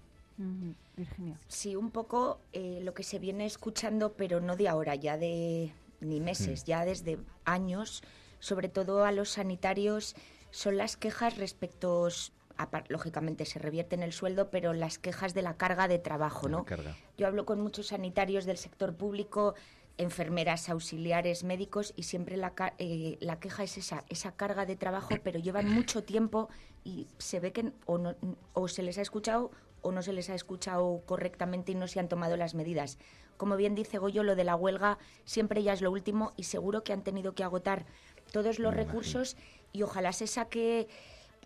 Virginia. 0.98 1.40
Sí, 1.48 1.78
un 1.78 1.92
poco 1.92 2.42
eh, 2.52 2.82
lo 2.84 2.94
que 2.94 3.04
se 3.04 3.20
viene 3.20 3.46
escuchando, 3.46 4.16
pero 4.18 4.42
no 4.42 4.58
de 4.58 4.68
ahora, 4.68 4.96
ya 4.96 5.18
de 5.18 5.72
ni 6.02 6.20
meses, 6.20 6.66
ya 6.66 6.84
desde 6.84 7.20
años, 7.46 8.04
sobre 8.40 8.68
todo 8.68 9.06
a 9.06 9.14
los 9.14 9.30
sanitarios, 9.30 10.14
son 10.52 10.76
las 10.76 10.98
quejas 10.98 11.38
respecto, 11.38 12.10
apar- 12.58 12.84
lógicamente 12.90 13.46
se 13.46 13.60
revierte 13.60 13.96
en 13.96 14.04
el 14.04 14.12
sueldo, 14.12 14.50
pero 14.50 14.74
las 14.74 15.00
quejas 15.00 15.34
de 15.34 15.44
la 15.44 15.56
carga 15.56 15.88
de 15.88 16.00
trabajo, 16.00 16.50
La 16.50 16.58
¿no? 16.58 16.66
carga. 16.66 16.98
Yo 17.18 17.28
hablo 17.28 17.46
con 17.46 17.62
muchos 17.62 17.88
sanitarios 17.88 18.44
del 18.44 18.58
sector 18.58 18.94
público, 18.94 19.56
enfermeras, 19.98 20.70
auxiliares, 20.70 21.44
médicos, 21.44 21.94
y 21.96 22.04
siempre 22.04 22.38
la, 22.38 22.54
eh, 22.80 23.18
la 23.22 23.40
queja 23.40 23.64
es 23.64 23.78
esa, 23.78 24.04
esa 24.10 24.36
carga 24.36 24.66
de 24.66 24.76
trabajo, 24.76 25.16
pero 25.24 25.40
llevan 25.40 25.70
mucho 25.70 26.04
tiempo 26.04 26.50
y 26.84 27.08
se 27.18 27.40
ve 27.40 27.52
que 27.52 27.72
o, 27.86 27.98
no, 27.98 28.16
o 28.54 28.68
se 28.68 28.84
les 28.84 28.98
ha 28.98 29.02
escuchado 29.02 29.52
o 29.82 29.92
no 29.92 30.02
se 30.02 30.14
les 30.14 30.30
ha 30.30 30.36
escuchado 30.36 31.02
correctamente 31.06 31.74
y 31.74 31.76
no 31.76 31.88
se 31.88 32.00
han 32.00 32.08
tomado 32.08 32.38
las 32.38 32.56
medidas. 32.56 32.98
Como 33.38 33.58
bien 33.58 33.76
dice 33.76 33.98
Goyo, 33.98 34.24
lo 34.24 34.36
de 34.36 34.46
la 34.46 34.56
huelga 34.56 34.98
siempre 35.26 35.62
ya 35.62 35.74
es 35.74 35.82
lo 35.82 35.92
último 35.92 36.32
y 36.38 36.44
seguro 36.44 36.84
que 36.84 36.94
han 36.94 37.04
tenido 37.04 37.36
que 37.36 37.44
agotar 37.44 37.86
todos 38.32 38.60
los 38.60 38.74
Me 38.74 38.82
imagino. 38.82 39.02
recursos 39.02 39.36
y 39.74 39.84
ojalá 39.84 40.14
se 40.14 40.28
saque 40.28 40.88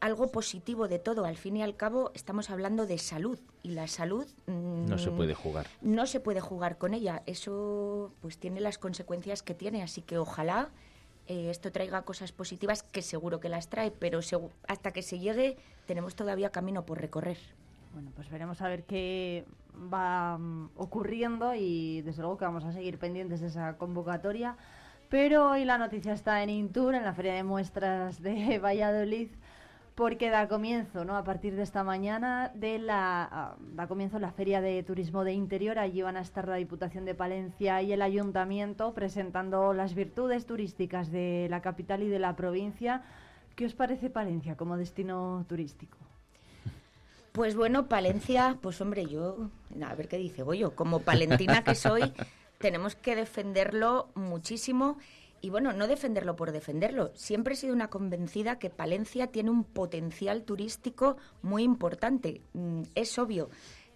algo 0.02 0.32
positivo 0.32 0.88
de 0.88 1.00
todo. 1.00 1.26
Al 1.26 1.38
fin 1.38 1.58
y 1.58 1.64
al 1.64 1.76
cabo 1.76 2.12
estamos 2.14 2.50
hablando 2.50 2.86
de 2.86 2.98
salud 2.98 3.40
y 3.64 3.72
la 3.72 3.88
salud 3.88 4.26
No 4.48 4.98
se 4.98 5.10
mm, 5.12 5.16
puede 5.16 5.34
jugar. 5.34 5.68
no 5.82 6.06
se 6.06 6.20
puede 6.20 6.40
jugar 6.42 6.78
con 6.78 6.94
ella. 6.94 7.24
Eso 7.26 8.12
pues 8.22 8.38
tiene 8.38 8.60
las 8.60 8.78
consecuencias 8.78 9.44
que 9.44 9.54
tiene, 9.54 9.84
así 9.84 10.02
que 10.02 10.18
ojalá 10.18 10.70
eh, 11.28 11.50
esto 11.50 11.72
traiga 11.72 12.04
cosas 12.04 12.32
positivas, 12.32 12.84
que 12.84 13.02
seguro 13.02 13.40
que 13.40 13.50
las 13.50 13.68
trae, 13.70 13.92
pero 13.92 14.20
hasta 14.68 14.92
que 14.92 15.02
se 15.02 15.20
llegue 15.20 15.58
tenemos 15.86 16.16
todavía 16.16 16.52
camino 16.52 16.86
por 16.86 17.00
recorrer. 17.02 17.38
Bueno, 17.94 18.12
pues 18.16 18.30
veremos 18.30 18.62
a 18.62 18.68
ver 18.68 18.84
qué 18.84 19.46
va 19.92 20.38
mm, 20.38 20.70
ocurriendo 20.76 21.54
y 21.56 22.02
desde 22.02 22.22
luego 22.22 22.38
que 22.38 22.46
vamos 22.46 22.64
a 22.64 22.72
seguir 22.72 22.98
pendientes 22.98 23.42
de 23.42 23.48
esa 23.48 23.78
convocatoria. 23.78 24.56
Pero 25.10 25.52
hoy 25.52 25.64
la 25.66 25.78
noticia 25.78 26.14
está 26.14 26.44
en 26.44 26.50
Intur, 26.50 26.94
en 26.94 27.04
la 27.04 27.14
Feria 27.14 27.34
de 27.34 27.44
Muestras 27.44 28.22
de 28.22 28.60
Valladolid, 28.64 29.30
porque 29.98 30.30
da 30.30 30.48
comienzo, 30.48 31.06
¿no? 31.06 31.18
A 31.18 31.24
partir 31.24 31.56
de 31.56 31.64
esta 31.64 31.84
mañana 31.84 32.52
de 32.54 32.78
la 32.78 33.28
ah, 33.32 33.56
da 33.74 33.88
comienzo 33.88 34.20
la 34.20 34.32
Feria 34.32 34.62
de 34.62 34.84
Turismo 34.84 35.24
de 35.24 35.34
Interior. 35.34 35.80
Allí 35.80 36.04
van 36.04 36.18
a 36.18 36.22
estar 36.22 36.48
la 36.48 36.58
Diputación 36.58 37.04
de 37.04 37.16
Palencia 37.16 37.82
y 37.82 37.92
el 37.92 38.04
Ayuntamiento 38.04 38.94
presentando 38.94 39.74
las 39.74 39.96
virtudes 39.96 40.46
turísticas 40.46 41.12
de 41.12 41.48
la 41.50 41.64
capital 41.64 42.04
y 42.04 42.10
de 42.10 42.20
la 42.20 42.36
provincia. 42.36 43.02
¿Qué 43.56 43.66
os 43.66 43.74
parece 43.74 44.12
Palencia 44.12 44.56
como 44.56 44.78
destino 44.78 45.44
turístico? 45.50 45.98
Pues 47.32 47.56
bueno, 47.56 47.88
Palencia, 47.88 48.60
pues 48.62 48.80
hombre, 48.82 49.08
yo, 49.08 49.50
a 49.84 49.96
ver 49.96 50.08
qué 50.08 50.18
dice 50.18 50.44
Goyo, 50.44 50.76
como 50.76 51.00
palentina 51.00 51.64
que 51.64 51.74
soy, 51.74 52.14
tenemos 52.60 52.96
que 52.96 53.16
defenderlo 53.16 54.10
muchísimo 54.14 55.00
y 55.42 55.50
bueno, 55.50 55.74
no 55.74 55.88
defenderlo 55.88 56.36
por 56.36 56.52
defenderlo. 56.52 57.12
Siempre 57.16 57.54
he 57.54 57.58
sido 57.58 57.74
una 57.74 57.90
convencida 57.90 58.60
que 58.60 58.70
Palencia 58.70 59.28
tiene 59.28 59.50
un 59.50 59.64
potencial 59.64 60.44
turístico 60.44 61.18
muy 61.42 61.64
importante. 61.64 62.42
Mm, 62.54 62.84
es 62.96 63.18
obvio. 63.20 63.50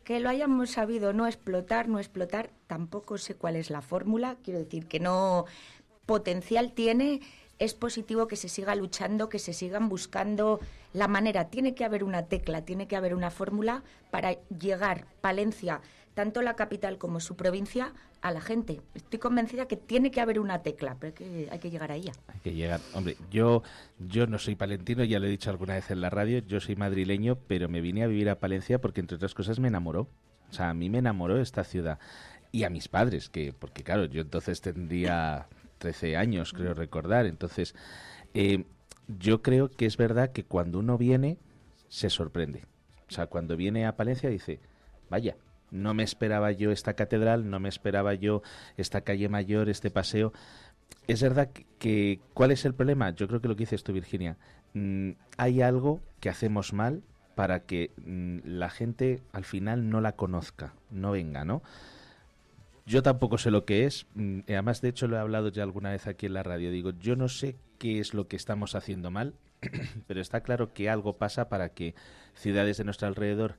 Que 0.04 0.20
lo 0.20 0.30
hayamos 0.30 0.72
sabido 0.72 1.14
no 1.14 1.28
explotar, 1.28 1.88
no 1.88 2.00
explotar, 2.00 2.50
tampoco 2.68 3.18
sé 3.18 3.36
cuál 3.36 3.56
es 3.56 3.70
la 3.70 3.82
fórmula. 3.82 4.38
Quiero 4.44 4.60
decir 4.60 4.88
que 4.88 5.00
no 5.00 5.46
potencial 6.06 6.74
tiene, 6.74 7.22
es 7.60 7.76
positivo 7.76 8.28
que 8.28 8.36
se 8.36 8.50
siga 8.50 8.74
luchando, 8.74 9.30
que 9.30 9.38
se 9.38 9.54
sigan 9.54 9.88
buscando 9.88 10.60
la 10.94 11.08
manera. 11.08 11.50
Tiene 11.50 11.76
que 11.76 11.86
haber 11.86 12.04
una 12.04 12.26
tecla, 12.26 12.66
tiene 12.66 12.88
que 12.88 12.96
haber 12.96 13.14
una 13.14 13.30
fórmula 13.30 13.84
para 14.10 14.34
llegar 14.50 15.06
Palencia 15.22 15.82
tanto 16.14 16.42
la 16.42 16.56
capital 16.56 16.98
como 16.98 17.20
su 17.20 17.36
provincia, 17.36 17.94
a 18.22 18.32
la 18.32 18.42
gente. 18.42 18.82
Estoy 18.94 19.20
convencida 19.20 19.68
que 19.68 19.76
tiene 19.76 20.12
que 20.12 20.22
haber 20.22 20.40
una 20.40 20.62
tecla, 20.62 20.96
pero 21.00 21.14
que 21.14 21.48
hay 21.52 21.60
que 21.60 21.72
llegar 21.72 21.92
a 21.92 21.96
ella. 21.96 22.14
Hay 22.28 22.40
que 22.40 22.54
llegar. 22.54 22.80
Hombre, 22.94 23.18
yo, 23.32 23.64
yo 24.00 24.28
no 24.28 24.38
soy 24.38 24.56
palentino, 24.56 25.04
ya 25.04 25.20
lo 25.20 25.26
he 25.26 25.30
dicho 25.30 25.50
alguna 25.50 25.74
vez 25.74 25.90
en 25.92 26.02
la 26.02 26.10
radio, 26.10 26.40
yo 26.40 26.60
soy 26.60 26.76
madrileño, 26.76 27.36
pero 27.48 27.68
me 27.68 27.82
vine 27.82 28.04
a 28.04 28.08
vivir 28.08 28.30
a 28.30 28.40
Palencia 28.40 28.80
porque, 28.80 29.02
entre 29.02 29.16
otras 29.16 29.34
cosas, 29.34 29.60
me 29.60 29.68
enamoró. 29.68 30.08
O 30.50 30.54
sea, 30.54 30.70
a 30.70 30.74
mí 30.74 30.90
me 30.90 31.00
enamoró 31.00 31.40
esta 31.42 31.64
ciudad. 31.64 32.00
Y 32.52 32.64
a 32.64 32.70
mis 32.70 32.88
padres, 32.88 33.30
que 33.30 33.54
porque 33.54 33.84
claro, 33.84 34.06
yo 34.06 34.22
entonces 34.22 34.62
tendría 34.62 35.48
13 35.80 36.18
años, 36.18 36.54
creo 36.54 36.74
recordar. 36.74 37.26
Entonces, 37.26 37.74
eh, 38.34 38.66
yo 39.08 39.42
creo 39.42 39.70
que 39.70 39.86
es 39.86 39.98
verdad 39.98 40.32
que 40.32 40.44
cuando 40.44 40.80
uno 40.80 40.98
viene, 40.98 41.38
se 41.88 42.10
sorprende. 42.10 42.66
O 43.10 43.14
sea, 43.14 43.28
cuando 43.28 43.58
viene 43.58 43.86
a 43.86 43.96
Palencia 43.96 44.30
dice, 44.30 44.60
vaya, 45.10 45.36
no 45.72 45.94
me 45.94 46.04
esperaba 46.04 46.52
yo 46.52 46.72
esta 46.72 46.94
catedral, 46.94 47.50
no 47.50 47.60
me 47.60 47.70
esperaba 47.70 48.14
yo 48.14 48.44
esta 48.78 49.02
calle 49.02 49.30
mayor, 49.30 49.70
este 49.70 49.90
paseo. 49.90 50.34
Es 51.08 51.22
verdad 51.24 51.50
que, 51.80 52.20
¿cuál 52.34 52.52
es 52.52 52.66
el 52.66 52.76
problema? 52.76 53.10
Yo 53.12 53.28
creo 53.28 53.42
que 53.42 53.48
lo 53.48 53.56
que 53.56 53.64
dices 53.64 53.84
tú, 53.84 53.94
Virginia. 53.94 54.38
Mm, 54.74 55.12
hay 55.38 55.62
algo 55.62 56.02
que 56.20 56.30
hacemos 56.30 56.74
mal 56.74 57.02
para 57.36 57.62
que 57.62 57.92
mm, 58.06 58.40
la 58.44 58.70
gente 58.70 59.22
al 59.32 59.46
final 59.46 59.90
no 59.90 60.02
la 60.02 60.14
conozca, 60.14 60.74
no 60.92 61.12
venga, 61.12 61.46
¿no? 61.46 61.62
Yo 62.86 63.04
tampoco 63.04 63.38
sé 63.38 63.52
lo 63.52 63.66
que 63.66 63.86
es, 63.86 64.06
mm, 64.16 64.42
además 64.48 64.82
de 64.82 64.90
hecho 64.90 65.08
lo 65.08 65.16
he 65.16 65.20
hablado 65.20 65.50
ya 65.50 65.64
alguna 65.64 65.92
vez 65.92 66.08
aquí 66.08 66.26
en 66.26 66.34
la 66.34 66.44
radio, 66.44 66.72
digo, 66.72 66.92
yo 66.92 67.16
no 67.16 67.30
sé 67.30 67.56
qué 67.78 68.00
es 68.00 68.14
lo 68.14 68.28
que 68.28 68.36
estamos 68.36 68.76
haciendo 68.76 69.12
mal, 69.12 69.34
pero 70.08 70.22
está 70.22 70.42
claro 70.42 70.74
que 70.74 70.90
algo 70.90 71.18
pasa 71.18 71.50
para 71.50 71.70
que 71.70 71.96
ciudades 72.34 72.78
de 72.78 72.84
nuestro 72.84 73.08
alrededor 73.08 73.56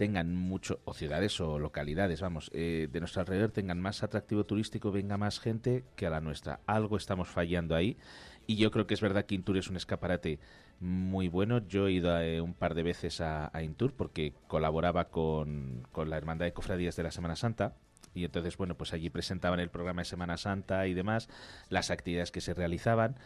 tengan 0.00 0.34
mucho, 0.34 0.80
o 0.86 0.94
ciudades 0.94 1.38
o 1.42 1.58
localidades, 1.58 2.22
vamos, 2.22 2.50
eh, 2.54 2.88
de 2.90 3.00
nuestro 3.00 3.20
alrededor 3.20 3.50
tengan 3.50 3.82
más 3.82 4.02
atractivo 4.02 4.44
turístico, 4.46 4.90
venga 4.90 5.18
más 5.18 5.40
gente 5.40 5.84
que 5.94 6.06
a 6.06 6.10
la 6.10 6.22
nuestra. 6.22 6.60
Algo 6.64 6.96
estamos 6.96 7.28
fallando 7.28 7.76
ahí 7.76 7.98
y 8.46 8.56
yo 8.56 8.70
creo 8.70 8.86
que 8.86 8.94
es 8.94 9.02
verdad 9.02 9.26
que 9.26 9.34
Intur 9.34 9.58
es 9.58 9.68
un 9.68 9.76
escaparate 9.76 10.38
muy 10.80 11.28
bueno. 11.28 11.58
Yo 11.68 11.86
he 11.86 11.92
ido 11.92 12.18
eh, 12.18 12.40
un 12.40 12.54
par 12.54 12.74
de 12.74 12.82
veces 12.82 13.20
a, 13.20 13.50
Intur 13.62 13.92
porque 13.92 14.32
colaboraba 14.48 15.10
con, 15.10 15.86
con 15.92 16.08
la 16.08 16.16
Hermandad 16.16 16.46
de 16.46 16.54
Cofradías 16.54 16.96
de 16.96 17.02
la 17.02 17.10
Semana 17.10 17.36
Santa 17.36 17.74
y 18.14 18.24
entonces, 18.24 18.56
bueno, 18.56 18.78
pues 18.78 18.94
allí 18.94 19.10
presentaban 19.10 19.60
el 19.60 19.68
programa 19.68 20.00
de 20.00 20.06
Semana 20.06 20.38
Santa 20.38 20.86
y 20.86 20.94
demás, 20.94 21.28
las 21.68 21.90
actividades 21.90 22.30
que 22.30 22.40
se 22.40 22.54
realizaban 22.54 23.16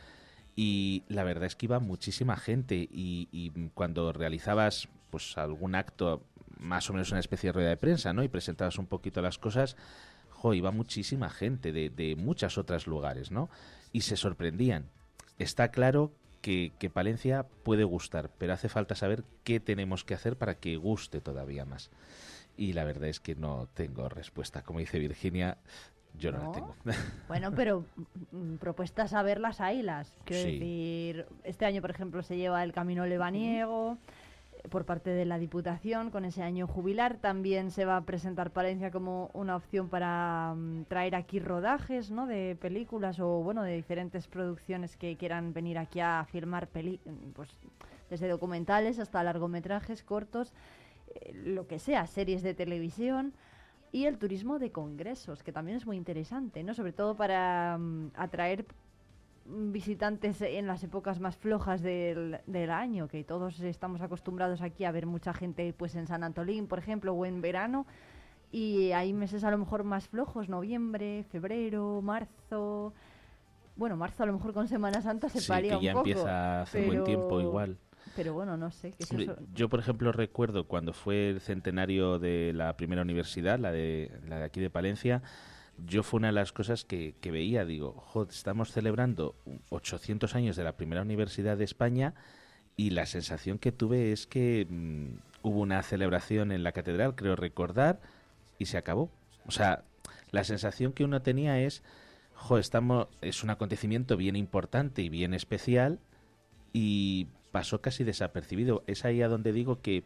y 0.56 1.04
la 1.06 1.22
verdad 1.22 1.44
es 1.44 1.54
que 1.54 1.66
iba 1.66 1.78
muchísima 1.78 2.36
gente 2.36 2.74
y, 2.74 3.28
y, 3.30 3.52
cuando 3.74 4.12
realizabas 4.12 4.88
pues 5.10 5.38
algún 5.38 5.76
acto 5.76 6.24
más 6.64 6.88
o 6.90 6.92
menos 6.92 7.10
una 7.10 7.20
especie 7.20 7.48
de 7.48 7.52
rueda 7.52 7.68
de 7.68 7.76
prensa, 7.76 8.12
¿no? 8.12 8.24
Y 8.24 8.28
presentabas 8.28 8.78
un 8.78 8.86
poquito 8.86 9.22
las 9.22 9.38
cosas, 9.38 9.76
jo, 10.30 10.54
iba 10.54 10.70
muchísima 10.70 11.30
gente 11.30 11.72
de, 11.72 11.90
de 11.90 12.16
muchos 12.16 12.58
otros 12.58 12.86
lugares, 12.86 13.30
¿no? 13.30 13.50
Y 13.92 14.00
se 14.00 14.16
sorprendían. 14.16 14.86
Está 15.38 15.70
claro 15.70 16.12
que, 16.40 16.72
que, 16.78 16.90
Palencia 16.90 17.46
puede 17.62 17.84
gustar, 17.84 18.30
pero 18.38 18.52
hace 18.52 18.68
falta 18.68 18.94
saber 18.94 19.24
qué 19.44 19.60
tenemos 19.60 20.04
que 20.04 20.14
hacer 20.14 20.36
para 20.36 20.56
que 20.56 20.76
guste 20.76 21.20
todavía 21.20 21.64
más. 21.64 21.90
Y 22.56 22.72
la 22.72 22.84
verdad 22.84 23.08
es 23.08 23.20
que 23.20 23.34
no 23.34 23.68
tengo 23.74 24.08
respuesta. 24.08 24.62
Como 24.62 24.78
dice 24.78 24.98
Virginia, 24.98 25.58
yo 26.18 26.32
no, 26.32 26.38
la 26.38 26.52
tengo. 26.52 26.74
Bueno, 27.28 27.52
pero 27.54 27.84
mm, 28.32 28.56
propuestas 28.56 29.12
a 29.12 29.22
verlas 29.22 29.60
hay 29.60 29.82
las. 29.82 30.12
Quiero 30.24 30.44
decir, 30.44 31.26
este 31.42 31.66
año, 31.66 31.80
por 31.80 31.90
ejemplo, 31.90 32.22
se 32.22 32.36
lleva 32.36 32.62
el 32.62 32.72
Camino 32.72 33.04
Lebaniego 33.06 33.98
por 34.70 34.84
parte 34.84 35.10
de 35.10 35.24
la 35.24 35.38
Diputación 35.38 36.10
con 36.10 36.24
ese 36.24 36.42
año 36.42 36.66
jubilar. 36.66 37.18
También 37.18 37.70
se 37.70 37.84
va 37.84 37.96
a 37.96 38.04
presentar 38.04 38.50
Palencia 38.50 38.90
como 38.90 39.30
una 39.34 39.56
opción 39.56 39.88
para 39.88 40.54
mm, 40.56 40.84
traer 40.84 41.14
aquí 41.14 41.38
rodajes 41.38 42.10
¿no? 42.10 42.26
de 42.26 42.56
películas 42.60 43.20
o 43.20 43.42
bueno 43.42 43.62
de 43.62 43.74
diferentes 43.74 44.26
producciones 44.26 44.96
que 44.96 45.16
quieran 45.16 45.52
venir 45.52 45.78
aquí 45.78 46.00
a 46.00 46.24
filmar 46.30 46.68
peli 46.68 47.00
pues 47.34 47.50
desde 48.10 48.28
documentales 48.28 48.98
hasta 48.98 49.22
largometrajes 49.22 50.02
cortos, 50.02 50.52
eh, 51.14 51.32
lo 51.34 51.66
que 51.66 51.78
sea, 51.78 52.06
series 52.06 52.42
de 52.42 52.54
televisión 52.54 53.34
y 53.92 54.06
el 54.06 54.18
turismo 54.18 54.58
de 54.58 54.72
congresos, 54.72 55.42
que 55.42 55.52
también 55.52 55.76
es 55.76 55.86
muy 55.86 55.96
interesante, 55.96 56.64
¿no? 56.64 56.74
Sobre 56.74 56.92
todo 56.92 57.16
para 57.16 57.78
mm, 57.78 58.10
atraer 58.16 58.66
visitantes 59.46 60.40
en 60.40 60.66
las 60.66 60.82
épocas 60.82 61.20
más 61.20 61.36
flojas 61.36 61.82
del, 61.82 62.40
del, 62.46 62.70
año, 62.70 63.08
que 63.08 63.24
todos 63.24 63.60
estamos 63.60 64.00
acostumbrados 64.00 64.62
aquí 64.62 64.84
a 64.84 64.92
ver 64.92 65.06
mucha 65.06 65.34
gente 65.34 65.72
pues 65.76 65.94
en 65.94 66.06
San 66.06 66.24
Antolín, 66.24 66.66
por 66.66 66.78
ejemplo, 66.78 67.12
o 67.12 67.26
en 67.26 67.40
verano, 67.42 67.86
y 68.50 68.92
hay 68.92 69.12
meses 69.12 69.44
a 69.44 69.50
lo 69.50 69.58
mejor 69.58 69.84
más 69.84 70.08
flojos, 70.08 70.48
noviembre, 70.48 71.24
febrero, 71.24 72.00
marzo. 72.02 72.94
Bueno, 73.76 73.96
marzo 73.96 74.22
a 74.22 74.26
lo 74.26 74.32
mejor 74.32 74.54
con 74.54 74.68
Semana 74.68 75.02
Santa 75.02 75.28
se 75.28 75.40
sí, 75.40 75.52
que 75.52 75.80
ya 75.80 75.92
empieza 75.92 76.60
a 76.60 76.62
hacer 76.62 76.86
buen 76.86 77.02
tiempo 77.02 77.40
igual. 77.40 77.78
Pero 78.14 78.32
bueno, 78.32 78.56
no 78.56 78.70
sé. 78.70 78.94
Yo, 79.54 79.68
por 79.68 79.80
ejemplo, 79.80 80.12
recuerdo 80.12 80.68
cuando 80.68 80.92
fue 80.92 81.30
el 81.30 81.40
centenario 81.40 82.20
de 82.20 82.52
la 82.54 82.76
primera 82.76 83.02
universidad, 83.02 83.58
la 83.58 83.72
de, 83.72 84.12
la 84.28 84.38
de 84.38 84.44
aquí 84.44 84.60
de 84.60 84.70
Palencia, 84.70 85.22
yo 85.78 86.02
fue 86.02 86.18
una 86.18 86.28
de 86.28 86.34
las 86.34 86.52
cosas 86.52 86.84
que, 86.84 87.14
veía, 87.24 87.64
digo, 87.64 87.92
joder, 87.92 88.30
estamos 88.30 88.72
celebrando 88.72 89.34
800 89.70 90.34
años 90.34 90.56
de 90.56 90.64
la 90.64 90.76
primera 90.76 91.02
universidad 91.02 91.56
de 91.56 91.64
España 91.64 92.14
y 92.76 92.90
la 92.90 93.06
sensación 93.06 93.58
que 93.58 93.72
tuve 93.72 94.12
es 94.12 94.26
que 94.26 94.66
mm, 94.68 95.16
hubo 95.42 95.60
una 95.60 95.82
celebración 95.82 96.52
en 96.52 96.62
la 96.62 96.72
catedral, 96.72 97.14
creo 97.14 97.36
recordar, 97.36 98.00
y 98.58 98.66
se 98.66 98.78
acabó. 98.78 99.10
O 99.46 99.50
sea, 99.50 99.84
la 100.30 100.44
sensación 100.44 100.92
que 100.92 101.04
uno 101.04 101.22
tenía 101.22 101.60
es, 101.60 101.82
jo, 102.34 102.58
estamos, 102.58 103.08
es 103.20 103.42
un 103.42 103.50
acontecimiento 103.50 104.16
bien 104.16 104.36
importante 104.36 105.02
y 105.02 105.08
bien 105.08 105.34
especial 105.34 106.00
y 106.72 107.28
pasó 107.52 107.80
casi 107.80 108.04
desapercibido. 108.04 108.82
Es 108.86 109.04
ahí 109.04 109.22
a 109.22 109.28
donde 109.28 109.52
digo 109.52 109.80
que 109.80 110.04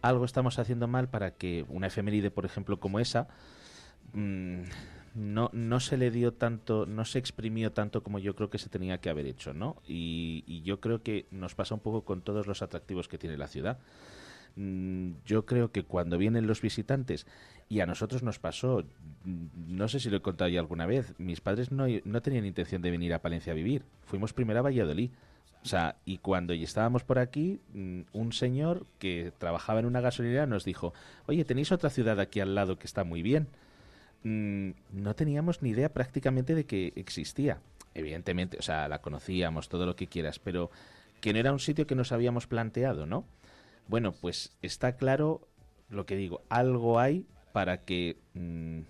algo 0.00 0.24
estamos 0.24 0.58
haciendo 0.58 0.88
mal 0.88 1.08
para 1.08 1.32
que 1.32 1.64
una 1.68 1.88
efeméride, 1.88 2.30
por 2.30 2.46
ejemplo, 2.46 2.80
como 2.80 3.00
esa, 3.00 3.28
mmm, 4.12 4.62
no, 5.18 5.50
no 5.52 5.80
se 5.80 5.96
le 5.96 6.10
dio 6.10 6.32
tanto, 6.32 6.86
no 6.86 7.04
se 7.04 7.18
exprimió 7.18 7.72
tanto 7.72 8.02
como 8.02 8.20
yo 8.20 8.36
creo 8.36 8.50
que 8.50 8.58
se 8.58 8.68
tenía 8.68 8.98
que 8.98 9.10
haber 9.10 9.26
hecho, 9.26 9.52
¿no? 9.52 9.82
Y, 9.86 10.62
yo 10.64 10.80
creo 10.80 11.02
que 11.02 11.26
nos 11.30 11.54
pasa 11.54 11.74
un 11.74 11.80
poco 11.80 12.02
con 12.04 12.20
todos 12.20 12.46
los 12.46 12.62
atractivos 12.62 13.08
que 13.08 13.18
tiene 13.18 13.36
la 13.36 13.48
ciudad. 13.48 13.78
Mm, 14.54 15.12
yo 15.24 15.44
creo 15.44 15.72
que 15.72 15.82
cuando 15.82 16.18
vienen 16.18 16.46
los 16.46 16.60
visitantes, 16.60 17.26
y 17.68 17.80
a 17.80 17.86
nosotros 17.86 18.22
nos 18.22 18.38
pasó, 18.38 18.84
no 19.24 19.88
sé 19.88 19.98
si 19.98 20.08
lo 20.08 20.18
he 20.18 20.22
contado 20.22 20.50
ya 20.50 20.60
alguna 20.60 20.86
vez, 20.86 21.14
mis 21.18 21.40
padres 21.40 21.72
no, 21.72 21.86
no 22.04 22.22
tenían 22.22 22.46
intención 22.46 22.80
de 22.80 22.90
venir 22.90 23.12
a 23.12 23.22
Palencia 23.22 23.52
a 23.52 23.56
vivir, 23.56 23.84
fuimos 24.04 24.32
primero 24.32 24.60
a 24.60 24.62
Valladolid. 24.62 25.10
O 25.64 25.66
sea, 25.66 25.96
y 26.04 26.18
cuando 26.18 26.52
estábamos 26.52 27.02
por 27.02 27.18
aquí, 27.18 27.60
mm, 27.74 28.02
un 28.12 28.32
señor 28.32 28.86
que 29.00 29.32
trabajaba 29.38 29.80
en 29.80 29.86
una 29.86 30.00
gasolinera 30.00 30.46
nos 30.46 30.64
dijo, 30.64 30.94
oye, 31.26 31.44
tenéis 31.44 31.72
otra 31.72 31.90
ciudad 31.90 32.20
aquí 32.20 32.38
al 32.38 32.54
lado 32.54 32.78
que 32.78 32.86
está 32.86 33.02
muy 33.02 33.22
bien. 33.22 33.48
Mm, 34.24 34.70
no 34.92 35.14
teníamos 35.14 35.62
ni 35.62 35.70
idea 35.70 35.92
prácticamente 35.92 36.54
de 36.54 36.66
que 36.66 36.92
existía. 36.96 37.60
Evidentemente, 37.94 38.58
o 38.58 38.62
sea, 38.62 38.88
la 38.88 39.00
conocíamos, 39.00 39.68
todo 39.68 39.86
lo 39.86 39.96
que 39.96 40.06
quieras, 40.06 40.38
pero 40.38 40.70
que 41.20 41.32
no 41.32 41.38
era 41.38 41.52
un 41.52 41.58
sitio 41.58 41.86
que 41.86 41.94
nos 41.94 42.12
habíamos 42.12 42.46
planteado, 42.46 43.06
¿no? 43.06 43.24
Bueno, 43.88 44.12
pues 44.12 44.52
está 44.62 44.96
claro 44.96 45.48
lo 45.88 46.06
que 46.06 46.16
digo, 46.16 46.42
algo 46.48 47.00
hay 47.00 47.26
para 47.52 47.78
que 47.78 48.18
mm, 48.34 48.80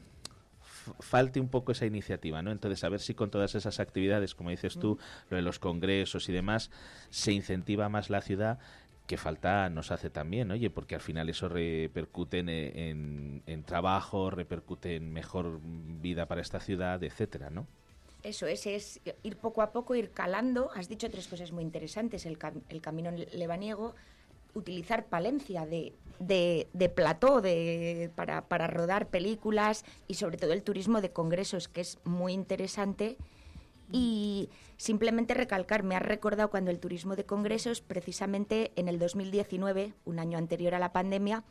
falte 1.00 1.40
un 1.40 1.48
poco 1.48 1.72
esa 1.72 1.86
iniciativa, 1.86 2.42
¿no? 2.42 2.50
Entonces, 2.50 2.82
a 2.84 2.88
ver 2.88 3.00
si 3.00 3.14
con 3.14 3.30
todas 3.30 3.54
esas 3.54 3.80
actividades, 3.80 4.34
como 4.34 4.50
dices 4.50 4.78
tú, 4.78 4.98
lo 5.30 5.36
de 5.36 5.42
los 5.42 5.58
congresos 5.58 6.28
y 6.28 6.32
demás, 6.32 6.70
se 7.10 7.32
incentiva 7.32 7.88
más 7.88 8.10
la 8.10 8.20
ciudad 8.20 8.58
que 9.08 9.16
falta 9.16 9.70
nos 9.70 9.90
hace 9.90 10.10
también, 10.10 10.50
oye, 10.50 10.68
porque 10.68 10.94
al 10.94 11.00
final 11.00 11.30
eso 11.30 11.48
repercute 11.48 12.40
en, 12.40 13.42
en, 13.46 13.62
trabajo, 13.64 14.30
repercute 14.30 14.96
en 14.96 15.10
mejor 15.10 15.60
vida 15.62 16.26
para 16.26 16.42
esta 16.42 16.60
ciudad, 16.60 17.02
etcétera, 17.02 17.48
¿no? 17.48 17.66
Eso 18.22 18.46
es, 18.46 18.66
es 18.66 19.00
ir 19.22 19.38
poco 19.38 19.62
a 19.62 19.72
poco, 19.72 19.94
ir 19.94 20.10
calando. 20.10 20.70
Has 20.74 20.90
dicho 20.90 21.10
tres 21.10 21.26
cosas 21.26 21.52
muy 21.52 21.62
interesantes. 21.62 22.26
El, 22.26 22.36
el 22.68 22.82
camino 22.82 23.10
lebaniego, 23.32 23.94
utilizar 24.52 25.06
Palencia 25.06 25.64
de, 25.64 25.94
de, 26.18 26.68
de 26.74 26.88
plató 26.90 27.40
de, 27.40 28.10
para, 28.14 28.42
para 28.42 28.66
rodar 28.66 29.06
películas 29.06 29.86
y 30.06 30.14
sobre 30.14 30.36
todo 30.36 30.52
el 30.52 30.62
turismo 30.62 31.00
de 31.00 31.12
congresos, 31.12 31.66
que 31.68 31.80
es 31.80 31.98
muy 32.04 32.34
interesante 32.34 33.16
Y 33.90 34.50
simplemente 34.76 35.34
recalcar, 35.34 35.82
me 35.82 35.96
ha 35.96 36.00
recordado 36.00 36.50
cuando 36.50 36.70
el 36.70 36.78
turismo 36.78 37.16
de 37.16 37.24
congresos, 37.24 37.80
precisamente 37.80 38.72
en 38.76 38.88
el 38.88 38.98
2019, 38.98 39.94
un 40.04 40.18
año 40.18 40.38
anterior 40.38 40.74
a 40.74 40.78
la 40.78 40.92
pandemia, 40.92 41.44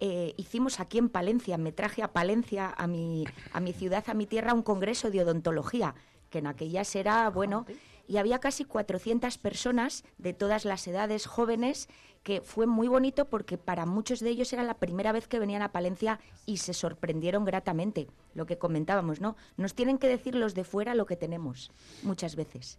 eh, 0.00 0.34
hicimos 0.36 0.80
aquí 0.80 0.98
en 0.98 1.08
Palencia, 1.08 1.58
me 1.58 1.70
traje 1.70 2.02
a 2.02 2.12
Palencia, 2.12 2.74
a 2.76 2.86
mi, 2.86 3.24
a 3.52 3.60
mi 3.60 3.72
ciudad, 3.72 4.04
a 4.08 4.14
mi 4.14 4.26
tierra, 4.26 4.54
un 4.54 4.62
congreso 4.62 5.10
de 5.10 5.22
odontología, 5.22 5.94
que 6.30 6.38
en 6.38 6.46
aquellas 6.46 6.96
era, 6.96 7.28
bueno, 7.30 7.66
y 8.08 8.16
había 8.16 8.40
casi 8.40 8.64
400 8.64 9.38
personas 9.38 10.02
de 10.18 10.32
todas 10.32 10.64
las 10.64 10.86
edades 10.88 11.26
jóvenes 11.26 11.88
que 12.22 12.40
fue 12.40 12.66
muy 12.66 12.88
bonito 12.88 13.26
porque 13.26 13.58
para 13.58 13.86
muchos 13.86 14.20
de 14.20 14.30
ellos 14.30 14.52
era 14.52 14.62
la 14.62 14.74
primera 14.74 15.12
vez 15.12 15.26
que 15.26 15.38
venían 15.38 15.62
a 15.62 15.72
Palencia 15.72 16.20
y 16.46 16.58
se 16.58 16.74
sorprendieron 16.74 17.44
gratamente, 17.44 18.08
lo 18.34 18.46
que 18.46 18.58
comentábamos, 18.58 19.20
¿no? 19.20 19.36
Nos 19.56 19.74
tienen 19.74 19.98
que 19.98 20.08
decir 20.08 20.34
los 20.34 20.54
de 20.54 20.64
fuera 20.64 20.94
lo 20.94 21.06
que 21.06 21.16
tenemos, 21.16 21.70
muchas 22.02 22.36
veces. 22.36 22.78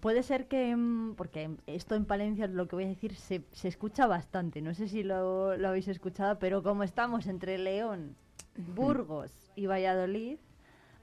Puede 0.00 0.22
ser 0.22 0.46
que, 0.46 0.76
mm, 0.76 1.14
porque 1.14 1.50
esto 1.66 1.94
en 1.94 2.04
Palencia, 2.04 2.46
lo 2.46 2.68
que 2.68 2.76
voy 2.76 2.84
a 2.84 2.88
decir, 2.88 3.16
se, 3.16 3.42
se 3.52 3.68
escucha 3.68 4.06
bastante, 4.06 4.60
no 4.60 4.74
sé 4.74 4.88
si 4.88 5.02
lo, 5.02 5.56
lo 5.56 5.68
habéis 5.68 5.88
escuchado, 5.88 6.38
pero 6.38 6.62
como 6.62 6.82
estamos 6.82 7.26
entre 7.26 7.58
León, 7.58 8.16
Burgos 8.74 9.32
y 9.56 9.66
Valladolid, 9.66 10.38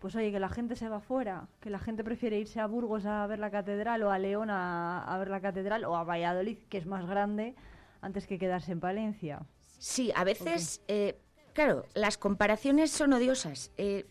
pues 0.07 0.15
oye, 0.15 0.31
que 0.31 0.39
la 0.39 0.47
gente 0.47 0.77
se 0.77 0.87
va 0.87 1.01
fuera, 1.01 1.49
que 1.59 1.69
la 1.69 1.79
gente 1.79 2.01
prefiere 2.01 2.39
irse 2.39 2.61
a 2.61 2.65
Burgos 2.65 3.05
a 3.05 3.27
ver 3.27 3.39
la 3.39 3.51
catedral 3.51 4.03
o 4.03 4.09
a 4.09 4.17
León 4.17 4.49
a, 4.49 5.13
ver 5.19 5.27
la 5.27 5.41
catedral 5.41 5.83
o 5.83 5.97
a 5.97 6.05
Valladolid, 6.05 6.59
que 6.69 6.77
es 6.77 6.85
más 6.85 7.05
grande, 7.05 7.55
antes 7.99 8.25
que 8.25 8.39
quedarse 8.39 8.71
en 8.71 8.79
Palencia. 8.79 9.41
Sí, 9.79 10.13
a 10.15 10.23
veces, 10.23 10.81
eh, 10.87 11.19
claro, 11.51 11.83
las 11.93 12.17
comparaciones 12.17 12.89
son 12.89 13.11
odiosas. 13.11 13.73
Eh, 13.75 14.05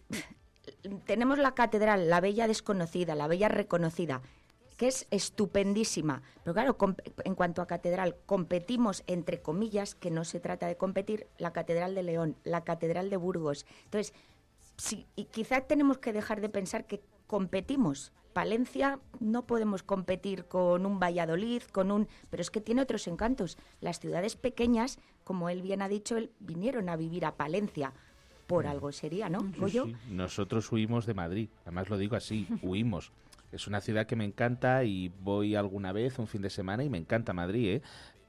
tenemos 1.07 1.39
la 1.39 1.55
catedral, 1.55 2.11
la 2.11 2.21
bella 2.21 2.47
desconocida, 2.47 3.15
la 3.15 3.27
bella 3.27 3.49
reconocida, 3.49 4.21
que 4.77 4.89
es 4.89 5.07
estupendísima. 5.11 6.21
Pero 6.45 6.53
claro, 6.53 6.77
en 7.25 7.35
cuanto 7.35 7.63
a 7.63 7.67
catedral, 7.67 8.17
competimos, 8.27 9.03
entre 9.07 9.41
comillas, 9.41 9.95
que 9.95 10.11
no 10.11 10.27
se 10.27 10.41
trata 10.41 10.67
de 10.67 10.77
competir, 10.77 11.27
la 11.39 11.55
Catedral 11.55 11.95
de 11.95 12.03
León, 12.03 12.37
la 12.45 12.65
Catedral 12.65 13.09
de 13.09 13.17
Burgos. 13.17 13.65
Entonces, 13.85 14.13
sí, 14.77 15.07
y 15.17 15.25
quizá 15.25 15.63
tenemos 15.63 15.99
que 15.99 16.13
dejar 16.13 16.41
de 16.41 16.49
pensar 16.49 16.87
que 16.87 17.03
competimos. 17.27 18.13
Palencia 18.33 19.01
no 19.19 19.47
podemos 19.47 19.83
competir 19.83 20.45
con 20.45 20.85
un 20.85 21.01
Valladolid, 21.01 21.63
con 21.73 21.91
un, 21.91 22.07
pero 22.29 22.43
es 22.43 22.51
que 22.51 22.61
tiene 22.61 22.83
otros 22.83 23.07
encantos. 23.07 23.57
Las 23.81 23.99
ciudades 23.99 24.37
pequeñas, 24.37 24.99
como 25.25 25.49
él 25.49 25.63
bien 25.63 25.81
ha 25.81 25.89
dicho, 25.89 26.19
él 26.19 26.31
vinieron 26.39 26.91
a 26.91 26.97
vivir 26.97 27.25
a 27.25 27.37
Palencia 27.37 27.95
por 28.47 28.65
mm. 28.65 28.69
algo 28.69 28.93
sería, 28.93 29.29
¿no? 29.29 29.51
Nosotros 30.11 30.71
huimos 30.71 31.07
de 31.07 31.15
Madrid, 31.15 31.49
además 31.63 31.89
lo 31.89 31.99
digo 31.99 32.17
así, 32.17 32.47
huimos. 32.63 33.13
Es 33.53 33.67
una 33.67 33.81
ciudad 33.81 34.07
que 34.07 34.17
me 34.17 34.25
encanta 34.25 34.85
y 34.85 35.11
voy 35.23 35.55
alguna 35.55 35.93
vez 35.93 36.19
un 36.19 36.27
fin 36.27 36.43
de 36.43 36.51
semana 36.51 36.85
y 36.85 36.91
me 36.91 36.99
encanta 36.99 37.33
Madrid, 37.33 37.77
¿eh? 37.77 37.83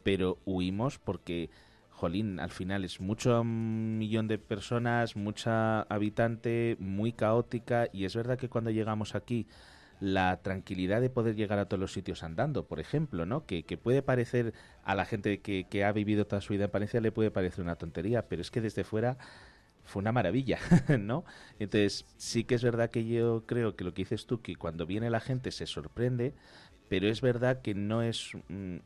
Pero 0.04 0.38
huimos 0.46 1.00
porque 1.00 1.50
jolín, 1.98 2.40
al 2.40 2.52
final 2.52 2.86
es 2.86 3.02
mucho 3.02 3.44
millón 3.44 4.28
de 4.28 4.38
personas, 4.38 5.16
mucha 5.16 5.82
habitante, 5.82 6.78
muy 6.80 7.12
caótica 7.12 7.88
y 7.92 8.06
es 8.06 8.16
verdad 8.16 8.38
que 8.38 8.50
cuando 8.50 8.70
llegamos 8.70 9.16
aquí 9.16 9.48
la 10.00 10.38
tranquilidad 10.44 11.02
de 11.02 11.10
poder 11.10 11.36
llegar 11.36 11.58
a 11.58 11.66
todos 11.66 11.82
los 11.82 11.92
sitios 11.92 12.22
andando, 12.22 12.68
por 12.68 12.80
ejemplo, 12.80 13.26
¿no? 13.26 13.48
Que, 13.48 13.64
puede 13.82 14.04
parecer 14.04 14.54
a 14.84 14.94
la 14.94 15.06
gente 15.06 15.42
que, 15.42 15.66
que, 15.68 15.84
ha 15.84 15.92
vivido 15.92 16.28
toda 16.28 16.40
su 16.42 16.54
vida 16.54 16.66
en 16.66 16.72
Palencia 16.72 17.02
le 17.02 17.12
puede 17.12 17.32
parecer 17.32 17.64
una 17.64 17.78
tontería, 17.78 18.28
pero 18.28 18.44
es 18.44 18.52
que 18.52 18.62
desde 18.62 18.84
fuera 18.84 19.18
fue 19.88 20.02
una 20.02 20.12
maravilla, 20.12 20.60
¿no? 21.00 21.26
Entonces 21.58 22.06
sí 22.18 22.44
que 22.44 22.56
es 22.56 22.64
verdad 22.64 22.92
que 22.92 23.06
yo 23.06 23.46
creo 23.48 23.76
que 23.76 23.84
lo 23.84 23.94
que 23.94 24.04
dices 24.04 24.28
tú, 24.28 24.42
que 24.42 24.56
cuando 24.56 24.86
viene 24.86 25.10
la 25.10 25.20
gente 25.20 25.52
se 25.52 25.66
sorprende, 25.66 26.36
pero 26.90 27.08
es 27.08 27.22
verdad 27.22 27.62
que 27.62 27.74
no 27.76 28.02
es, 28.02 28.32
mm, 28.50 28.78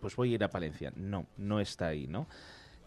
pues 0.00 0.16
voy 0.16 0.32
a 0.32 0.34
ir 0.34 0.44
a 0.44 0.50
Palencia, 0.50 0.92
no, 0.96 1.26
no 1.36 1.60
está 1.60 1.88
ahí, 1.88 2.06
¿no? 2.06 2.26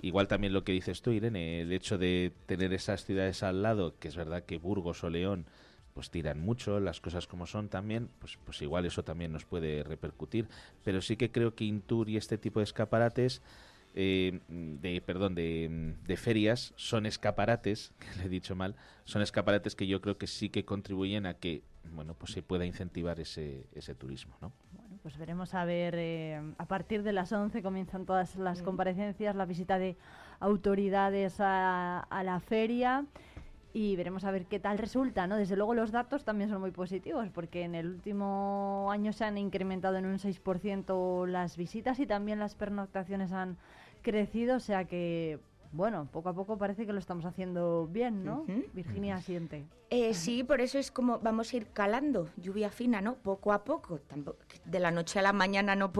Igual 0.02 0.28
también 0.28 0.52
lo 0.52 0.64
que 0.64 0.74
dices 0.74 1.02
tú, 1.02 1.12
Irene, 1.12 1.62
el 1.62 1.72
hecho 1.72 1.98
de 1.98 2.34
tener 2.46 2.74
esas 2.74 3.06
ciudades 3.06 3.42
al 3.42 3.62
lado, 3.62 3.98
que 4.00 4.10
es 4.10 4.16
verdad 4.16 4.44
que 4.44 4.58
Burgos 4.58 5.04
o 5.04 5.10
León 5.10 5.46
pues 5.94 6.10
tiran 6.10 6.40
mucho, 6.40 6.80
las 6.80 7.00
cosas 7.00 7.28
como 7.28 7.46
son 7.46 7.70
también, 7.70 8.10
pues, 8.20 8.38
pues 8.44 8.62
igual 8.62 8.86
eso 8.86 9.04
también 9.04 9.32
nos 9.32 9.46
puede 9.46 9.84
repercutir, 9.84 10.48
pero 10.84 11.02
sí 11.02 11.18
que 11.18 11.32
creo 11.32 11.56
que 11.56 11.66
Intur 11.66 12.10
y 12.10 12.18
este 12.18 12.38
tipo 12.38 12.60
de 12.60 12.64
escaparates 12.64 13.42
eh, 13.96 14.40
de 14.48 15.02
perdón 15.02 15.36
de, 15.36 15.94
de, 16.06 16.18
ferias 16.18 16.74
son 16.78 17.06
escaparates 17.06 17.94
que 18.00 18.18
le 18.18 18.26
he 18.26 18.30
dicho 18.30 18.56
mal 18.56 18.76
son 19.06 19.22
escaparates 19.22 19.76
que 19.76 19.86
yo 19.86 20.02
creo 20.02 20.18
que 20.18 20.26
sí 20.26 20.50
que 20.50 20.66
contribuyen 20.66 21.28
a 21.28 21.36
que 21.36 21.62
bueno, 21.92 22.14
pues 22.14 22.32
se 22.32 22.42
pueda 22.42 22.66
incentivar 22.66 23.20
ese, 23.20 23.68
ese 23.74 23.96
turismo, 23.96 24.36
¿no? 24.42 24.52
Bueno, 24.72 24.98
pues 25.02 25.18
veremos 25.18 25.54
a 25.54 25.66
ver, 25.66 25.96
eh, 25.98 26.42
a 26.58 26.66
partir 26.66 27.04
de 27.04 27.14
las 27.14 27.32
11 27.32 27.62
comienzan 27.62 28.06
todas 28.06 28.36
las 28.36 28.62
comparecencias, 28.62 29.36
la 29.36 29.46
visita 29.46 29.78
de 29.78 29.98
autoridades 30.40 31.40
a, 31.40 32.00
a, 32.00 32.24
la 32.24 32.40
feria 32.40 33.06
y 33.74 33.96
veremos 33.96 34.24
a 34.24 34.32
ver 34.32 34.46
qué 34.46 34.60
tal 34.60 34.78
resulta, 34.78 35.28
¿no? 35.28 35.36
Desde 35.36 35.56
luego 35.56 35.74
los 35.74 35.92
datos 35.92 36.24
también 36.24 36.50
son 36.50 36.62
muy 36.62 36.72
positivos 36.72 37.30
porque 37.30 37.64
en 37.64 37.76
el 37.76 37.88
último 37.88 38.90
año 38.92 39.14
se 39.14 39.26
han 39.26 39.38
incrementado 39.38 39.98
en 39.98 40.06
un 40.06 40.20
6% 40.20 41.28
las 41.28 41.58
visitas 41.58 42.00
y 42.00 42.06
también 42.06 42.40
las 42.40 42.56
pernoctaciones 42.56 43.32
han 43.32 43.58
crecido, 44.02 44.58
o 44.58 44.60
sea 44.60 44.86
que 44.86 45.40
bueno, 45.74 46.08
poco 46.12 46.30
a 46.30 46.34
poco 46.34 46.58
parece 46.58 46.86
que 46.86 46.94
lo 46.94 47.00
estamos 47.00 47.26
haciendo 47.26 47.88
bien, 47.88 48.24
¿no? 48.24 48.46
Virginia 48.74 49.20
siente. 49.22 49.66
Eh, 49.90 50.14
sí, 50.14 50.44
por 50.44 50.62
eso 50.62 50.78
es 50.78 50.92
como 50.92 51.20
vamos 51.20 51.52
a 51.52 51.58
ir 51.58 51.68
calando, 51.68 52.30
lluvia 52.38 52.70
fina, 52.70 53.02
¿no? 53.02 53.16
Poco 53.16 53.52
a 53.52 53.64
poco. 53.64 54.00
de 54.66 54.80
la 54.80 54.92
noche 54.92 55.18
a 55.18 55.24
la 55.24 55.34
mañana 55.34 55.76
no. 55.76 55.92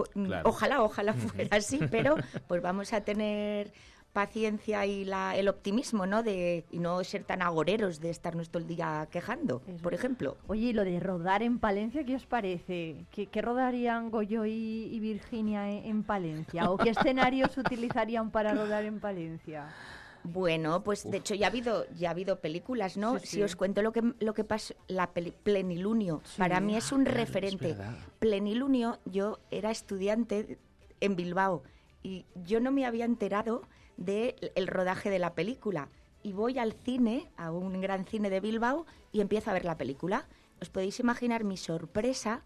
Ojalá, 0.44 0.82
ojalá 0.82 1.12
fuera 1.12 1.56
así, 1.56 1.78
pero 1.90 2.14
pues 2.46 2.62
vamos 2.62 2.92
a 2.92 3.00
tener 3.00 3.72
paciencia 4.14 4.86
y 4.86 5.04
la, 5.04 5.36
el 5.36 5.48
optimismo, 5.48 6.06
¿no? 6.06 6.22
De, 6.22 6.64
y 6.70 6.78
no 6.78 7.02
ser 7.02 7.24
tan 7.24 7.42
agoreros 7.42 8.00
de 8.00 8.10
estarnos 8.10 8.48
todo 8.48 8.62
el 8.62 8.68
día 8.68 9.08
quejando, 9.10 9.60
por 9.82 9.92
ejemplo. 9.92 10.38
Oye, 10.46 10.68
y 10.68 10.72
lo 10.72 10.84
de 10.84 11.00
rodar 11.00 11.42
en 11.42 11.58
Palencia, 11.58 12.04
¿qué 12.04 12.14
os 12.14 12.24
parece? 12.24 13.06
¿Qué, 13.10 13.42
rodarían 13.42 14.10
Goyo 14.10 14.46
y, 14.46 14.98
Virginia 15.00 15.68
en, 15.68 16.04
Palencia? 16.04 16.70
¿O 16.70 16.78
qué 16.78 16.90
escenarios 16.96 17.58
utilizarían 17.58 18.30
para 18.30 18.54
rodar 18.54 18.84
en 18.84 19.00
Palencia? 19.00 19.74
Bueno, 20.22 20.84
pues 20.84 21.10
de 21.10 21.18
hecho 21.18 21.34
ya 21.34 21.48
ha 21.48 21.50
habido 21.50 21.84
ya 21.94 22.08
ha 22.08 22.12
habido 22.12 22.40
películas, 22.40 22.96
¿no? 22.96 23.18
Si 23.18 23.42
os 23.42 23.56
cuento 23.56 23.82
lo 23.82 23.92
que 23.92 24.14
lo 24.20 24.32
que 24.32 24.44
pasó, 24.44 24.74
la 24.86 25.10
Plenilunio, 25.12 26.22
para 26.38 26.60
mí 26.60 26.76
es 26.76 26.92
un 26.92 27.04
referente. 27.04 27.76
Plenilunio, 28.20 29.00
yo 29.04 29.40
era 29.50 29.70
estudiante 29.70 30.58
en 31.00 31.16
Bilbao 31.16 31.62
y 32.02 32.26
yo 32.44 32.60
no 32.60 32.70
me 32.70 32.86
había 32.86 33.04
enterado 33.04 33.62
del 33.96 34.34
el 34.54 34.66
rodaje 34.66 35.10
de 35.10 35.18
la 35.18 35.34
película. 35.34 35.88
Y 36.22 36.32
voy 36.32 36.58
al 36.58 36.72
cine, 36.72 37.30
a 37.36 37.50
un 37.50 37.80
gran 37.80 38.04
cine 38.06 38.30
de 38.30 38.40
Bilbao, 38.40 38.86
y 39.12 39.20
empiezo 39.20 39.50
a 39.50 39.52
ver 39.52 39.64
la 39.64 39.76
película. 39.76 40.26
Os 40.60 40.70
podéis 40.70 40.98
imaginar 41.00 41.44
mi 41.44 41.56
sorpresa. 41.56 42.40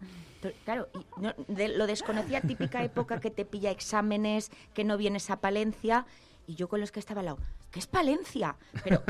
Claro, 0.65 0.89
lo 1.47 1.87
desconocía, 1.87 2.41
típica 2.41 2.83
época 2.83 3.19
que 3.19 3.31
te 3.31 3.45
pilla 3.45 3.71
exámenes, 3.71 4.51
que 4.73 4.83
no 4.83 4.97
vienes 4.97 5.29
a 5.29 5.39
Palencia, 5.39 6.05
y 6.45 6.55
yo 6.55 6.67
con 6.67 6.81
los 6.81 6.91
que 6.91 6.99
estaba 6.99 7.19
al 7.19 7.27
lado, 7.27 7.37
¿qué 7.71 7.79
es 7.79 7.87
Palencia? 7.87 8.57
Pero 8.83 9.03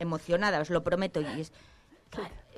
emocionada, 0.00 0.60
os 0.60 0.70
lo 0.70 0.82
prometo. 0.82 1.20
Y 1.20 1.42
es, 1.42 1.52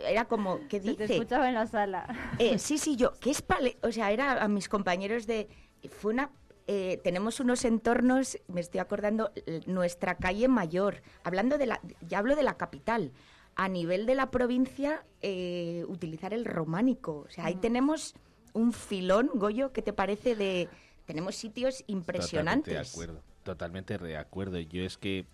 era 0.07 0.27
como, 0.27 0.61
¿qué 0.69 0.81
dice? 0.81 1.07
te 1.07 1.15
escuchaba 1.15 1.49
en 1.49 1.55
la 1.57 1.67
sala. 1.67 2.07
Eh, 2.39 2.59
sí, 2.59 2.79
sí, 2.79 2.97
yo, 2.97 3.13
¿qué 3.21 3.31
es 3.31 3.43
Palencia? 3.43 3.81
O 3.83 3.91
sea, 3.91 4.13
era 4.13 4.43
a 4.43 4.49
mis 4.49 4.69
compañeros 4.69 5.27
de... 5.27 5.49
Fue 5.91 6.13
una 6.13 6.31
eh, 6.67 7.01
tenemos 7.05 7.41
unos 7.41 7.65
entornos, 7.65 8.39
me 8.49 8.61
estoy 8.61 8.81
acordando, 8.81 9.33
nuestra 9.67 10.17
calle 10.17 10.49
mayor, 10.49 11.03
hablando 11.23 11.59
de 11.59 11.67
la, 11.67 11.81
ya 12.01 12.19
hablo 12.19 12.35
de 12.37 12.43
la 12.43 12.57
capital, 12.57 13.13
a 13.55 13.69
nivel 13.69 14.05
de 14.07 14.15
la 14.15 14.31
provincia, 14.31 15.05
eh, 15.23 15.85
utilizar 15.89 16.35
el 16.35 16.45
románico. 16.45 17.25
O 17.27 17.31
sea, 17.31 17.47
ahí 17.47 17.57
mm. 17.57 17.61
tenemos 17.61 18.15
un 18.53 18.73
filón, 18.73 19.31
Goyo, 19.35 19.73
¿qué 19.73 19.83
te 19.83 19.93
parece 19.93 20.37
de...? 20.37 20.69
Tenemos 21.07 21.37
sitios 21.37 21.85
impresionantes. 21.87 22.65
Totalmente 22.65 22.73
de 22.73 22.79
acuerdo, 22.79 23.23
totalmente 23.45 23.99
de 23.99 24.17
acuerdo. 24.17 24.59
Yo 24.59 24.83
es 24.83 24.99
que 24.99 25.25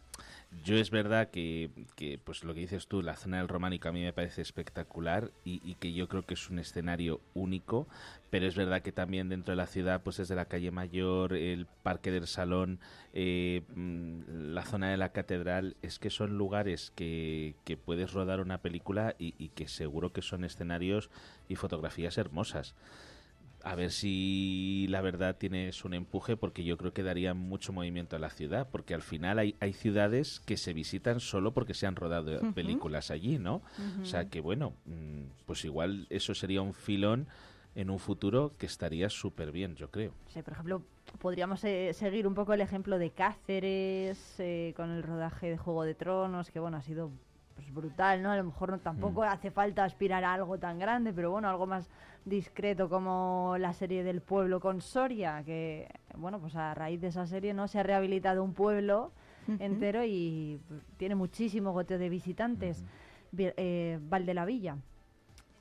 yo 0.64 0.76
es 0.76 0.90
verdad 0.90 1.30
que, 1.30 1.70
pues 2.24 2.44
lo 2.44 2.55
que 2.55 2.61
dices 2.61 2.86
tú, 2.86 3.03
la 3.03 3.16
zona 3.16 3.38
del 3.38 3.48
románico 3.48 3.88
a 3.88 3.92
mí 3.92 4.03
me 4.03 4.12
parece 4.12 4.42
espectacular 4.42 5.30
y, 5.44 5.74
que 5.74 5.92
yo 5.92 6.09
creo 6.09 6.24
que 6.24 6.34
es 6.34 6.50
un 6.50 6.59
escenario 6.59 7.20
único, 7.34 7.88
pero 8.30 8.46
es 8.46 8.55
verdad 8.55 8.82
que 8.82 8.92
también 8.92 9.28
dentro 9.28 9.53
de 9.53 9.57
la 9.57 9.66
ciudad, 9.66 10.03
pues 10.03 10.18
desde 10.18 10.36
la 10.36 10.44
calle 10.44 10.70
Mayor, 10.70 11.32
el 11.32 11.66
Parque 11.82 12.11
del 12.11 12.26
Salón, 12.26 12.78
eh, 13.12 13.62
mm, 13.74 14.53
la 14.53 14.64
zona 14.64 14.90
de 14.90 14.98
la 14.98 15.11
Catedral, 15.11 15.76
es 15.82 15.98
que 15.98 16.11
son 16.11 16.36
lugares 16.36 16.92
que, 16.94 17.55
que 17.64 17.76
puedes 17.76 18.12
rodar 18.12 18.40
una 18.40 18.59
película 18.59 19.16
y, 19.18 19.34
y 19.38 19.48
que 19.48 19.68
seguro 19.68 20.12
que 20.12 20.22
son 20.22 20.44
escenarios 20.44 21.11
y 21.48 21.57
fotografías 21.57 22.18
hermosas 22.18 22.74
a 23.64 23.74
ver 23.74 23.90
si 23.90 24.86
la 24.88 25.00
verdad 25.00 25.36
tienes 25.36 25.84
un 25.84 25.94
empuje, 25.94 26.36
porque 26.36 26.64
yo 26.64 26.76
creo 26.76 26.92
que 26.92 27.02
daría 27.02 27.34
mucho 27.34 27.72
movimiento 27.72 28.16
a 28.16 28.18
la 28.18 28.30
ciudad, 28.30 28.68
porque 28.70 28.94
al 28.94 29.02
final 29.02 29.38
hay, 29.38 29.54
hay 29.60 29.72
ciudades 29.72 30.40
que 30.40 30.56
se 30.56 30.72
visitan 30.72 31.20
solo 31.20 31.52
porque 31.52 31.74
se 31.74 31.86
han 31.86 31.96
rodado 31.96 32.52
películas 32.54 33.10
allí, 33.10 33.38
¿no? 33.38 33.62
O 34.00 34.04
sea 34.04 34.28
que 34.28 34.40
bueno, 34.40 34.74
mm, 34.86 35.44
pues 35.46 35.64
igual 35.64 36.06
eso 36.10 36.34
sería 36.34 36.62
un 36.62 36.74
filón 36.74 37.28
en 37.74 37.90
un 37.90 37.98
futuro 37.98 38.52
que 38.58 38.66
estaría 38.66 39.08
súper 39.08 39.50
bien, 39.50 39.76
yo 39.76 39.90
creo. 39.90 40.12
Sí, 40.28 40.42
por 40.42 40.52
ejemplo, 40.52 40.82
podríamos 41.18 41.64
eh, 41.64 41.92
seguir 41.94 42.26
un 42.26 42.34
poco 42.34 42.52
el 42.52 42.60
ejemplo 42.60 42.98
de 42.98 43.10
Cáceres 43.10 44.34
eh, 44.38 44.74
con 44.76 44.90
el 44.90 45.02
rodaje 45.02 45.48
de 45.50 45.56
Juego 45.56 45.84
de 45.84 45.94
Tronos, 45.94 46.50
que 46.50 46.60
bueno, 46.60 46.76
ha 46.76 46.82
sido 46.82 47.10
pues, 47.55 47.72
brutal, 47.72 48.22
¿no? 48.22 48.30
A 48.30 48.36
lo 48.36 48.44
mejor 48.44 48.70
no, 48.70 48.78
tampoco 48.78 49.22
mm. 49.22 49.24
hace 49.24 49.50
falta 49.50 49.84
aspirar 49.84 50.24
a 50.24 50.34
algo 50.34 50.59
tan 50.59 50.78
grande, 50.78 51.12
pero 51.12 51.30
bueno, 51.30 51.48
algo 51.48 51.66
más 51.66 51.88
discreto 52.24 52.88
como 52.88 53.57
la 53.59 53.72
serie 53.72 54.05
del 54.05 54.20
pueblo 54.20 54.61
con 54.61 54.80
Soria, 54.80 55.42
que 55.44 55.88
bueno, 56.16 56.38
pues 56.40 56.55
a 56.57 56.74
raíz 56.74 57.00
de 57.00 57.09
esa 57.09 57.26
serie 57.26 57.55
no 57.55 57.68
se 57.68 57.80
ha 57.80 57.82
rehabilitado 57.82 58.44
un 58.44 58.55
pueblo 58.55 59.12
entero 59.59 60.05
y 60.05 60.61
tiene 60.98 61.14
muchísimo 61.14 61.72
goteo 61.72 61.98
de 61.98 62.09
visitantes. 62.09 62.84
Eh, 63.36 63.98
Val 64.03 64.26
de 64.26 64.34
la 64.34 64.44
Villa. 64.44 64.76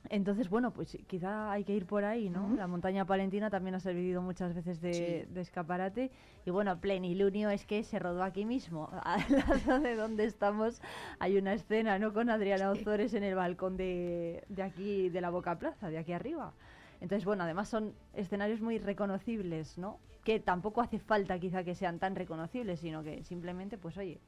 Entonces, 0.09 0.49
bueno, 0.49 0.71
pues 0.71 0.97
quizá 1.07 1.51
hay 1.51 1.63
que 1.63 1.73
ir 1.73 1.85
por 1.85 2.03
ahí, 2.03 2.29
¿no? 2.29 2.55
La 2.55 2.67
montaña 2.67 3.05
palentina 3.05 3.49
también 3.49 3.75
ha 3.75 3.79
servido 3.79 4.21
muchas 4.21 4.53
veces 4.53 4.81
de, 4.81 5.27
escaparate. 5.35 6.11
Y 6.45 6.49
bueno, 6.49 6.79
plenilunio 6.79 7.49
es 7.49 7.65
que 7.65 7.83
se 7.83 7.99
rodó 7.99 8.23
aquí 8.23 8.43
mismo, 8.43 8.89
al 9.03 9.23
lado 9.29 9.79
de 9.79 9.95
donde 9.95 10.25
estamos. 10.25 10.81
Hay 11.19 11.37
una 11.37 11.53
escena, 11.53 11.99
¿no? 11.99 12.13
Con 12.13 12.29
Adriana 12.29 12.71
Ozores 12.71 13.13
en 13.13 13.23
el 13.23 13.35
balcón 13.35 13.77
de, 13.77 14.43
de 14.49 14.63
aquí, 14.63 15.09
de 15.09 15.21
la 15.21 15.29
Boca 15.29 15.57
Plaza, 15.59 15.89
de 15.89 15.97
aquí 15.97 16.13
arriba. 16.13 16.53
Entonces, 16.99 17.25
bueno, 17.25 17.43
además 17.43 17.69
son 17.69 17.93
escenarios 18.13 18.61
muy 18.61 18.79
reconocibles, 18.79 19.77
¿no? 19.77 19.99
Que 20.23 20.39
tampoco 20.39 20.81
hace 20.81 20.99
falta 20.99 21.39
quizá 21.39 21.63
que 21.63 21.73
sean 21.73 21.99
tan 21.99 22.15
reconocibles, 22.15 22.79
sino 22.79 23.03
que 23.03 23.23
simplemente, 23.23 23.77
pues 23.77 23.97
oye, 23.97 24.19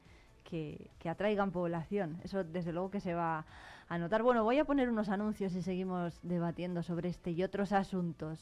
que, 0.44 0.90
atraigan 1.08 1.50
población. 1.50 2.18
Eso 2.22 2.44
desde 2.44 2.72
luego 2.72 2.90
que 2.90 3.00
se 3.00 3.14
va 3.14 3.44
anotar. 3.88 4.22
Bueno, 4.22 4.44
voy 4.44 4.58
a 4.58 4.64
poner 4.64 4.88
unos 4.88 5.08
anuncios 5.08 5.54
y 5.54 5.62
seguimos 5.62 6.18
debatiendo 6.22 6.82
sobre 6.82 7.08
este 7.08 7.32
y 7.32 7.42
otros 7.42 7.72
asuntos 7.72 8.38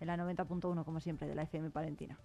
en 0.00 0.06
la 0.06 0.16
90.1, 0.16 0.84
como 0.84 1.00
siempre, 1.00 1.28
de 1.28 1.34
la 1.34 1.42
FM 1.42 1.70
Palentina. 1.70 2.16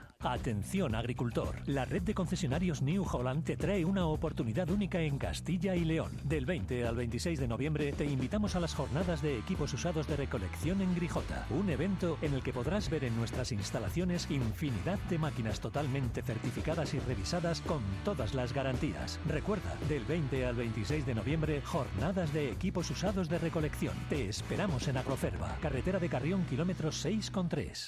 Atención 0.23 0.93
agricultor, 0.93 1.55
la 1.65 1.83
red 1.83 2.03
de 2.03 2.13
concesionarios 2.13 2.83
New 2.83 3.03
Holland 3.11 3.43
te 3.43 3.57
trae 3.57 3.83
una 3.83 4.05
oportunidad 4.05 4.69
única 4.69 5.01
en 5.01 5.17
Castilla 5.17 5.75
y 5.75 5.83
León. 5.83 6.11
Del 6.23 6.45
20 6.45 6.85
al 6.85 6.95
26 6.95 7.39
de 7.39 7.47
noviembre 7.47 7.91
te 7.91 8.05
invitamos 8.05 8.55
a 8.55 8.59
las 8.59 8.75
jornadas 8.75 9.23
de 9.23 9.39
equipos 9.39 9.73
usados 9.73 10.07
de 10.07 10.17
recolección 10.17 10.79
en 10.81 10.93
Grijota, 10.93 11.47
un 11.49 11.71
evento 11.71 12.19
en 12.21 12.35
el 12.35 12.43
que 12.43 12.53
podrás 12.53 12.87
ver 12.91 13.03
en 13.03 13.15
nuestras 13.15 13.51
instalaciones 13.51 14.29
infinidad 14.29 14.99
de 15.09 15.17
máquinas 15.17 15.59
totalmente 15.59 16.21
certificadas 16.21 16.93
y 16.93 16.99
revisadas 16.99 17.61
con 17.61 17.81
todas 18.05 18.35
las 18.35 18.53
garantías. 18.53 19.19
Recuerda, 19.27 19.75
del 19.89 20.05
20 20.05 20.45
al 20.45 20.55
26 20.55 21.03
de 21.03 21.15
noviembre, 21.15 21.61
jornadas 21.63 22.31
de 22.31 22.51
equipos 22.51 22.91
usados 22.91 23.27
de 23.27 23.39
recolección. 23.39 23.95
Te 24.07 24.29
esperamos 24.29 24.87
en 24.87 24.97
Agroferva, 24.97 25.57
carretera 25.61 25.97
de 25.97 26.09
Carrión, 26.09 26.45
kilómetros 26.45 27.03
6,3. 27.03 27.87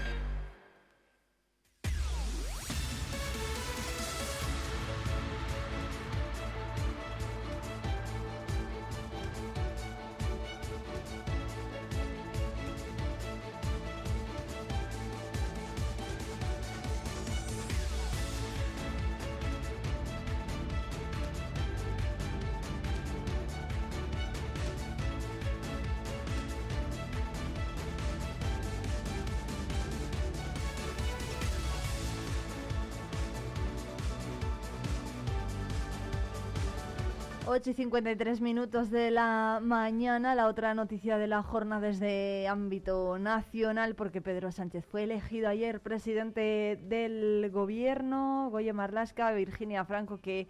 8 37.53 37.71
y 37.71 37.73
53 37.73 38.39
minutos 38.39 38.91
de 38.91 39.11
la 39.11 39.59
mañana, 39.61 40.35
la 40.35 40.47
otra 40.47 40.73
noticia 40.73 41.17
de 41.17 41.27
la 41.27 41.43
jornada 41.43 41.87
desde 41.87 42.47
ámbito 42.47 43.19
nacional, 43.19 43.93
porque 43.93 44.21
Pedro 44.21 44.53
Sánchez 44.53 44.85
fue 44.85 45.03
elegido 45.03 45.49
ayer 45.49 45.81
presidente 45.81 46.79
del 46.81 47.49
gobierno, 47.51 48.47
Goye 48.51 48.71
Marlasca, 48.71 49.33
Virginia 49.33 49.83
Franco, 49.83 50.21
que, 50.21 50.47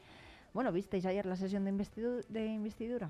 bueno, 0.54 0.72
visteis 0.72 1.08
ayer 1.08 1.26
la 1.26 1.36
sesión 1.38 1.66
de, 1.66 2.24
de 2.30 2.46
investidura. 2.46 3.10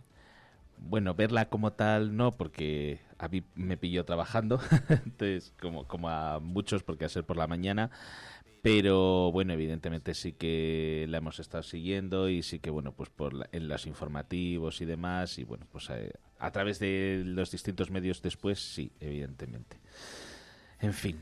Bueno, 0.77 1.13
verla 1.13 1.49
como 1.49 1.73
tal 1.73 2.15
no, 2.15 2.31
porque 2.31 3.01
a 3.19 3.27
mí 3.27 3.43
me 3.55 3.75
pilló 3.75 4.05
trabajando, 4.05 4.61
entonces 4.89 5.53
como, 5.59 5.85
como 5.85 6.07
a 6.07 6.39
muchos, 6.39 6.81
porque 6.81 7.03
a 7.03 7.09
ser 7.09 7.25
por 7.25 7.35
la 7.35 7.45
mañana, 7.45 7.91
pero 8.61 9.31
bueno 9.31 9.53
evidentemente 9.53 10.13
sí 10.13 10.33
que 10.33 11.05
la 11.09 11.17
hemos 11.17 11.39
estado 11.39 11.63
siguiendo 11.63 12.29
y 12.29 12.43
sí 12.43 12.59
que 12.59 12.69
bueno 12.69 12.91
pues 12.91 13.09
por 13.09 13.49
en 13.51 13.67
los 13.67 13.87
informativos 13.87 14.81
y 14.81 14.85
demás 14.85 15.39
y 15.39 15.43
bueno 15.43 15.65
pues 15.71 15.89
eh, 15.89 16.11
a, 16.39 16.51
través 16.51 16.79
de 16.79 17.23
los 17.25 17.51
distintos 17.51 17.89
medios 17.89 18.21
después 18.21 18.59
sí 18.59 18.91
evidentemente. 18.99 19.77
En 20.79 20.93
fin. 20.93 21.19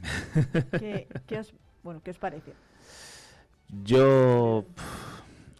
¿Qué, 0.80 1.40
os, 1.40 1.54
bueno 1.84 2.02
qué 2.04 2.12
os 2.12 2.18
parece 2.18 2.54
yo 3.84 4.66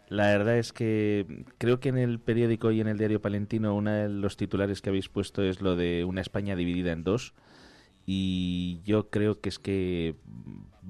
la 0.10 0.28
verdad 0.28 0.58
es 0.58 0.74
que 0.74 1.46
creo 1.58 1.80
que 1.80 1.90
en 1.90 1.98
el 1.98 2.20
periódico 2.20 2.72
y 2.72 2.82
en 2.82 2.88
el 2.88 2.98
diario 2.98 3.22
palentino 3.22 3.76
uno 3.76 3.92
de 3.92 4.10
los 4.10 4.36
titulares 4.36 4.82
que 4.82 4.90
habéis 4.90 5.08
puesto 5.08 5.44
es 5.44 5.62
lo 5.62 5.76
de 5.76 6.04
una 6.04 6.22
España 6.22 6.56
dividida 6.56 6.92
en 6.92 7.04
dos 7.04 7.34
y 8.12 8.82
yo 8.86 9.12
creo 9.12 9.40
que 9.40 9.50
es 9.50 9.60
que 9.60 10.16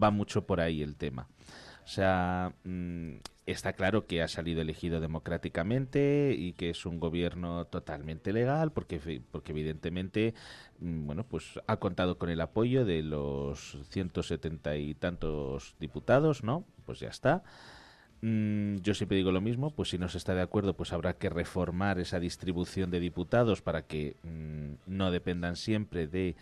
va 0.02 0.10
mucho 0.10 0.48
por 0.48 0.62
ahí 0.62 0.82
el 0.82 0.96
tema. 0.96 1.28
O 1.84 1.88
sea, 1.88 2.54
mm, 2.64 3.16
está 3.46 3.74
claro 3.74 4.08
que 4.08 4.22
ha 4.22 4.30
salido 4.30 4.62
elegido 4.62 5.02
democráticamente 5.02 6.34
y 6.38 6.54
que 6.54 6.70
es 6.70 6.86
un 6.86 6.98
gobierno 6.98 7.66
totalmente 7.66 8.32
legal 8.32 8.72
porque, 8.72 9.22
porque 9.32 9.52
evidentemente, 9.52 10.34
mm, 10.80 11.08
bueno, 11.08 11.26
pues 11.26 11.60
ha 11.68 11.76
contado 11.76 12.18
con 12.18 12.30
el 12.30 12.40
apoyo 12.40 12.86
de 12.86 13.04
los 13.04 13.78
170 13.90 14.78
y 14.78 14.96
tantos 14.96 15.76
diputados, 15.78 16.46
¿no? 16.46 16.64
Pues 16.86 17.02
ya 17.02 17.10
está. 17.10 17.44
Mm, 18.22 18.78
yo 18.78 18.94
siempre 18.94 19.18
digo 19.18 19.34
lo 19.34 19.42
mismo, 19.42 19.72
pues 19.72 19.90
si 19.90 19.98
no 19.98 20.08
se 20.08 20.20
está 20.20 20.36
de 20.36 20.42
acuerdo, 20.42 20.74
pues 20.78 20.94
habrá 20.94 21.18
que 21.18 21.30
reformar 21.30 22.00
esa 22.00 22.22
distribución 22.22 22.92
de 22.92 23.02
diputados 23.02 23.62
para 23.62 23.82
que 23.88 24.16
no 24.88 25.12
dependan 25.12 25.58
siempre 25.58 26.08
de 26.08 26.38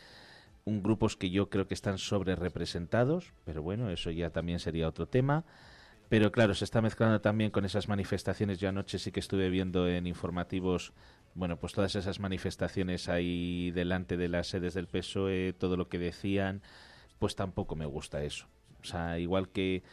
un 0.68 0.84
grupos 0.84 1.16
que 1.16 1.30
yo 1.30 1.50
creo 1.50 1.66
que 1.66 1.74
están 1.74 1.98
sobre 1.98 2.36
representados, 2.36 3.32
pero 3.46 3.64
bueno, 3.64 3.90
eso 3.90 4.12
ya 4.12 4.32
también 4.32 4.60
sería 4.60 4.90
otro 4.90 5.08
tema. 5.08 5.46
Pero 6.10 6.32
claro, 6.34 6.54
se 6.56 6.66
está 6.66 6.82
mezclando 6.82 7.22
también 7.22 7.52
con 7.52 7.64
esas 7.64 7.88
manifestaciones. 7.88 8.60
Yo 8.60 8.68
anoche 8.68 9.00
sí 9.00 9.14
que 9.14 9.22
estuve 9.22 9.50
viendo 9.50 9.88
en 9.88 10.08
informativos, 10.08 10.92
bueno, 11.36 11.58
pues 11.58 11.72
todas 11.72 11.96
esas 11.96 12.20
manifestaciones 12.20 13.08
ahí 13.08 13.72
delante 13.72 14.18
de 14.18 14.28
las 14.28 14.48
sedes 14.48 14.74
del 14.74 14.88
PSOE, 14.88 15.54
todo 15.54 15.78
lo 15.78 15.88
que 15.88 16.00
decían, 16.00 16.62
pues 17.18 17.36
tampoco 17.38 17.78
me 17.78 17.86
gusta 17.86 18.24
eso. 18.24 18.48
O 18.82 18.86
sea, 18.86 19.20
igual 19.20 19.48
que 19.48 19.84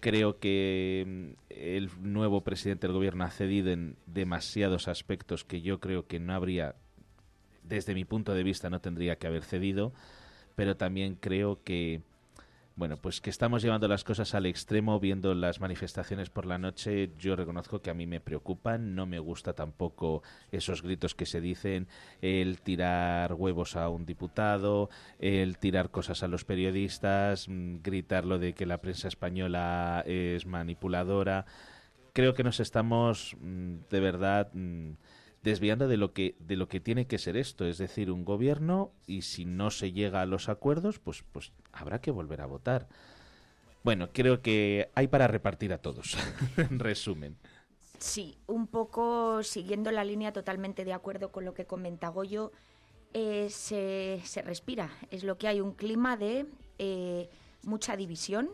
creo 0.00 0.40
que 0.40 1.04
mm, 1.06 1.42
el 1.50 1.90
nuevo 2.00 2.42
presidente 2.42 2.88
del 2.88 2.94
gobierno 2.94 3.24
ha 3.24 3.30
cedido 3.30 3.70
en 3.70 3.96
demasiados 4.06 4.88
aspectos 4.88 5.44
que 5.44 5.62
yo 5.62 5.78
creo 5.78 6.08
que 6.08 6.18
no 6.18 6.34
habría, 6.34 6.74
desde 7.68 7.94
mi 7.94 8.04
punto 8.04 8.34
de 8.34 8.42
vista, 8.42 8.70
no 8.70 8.80
tendría 8.80 9.16
que 9.16 9.26
haber 9.26 9.44
cedido, 9.44 9.92
pero 10.56 10.76
también 10.76 11.16
creo 11.16 11.62
que 11.62 12.02
bueno, 12.78 12.96
pues 12.96 13.20
que 13.20 13.28
estamos 13.28 13.60
llevando 13.60 13.88
las 13.88 14.04
cosas 14.04 14.36
al 14.36 14.46
extremo, 14.46 15.00
viendo 15.00 15.34
las 15.34 15.60
manifestaciones 15.60 16.30
por 16.30 16.46
la 16.46 16.58
noche, 16.58 17.10
yo 17.18 17.34
reconozco 17.34 17.82
que 17.82 17.90
a 17.90 17.94
mí 17.94 18.06
me 18.06 18.20
preocupan, 18.20 18.94
no 18.94 19.04
me 19.04 19.18
gusta 19.18 19.52
tampoco 19.52 20.22
esos 20.52 20.82
gritos 20.82 21.16
que 21.16 21.26
se 21.26 21.40
dicen, 21.40 21.88
el 22.22 22.60
tirar 22.60 23.34
huevos 23.34 23.74
a 23.74 23.88
un 23.88 24.06
diputado, 24.06 24.90
el 25.18 25.58
tirar 25.58 25.90
cosas 25.90 26.22
a 26.22 26.28
los 26.28 26.44
periodistas, 26.44 27.48
mm, 27.48 27.78
gritar 27.82 28.24
lo 28.24 28.38
de 28.38 28.52
que 28.52 28.64
la 28.64 28.80
prensa 28.80 29.08
española 29.08 30.04
es 30.06 30.46
manipuladora. 30.46 31.46
Creo 32.12 32.34
que 32.34 32.44
nos 32.44 32.60
estamos 32.60 33.36
mm, 33.40 33.74
de 33.90 34.00
verdad 34.00 34.50
mm, 34.54 34.92
desviando 35.42 35.88
de 35.88 35.96
lo 35.96 36.12
que 36.12 36.36
de 36.38 36.56
lo 36.56 36.68
que 36.68 36.80
tiene 36.80 37.06
que 37.06 37.18
ser 37.18 37.36
esto, 37.36 37.64
es 37.64 37.78
decir, 37.78 38.10
un 38.10 38.24
gobierno 38.24 38.92
y 39.06 39.22
si 39.22 39.44
no 39.44 39.70
se 39.70 39.92
llega 39.92 40.20
a 40.22 40.26
los 40.26 40.48
acuerdos, 40.48 40.98
pues 40.98 41.24
pues 41.32 41.52
habrá 41.72 42.00
que 42.00 42.10
volver 42.10 42.40
a 42.40 42.46
votar. 42.46 42.88
Bueno, 43.84 44.10
creo 44.12 44.42
que 44.42 44.90
hay 44.94 45.08
para 45.08 45.28
repartir 45.28 45.72
a 45.72 45.78
todos. 45.78 46.16
en 46.56 46.78
resumen. 46.78 47.36
Sí, 47.98 48.38
un 48.46 48.66
poco 48.66 49.42
siguiendo 49.42 49.90
la 49.90 50.04
línea 50.04 50.32
totalmente 50.32 50.84
de 50.84 50.92
acuerdo 50.92 51.32
con 51.32 51.44
lo 51.44 51.54
que 51.54 51.66
comenta 51.66 52.08
Goyo, 52.08 52.52
eh, 53.12 53.48
se, 53.50 54.20
se, 54.24 54.42
respira. 54.42 54.90
Es 55.10 55.24
lo 55.24 55.36
que 55.36 55.48
hay, 55.48 55.60
un 55.60 55.72
clima 55.72 56.16
de 56.16 56.46
eh, 56.78 57.28
mucha 57.62 57.96
división, 57.96 58.50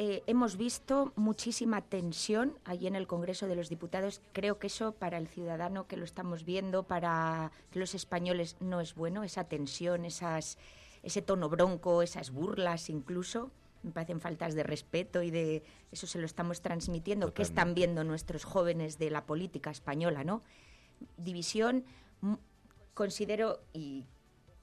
eh, 0.00 0.22
hemos 0.28 0.56
visto 0.56 1.12
muchísima 1.16 1.80
tensión 1.80 2.56
allí 2.64 2.86
en 2.86 2.94
el 2.94 3.08
Congreso 3.08 3.48
de 3.48 3.56
los 3.56 3.68
Diputados. 3.68 4.20
Creo 4.32 4.60
que 4.60 4.68
eso 4.68 4.92
para 4.92 5.18
el 5.18 5.26
ciudadano 5.26 5.88
que 5.88 5.96
lo 5.96 6.04
estamos 6.04 6.44
viendo, 6.44 6.84
para 6.84 7.50
los 7.72 7.96
españoles, 7.96 8.56
no 8.60 8.80
es 8.80 8.94
bueno, 8.94 9.24
esa 9.24 9.44
tensión, 9.44 10.04
esas, 10.04 10.56
ese 11.02 11.20
tono 11.20 11.48
bronco, 11.48 12.02
esas 12.02 12.30
burlas 12.30 12.90
incluso. 12.90 13.50
Me 13.82 13.90
parecen 13.90 14.20
faltas 14.20 14.54
de 14.54 14.62
respeto 14.62 15.22
y 15.22 15.32
de 15.32 15.64
eso 15.90 16.06
se 16.06 16.20
lo 16.20 16.26
estamos 16.26 16.60
transmitiendo. 16.60 17.34
¿Qué 17.34 17.42
están 17.42 17.74
viendo 17.74 18.04
nuestros 18.04 18.44
jóvenes 18.44 18.98
de 18.98 19.10
la 19.10 19.26
política 19.26 19.70
española, 19.70 20.22
no? 20.22 20.42
División, 21.16 21.84
considero, 22.94 23.60
y 23.72 24.04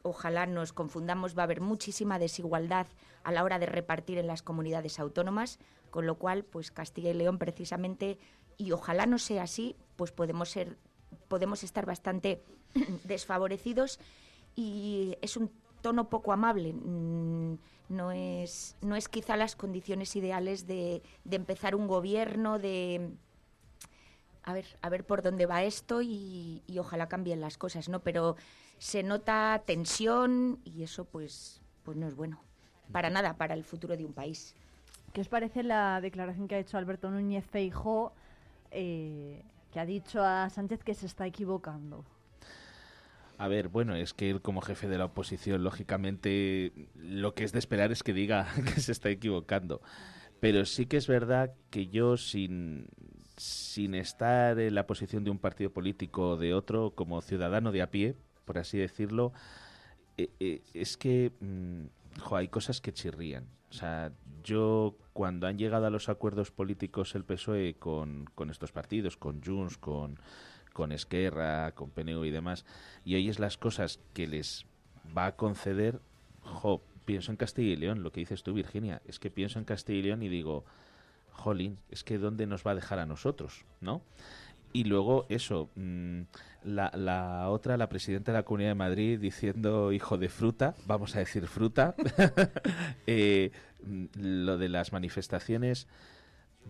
ojalá 0.06 0.46
nos 0.46 0.72
confundamos, 0.72 1.36
va 1.36 1.42
a 1.42 1.46
haber 1.46 1.62
muchísima 1.62 2.20
desigualdad 2.20 2.86
a 3.24 3.32
la 3.32 3.44
hora 3.44 3.58
de 3.58 3.66
repartir 3.66 4.20
en 4.20 4.28
las 4.28 4.44
comunidades 4.44 5.00
autónomas, 5.00 5.58
con 5.90 6.06
lo 6.06 6.16
cual, 6.16 6.46
pues 6.46 6.72
Castilla 6.72 7.10
y 7.10 7.16
León 7.16 7.40
precisamente, 7.40 8.20
y 8.56 8.72
ojalá 8.72 9.08
no 9.08 9.18
sea 9.18 9.44
así, 9.44 9.76
pues 9.96 10.12
podemos 10.12 10.50
ser, 10.50 10.78
podemos 11.28 11.64
estar 11.64 11.88
bastante 11.88 12.44
desfavorecidos 13.04 14.00
y 14.56 15.18
es 15.22 15.38
un 15.38 15.50
tono 15.82 16.08
poco 16.08 16.32
amable. 16.32 16.74
Mm, 16.74 17.58
no 17.90 18.12
es, 18.12 18.78
no 18.82 18.96
es 18.96 19.10
quizá 19.10 19.38
las 19.38 19.56
condiciones 19.56 20.16
ideales 20.16 20.68
de, 20.68 21.02
de 21.24 21.36
empezar 21.36 21.76
un 21.76 21.88
gobierno, 21.88 22.60
de 22.60 23.10
a 24.44 24.54
ver, 24.54 24.66
a 24.84 24.90
ver 24.90 25.04
por 25.04 25.24
dónde 25.24 25.48
va 25.48 25.64
esto 25.64 26.04
y, 26.04 26.62
y 26.68 26.78
ojalá 26.78 27.08
cambien 27.08 27.42
las 27.42 27.58
cosas, 27.58 27.90
¿no? 27.90 28.02
Pero 28.02 28.36
se 28.78 29.04
nota 29.04 29.64
tensión 29.66 30.60
y 30.64 30.84
eso 30.84 31.06
pues, 31.06 31.62
pues 31.84 31.98
no 31.98 32.08
es 32.08 32.16
bueno. 32.16 32.42
Para 32.92 33.10
nada, 33.10 33.38
para 33.38 33.54
el 33.54 33.64
futuro 33.64 33.98
de 33.98 34.06
un 34.06 34.14
país. 34.14 34.56
¿Qué 35.14 35.22
os 35.22 35.28
parece 35.28 35.64
la 35.64 36.02
declaración 36.02 36.48
que 36.48 36.56
ha 36.56 36.60
hecho 36.60 36.78
Alberto 36.78 37.10
Núñez 37.10 37.46
Feijó, 37.46 38.14
eh, 38.72 39.44
que 39.72 39.80
ha 39.80 39.86
dicho 39.86 40.24
a 40.24 40.50
Sánchez 40.50 40.84
que 40.84 40.94
se 40.94 41.06
está 41.06 41.26
equivocando? 41.26 42.06
A 43.38 43.48
ver, 43.48 43.68
bueno, 43.70 43.96
es 43.96 44.14
que 44.14 44.30
él 44.30 44.42
como 44.42 44.62
jefe 44.62 44.88
de 44.88 44.98
la 44.98 45.06
oposición, 45.06 45.64
lógicamente, 45.64 46.90
lo 46.96 47.34
que 47.34 47.44
es 47.44 47.52
de 47.52 47.60
esperar 47.60 47.92
es 47.92 48.04
que 48.04 48.14
diga 48.14 48.48
que 48.76 48.82
se 48.82 48.92
está 48.92 49.10
equivocando. 49.10 49.82
Pero 50.40 50.66
sí 50.66 50.86
que 50.86 50.98
es 50.98 51.08
verdad 51.08 51.54
que 51.70 51.88
yo, 51.88 52.18
sin, 52.18 52.88
sin 53.38 53.96
estar 53.96 54.60
en 54.60 54.76
la 54.76 54.88
posición 54.88 55.24
de 55.24 55.32
un 55.32 55.40
partido 55.40 55.72
político 55.72 56.32
o 56.32 56.38
de 56.38 56.54
otro, 56.54 56.92
como 56.92 57.22
ciudadano 57.22 57.72
de 57.72 57.82
a 57.82 57.90
pie, 57.90 58.16
por 58.46 58.58
así 58.58 58.78
decirlo, 58.78 59.34
eh, 60.18 60.30
eh, 60.40 60.62
es 60.74 60.98
que 60.98 61.32
mm, 61.40 62.34
hay 62.34 62.48
cosas 62.48 62.82
que 62.82 62.94
chirrían. 62.94 63.46
O 63.70 63.74
sea, 63.74 64.12
yo 64.44 64.96
cuando 65.14 65.48
han 65.48 65.58
llegado 65.58 65.86
a 65.86 65.90
los 65.90 66.08
acuerdos 66.08 66.52
políticos 66.52 67.16
el 67.16 67.26
PSOE 67.26 67.76
con, 67.78 68.26
con 68.36 68.50
estos 68.50 68.72
partidos, 68.72 69.18
con 69.18 69.44
Junts, 69.44 69.78
con, 69.78 70.20
con 70.72 70.92
Esquerra, 70.92 71.74
con 71.74 71.90
PNU 71.90 72.26
y 72.26 72.32
demás, 72.32 72.66
y 73.04 73.16
oyes 73.16 73.40
las 73.40 73.58
cosas 73.58 74.00
que 74.14 74.28
les 74.28 74.66
va 75.18 75.28
a 75.28 75.36
conceder, 75.36 76.00
jo, 76.42 76.82
pienso 77.06 77.32
en 77.32 77.38
Castilla 77.38 77.74
y 77.74 77.76
León, 77.76 78.04
lo 78.04 78.12
que 78.12 78.22
dices 78.22 78.44
tú, 78.44 78.54
Virginia, 78.54 79.02
es 79.06 79.20
que 79.20 79.30
pienso 79.30 79.60
en 79.60 79.66
Castilla 79.66 80.00
y 80.00 80.04
León 80.04 80.24
y 80.24 80.30
digo, 80.30 80.64
jolín, 81.32 81.78
es 81.90 82.04
que 82.04 82.18
¿dónde 82.18 82.48
nos 82.48 82.66
va 82.66 82.72
a 82.72 82.76
dejar 82.76 83.00
a 83.00 83.06
nosotros? 83.06 83.66
¿No? 83.82 84.02
Y 84.76 84.84
luego 84.84 85.26
eso, 85.30 85.70
mm, 85.76 86.24
la, 86.66 86.92
la, 86.94 87.50
otra, 87.50 87.78
la 87.78 87.88
presidenta 87.88 88.34
de 88.34 88.40
la 88.40 88.44
Comunidad 88.44 88.72
de 88.72 88.76
Madrid, 88.76 89.18
diciendo 89.18 89.94
hijo 89.94 90.18
de 90.18 90.28
fruta, 90.28 90.76
vamos 90.86 91.16
a 91.16 91.20
decir 91.20 91.48
fruta, 91.48 91.96
eh, 93.08 93.52
mm, 93.86 94.06
lo 94.16 94.58
de 94.58 94.68
las 94.68 94.92
manifestaciones, 94.92 95.88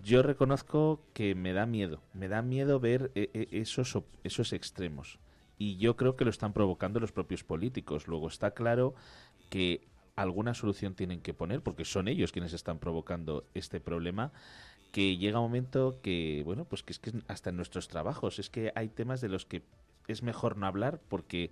yo 0.03 0.21
reconozco 0.21 1.01
que 1.13 1.33
me 1.33 1.51
da 1.51 1.65
miedo, 1.65 1.99
me 2.13 2.27
da 2.27 2.43
miedo 2.43 2.79
ver 2.79 3.11
eh, 3.15 3.47
esos, 3.49 3.97
esos 4.23 4.53
extremos. 4.53 5.17
Y 5.57 5.77
yo 5.77 5.95
creo 5.95 6.15
que 6.15 6.25
lo 6.25 6.29
están 6.29 6.53
provocando 6.53 6.99
los 6.99 7.11
propios 7.11 7.43
políticos. 7.43 8.07
Luego 8.07 8.27
está 8.27 8.51
claro 8.51 8.93
que 9.49 9.81
alguna 10.15 10.53
solución 10.53 10.93
tienen 10.93 11.21
que 11.21 11.33
poner, 11.33 11.61
porque 11.61 11.85
son 11.85 12.07
ellos 12.07 12.31
quienes 12.31 12.53
están 12.53 12.77
provocando 12.77 13.45
este 13.55 13.79
problema 13.79 14.31
que 14.95 15.17
llega 15.17 15.39
un 15.39 15.47
momento 15.47 15.99
que, 16.01 16.41
bueno, 16.45 16.63
pues 16.63 16.81
que 16.81 16.93
es 16.93 16.99
que 16.99 17.11
hasta 17.27 17.49
en 17.49 17.57
nuestros 17.57 17.89
trabajos, 17.89 18.39
es 18.39 18.49
que 18.49 18.71
hay 18.75 18.87
temas 18.87 19.19
de 19.19 19.27
los 19.27 19.45
que 19.45 19.61
es 20.07 20.23
mejor 20.23 20.55
no 20.55 20.67
hablar 20.67 21.01
porque 21.09 21.51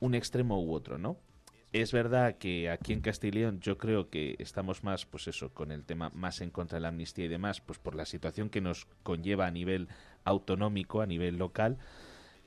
un 0.00 0.16
extremo 0.16 0.60
u 0.60 0.72
otro, 0.72 0.98
¿no? 0.98 1.16
Es 1.72 1.92
verdad 1.92 2.38
que 2.38 2.68
aquí 2.68 2.92
en 2.92 3.02
Castileón 3.02 3.60
yo 3.60 3.78
creo 3.78 4.10
que 4.10 4.34
estamos 4.40 4.82
más, 4.82 5.06
pues 5.06 5.28
eso, 5.28 5.54
con 5.54 5.70
el 5.70 5.84
tema 5.84 6.10
más 6.12 6.40
en 6.40 6.50
contra 6.50 6.78
de 6.78 6.80
la 6.80 6.88
amnistía 6.88 7.26
y 7.26 7.28
demás, 7.28 7.60
pues 7.60 7.78
por 7.78 7.94
la 7.94 8.04
situación 8.04 8.50
que 8.50 8.60
nos 8.60 8.88
conlleva 9.04 9.46
a 9.46 9.52
nivel 9.52 9.86
autonómico, 10.24 11.02
a 11.02 11.06
nivel 11.06 11.36
local, 11.36 11.78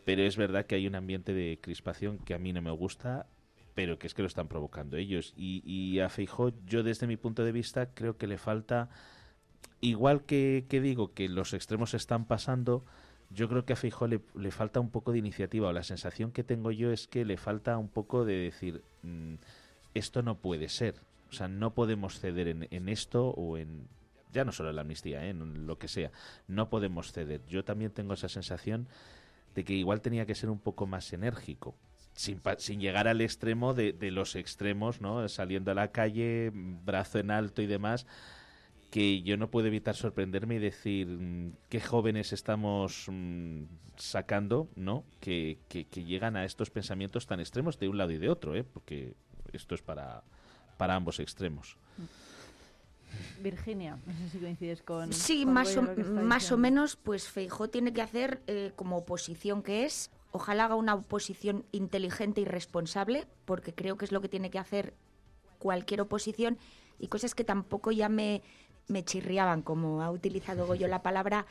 pero 0.03 0.23
es 0.23 0.35
verdad 0.35 0.65
que 0.65 0.75
hay 0.75 0.85
un 0.85 0.95
ambiente 0.95 1.33
de 1.33 1.59
crispación 1.61 2.17
que 2.17 2.33
a 2.33 2.39
mí 2.39 2.51
no 2.51 2.61
me 2.61 2.71
gusta, 2.71 3.27
pero 3.73 3.97
que 3.97 4.07
es 4.07 4.13
que 4.13 4.23
lo 4.23 4.27
están 4.27 4.49
provocando 4.49 4.97
ellos. 4.97 5.33
Y, 5.37 5.63
y 5.63 6.01
a 6.01 6.09
Feijó, 6.09 6.51
yo 6.65 6.83
desde 6.83 7.07
mi 7.07 7.15
punto 7.15 7.45
de 7.45 7.53
vista 7.53 7.93
creo 7.93 8.17
que 8.17 8.27
le 8.27 8.37
falta 8.37 8.89
igual 9.81 10.23
que, 10.23 10.65
digo 10.69 11.13
que 11.13 11.29
los 11.29 11.53
extremos 11.53 11.93
están 11.93 12.25
pasando, 12.25 12.83
yo 13.29 13.47
creo 13.47 13.65
que 13.65 13.73
a 13.73 13.75
Feijóo 13.75 14.07
le, 14.07 14.51
falta 14.51 14.79
un 14.79 14.89
poco 14.89 15.11
de 15.11 15.19
iniciativa, 15.19 15.69
o 15.69 15.73
la 15.73 15.83
sensación 15.83 16.31
que 16.31 16.43
tengo 16.43 16.71
yo 16.71 16.91
es 16.91 17.07
que 17.07 17.25
le 17.25 17.37
falta 17.37 17.77
un 17.77 17.89
poco 17.89 18.25
de 18.25 18.37
decir, 18.37 18.83
mm, 19.03 19.35
esto 19.93 20.21
no 20.21 20.37
puede 20.37 20.69
ser, 20.69 20.95
o 21.29 21.33
sea, 21.33 21.47
no 21.47 21.73
podemos 21.73 22.19
ceder 22.19 22.47
en, 22.47 22.89
esto 22.89 23.29
o 23.29 23.57
en, 23.57 23.87
ya 24.33 24.43
no 24.45 24.51
solo 24.51 24.69
en 24.69 24.75
la 24.75 24.81
amnistía, 24.81 25.25
¿eh? 25.25 25.29
en 25.29 25.67
lo 25.67 25.77
que 25.77 25.87
sea, 25.87 26.11
no 26.47 26.69
podemos 26.69 27.11
ceder. 27.11 27.41
Yo 27.47 27.63
también 27.63 27.91
tengo 27.91 28.13
esa 28.13 28.29
sensación 28.29 28.87
de 29.53 29.63
que 29.63 29.73
igual 29.73 30.01
tenía 30.01 30.25
que 30.25 30.35
ser 30.35 30.49
un 30.49 30.59
poco 30.59 30.87
más 30.87 31.13
enérgico. 31.13 31.75
Sin, 32.13 32.41
sin 32.57 32.81
llegar 32.81 33.07
al 33.07 33.21
extremo 33.21 33.73
de, 33.73 33.93
de 33.93 34.11
los 34.11 34.35
extremos, 34.35 34.99
¿no? 34.99 35.29
Saliendo 35.29 35.71
a 35.71 35.75
la 35.75 35.91
calle, 35.91 36.51
brazo 36.53 37.19
en 37.19 37.31
alto 37.31 37.61
y 37.61 37.67
demás, 37.67 38.05
que 38.89 39.21
yo 39.21 39.37
no 39.37 39.51
puedo 39.51 39.67
evitar 39.67 39.95
sorprenderme 39.95 40.55
y 40.55 40.59
decir 40.59 41.07
mm, 41.07 41.53
qué 41.69 41.79
jóvenes 41.79 42.33
estamos 42.33 43.05
mm, 43.07 43.63
sacando, 43.97 44.69
¿no? 44.75 45.03
Que, 45.19 45.59
que, 45.67 45.85
llegan 46.03 46.35
a 46.35 46.45
estos 46.45 46.69
pensamientos 46.69 47.27
tan 47.27 47.39
extremos 47.39 47.77
de 47.79 47.89
un 47.89 47.97
lado 47.97 48.11
y 48.11 48.17
de 48.17 48.29
otro, 48.29 48.55
¿eh? 48.55 48.63
Porque 48.63 49.15
esto 49.53 49.75
es 49.75 49.81
para, 49.81 50.23
para 50.77 50.95
ambos 50.95 51.19
extremos. 51.19 51.77
Virginia, 53.41 53.97
no 54.05 54.13
sé 54.13 54.29
si 54.29 54.37
coincides 54.39 54.81
con... 54.81 55.13
Sí, 55.13 55.45
más, 55.45 55.75
o, 55.77 55.81
más 55.81 56.51
o 56.51 56.57
menos, 56.57 56.95
pues 56.95 57.27
Feijó 57.27 57.69
tiene 57.69 57.93
que 57.93 58.01
hacer, 58.01 58.41
eh, 58.47 58.71
como 58.75 58.97
oposición 58.97 59.63
que 59.63 59.85
es, 59.85 60.11
ojalá 60.31 60.65
haga 60.65 60.75
una 60.75 60.93
oposición 60.93 61.65
inteligente 61.71 62.41
y 62.41 62.45
responsable, 62.45 63.27
porque 63.45 63.73
creo 63.73 63.97
que 63.97 64.05
es 64.05 64.11
lo 64.11 64.21
que 64.21 64.29
tiene 64.29 64.51
que 64.51 64.59
hacer 64.59 64.93
cualquier 65.57 66.01
oposición, 66.01 66.57
y 66.99 67.07
cosas 67.07 67.33
que 67.33 67.43
tampoco 67.43 67.91
ya 67.91 68.09
me, 68.09 68.43
me 68.89 69.03
chirriaban, 69.03 69.61
como 69.61 70.01
ha 70.01 70.11
utilizado 70.11 70.67
Goyo 70.67 70.87
la 70.87 71.01
palabra, 71.01 71.45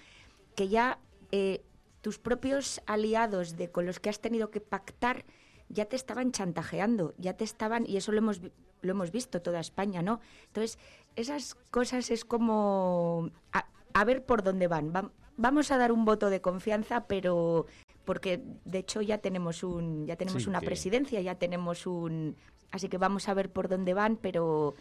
que 0.55 0.69
ya 0.69 0.99
eh, 1.33 1.63
tus 2.01 2.19
propios 2.19 2.83
aliados 2.87 3.57
de 3.57 3.71
con 3.71 3.87
los 3.87 4.01
que 4.01 4.11
has 4.11 4.21
tenido 4.21 4.51
que 4.51 4.61
pactar 4.61 5.25
ya 5.69 5.85
te 5.85 5.97
estaban 5.97 6.33
chantajeando, 6.33 7.15
ya 7.19 7.35
te 7.35 7.45
estaban, 7.45 7.85
y 7.87 7.97
eso 7.97 8.13
lo 8.13 8.19
hemos, 8.19 8.41
lo 8.81 8.91
hemos 8.91 9.11
visto 9.13 9.43
toda 9.43 9.61
España, 9.61 10.03
¿no? 10.03 10.21
Entonces, 10.47 10.79
esas 11.17 11.55
cosas 11.71 12.11
es 12.11 12.25
como 12.25 13.31
a, 13.53 14.05
ver 14.05 14.25
por 14.25 14.43
dónde 14.43 14.69
van. 14.69 14.93
vamos 15.37 15.71
a 15.71 15.79
dar 15.79 15.93
un 15.93 16.05
voto 16.05 16.31
de 16.31 16.41
confianza, 16.41 17.07
pero 17.07 17.67
porque 18.05 18.43
de 18.65 18.79
hecho 18.79 19.03
ya 19.03 19.19
tenemos 19.19 19.63
un 19.63 20.07
ya 20.07 20.17
tenemos 20.17 20.47
una 20.47 20.61
presidencia, 20.61 21.21
ya 21.21 21.35
tenemos 21.35 21.87
un 21.87 22.37
así 22.71 22.89
que 22.89 22.97
vamos 22.97 23.29
a 23.29 23.35
ver 23.35 23.51
por 23.51 23.69
dónde 23.69 23.93
van, 23.93 24.17
pero 24.17 24.75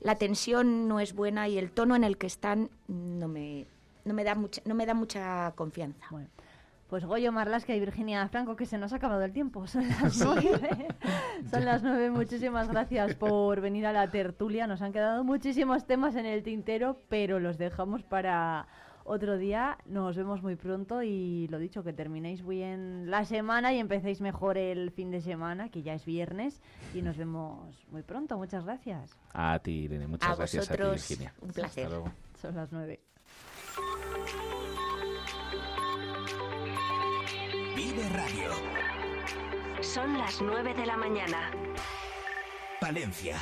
la 0.00 0.16
tensión 0.16 0.88
no 0.88 1.00
es 1.00 1.14
buena 1.14 1.48
y 1.48 1.58
el 1.58 1.70
tono 1.70 1.96
en 1.96 2.04
el 2.04 2.18
que 2.18 2.26
están 2.26 2.70
no 2.88 3.28
me 3.28 3.66
no 4.04 4.14
me 4.14 4.24
da 4.24 4.34
mucha 4.34 4.60
no 4.64 4.74
me 4.74 4.86
da 4.86 4.94
mucha 4.94 5.52
confianza. 5.56 6.06
Pues 6.88 7.06
Goyo 7.06 7.32
Marlasca 7.32 7.74
y 7.74 7.80
Virginia 7.80 8.28
Franco, 8.28 8.56
que 8.56 8.66
se 8.66 8.78
nos 8.78 8.92
ha 8.92 8.96
acabado 8.96 9.22
el 9.24 9.32
tiempo. 9.32 9.66
Son 9.66 9.88
las 9.88 10.16
nueve. 10.24 10.88
Son 11.50 11.64
las 11.64 11.82
nueve. 11.82 12.10
Muchísimas 12.10 12.68
gracias 12.68 13.14
por 13.16 13.60
venir 13.60 13.86
a 13.86 13.92
la 13.92 14.10
tertulia. 14.10 14.66
Nos 14.66 14.82
han 14.82 14.92
quedado 14.92 15.24
muchísimos 15.24 15.86
temas 15.86 16.14
en 16.14 16.26
el 16.26 16.42
tintero, 16.42 17.00
pero 17.08 17.40
los 17.40 17.56
dejamos 17.58 18.02
para 18.02 18.68
otro 19.04 19.38
día. 19.38 19.78
Nos 19.86 20.16
vemos 20.16 20.42
muy 20.42 20.56
pronto 20.56 21.02
y 21.02 21.46
lo 21.48 21.58
dicho, 21.58 21.84
que 21.84 21.92
terminéis 21.92 22.44
bien 22.46 23.10
la 23.10 23.24
semana 23.24 23.72
y 23.72 23.78
empecéis 23.78 24.20
mejor 24.20 24.58
el 24.58 24.90
fin 24.90 25.10
de 25.10 25.20
semana, 25.20 25.68
que 25.68 25.82
ya 25.82 25.94
es 25.94 26.04
viernes. 26.04 26.60
Y 26.94 27.02
nos 27.02 27.16
vemos 27.16 27.86
muy 27.90 28.02
pronto. 28.02 28.36
Muchas 28.36 28.64
gracias. 28.64 29.16
A 29.32 29.58
ti, 29.60 29.84
Irene. 29.84 30.06
Muchas 30.06 30.36
gracias 30.36 30.70
a 30.70 30.76
ti, 30.76 30.82
Virginia. 30.82 31.34
Un 31.40 31.50
placer. 31.50 31.88
Son 32.40 32.54
las 32.54 32.72
nueve. 32.72 33.00
Vive 37.76 38.08
Radio. 38.10 38.50
Son 39.84 40.16
las 40.16 40.40
9 40.40 40.74
de 40.74 40.86
la 40.86 40.96
mañana. 40.96 41.50
Valencia, 42.80 43.36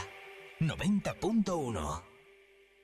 90.1. 0.59 2.12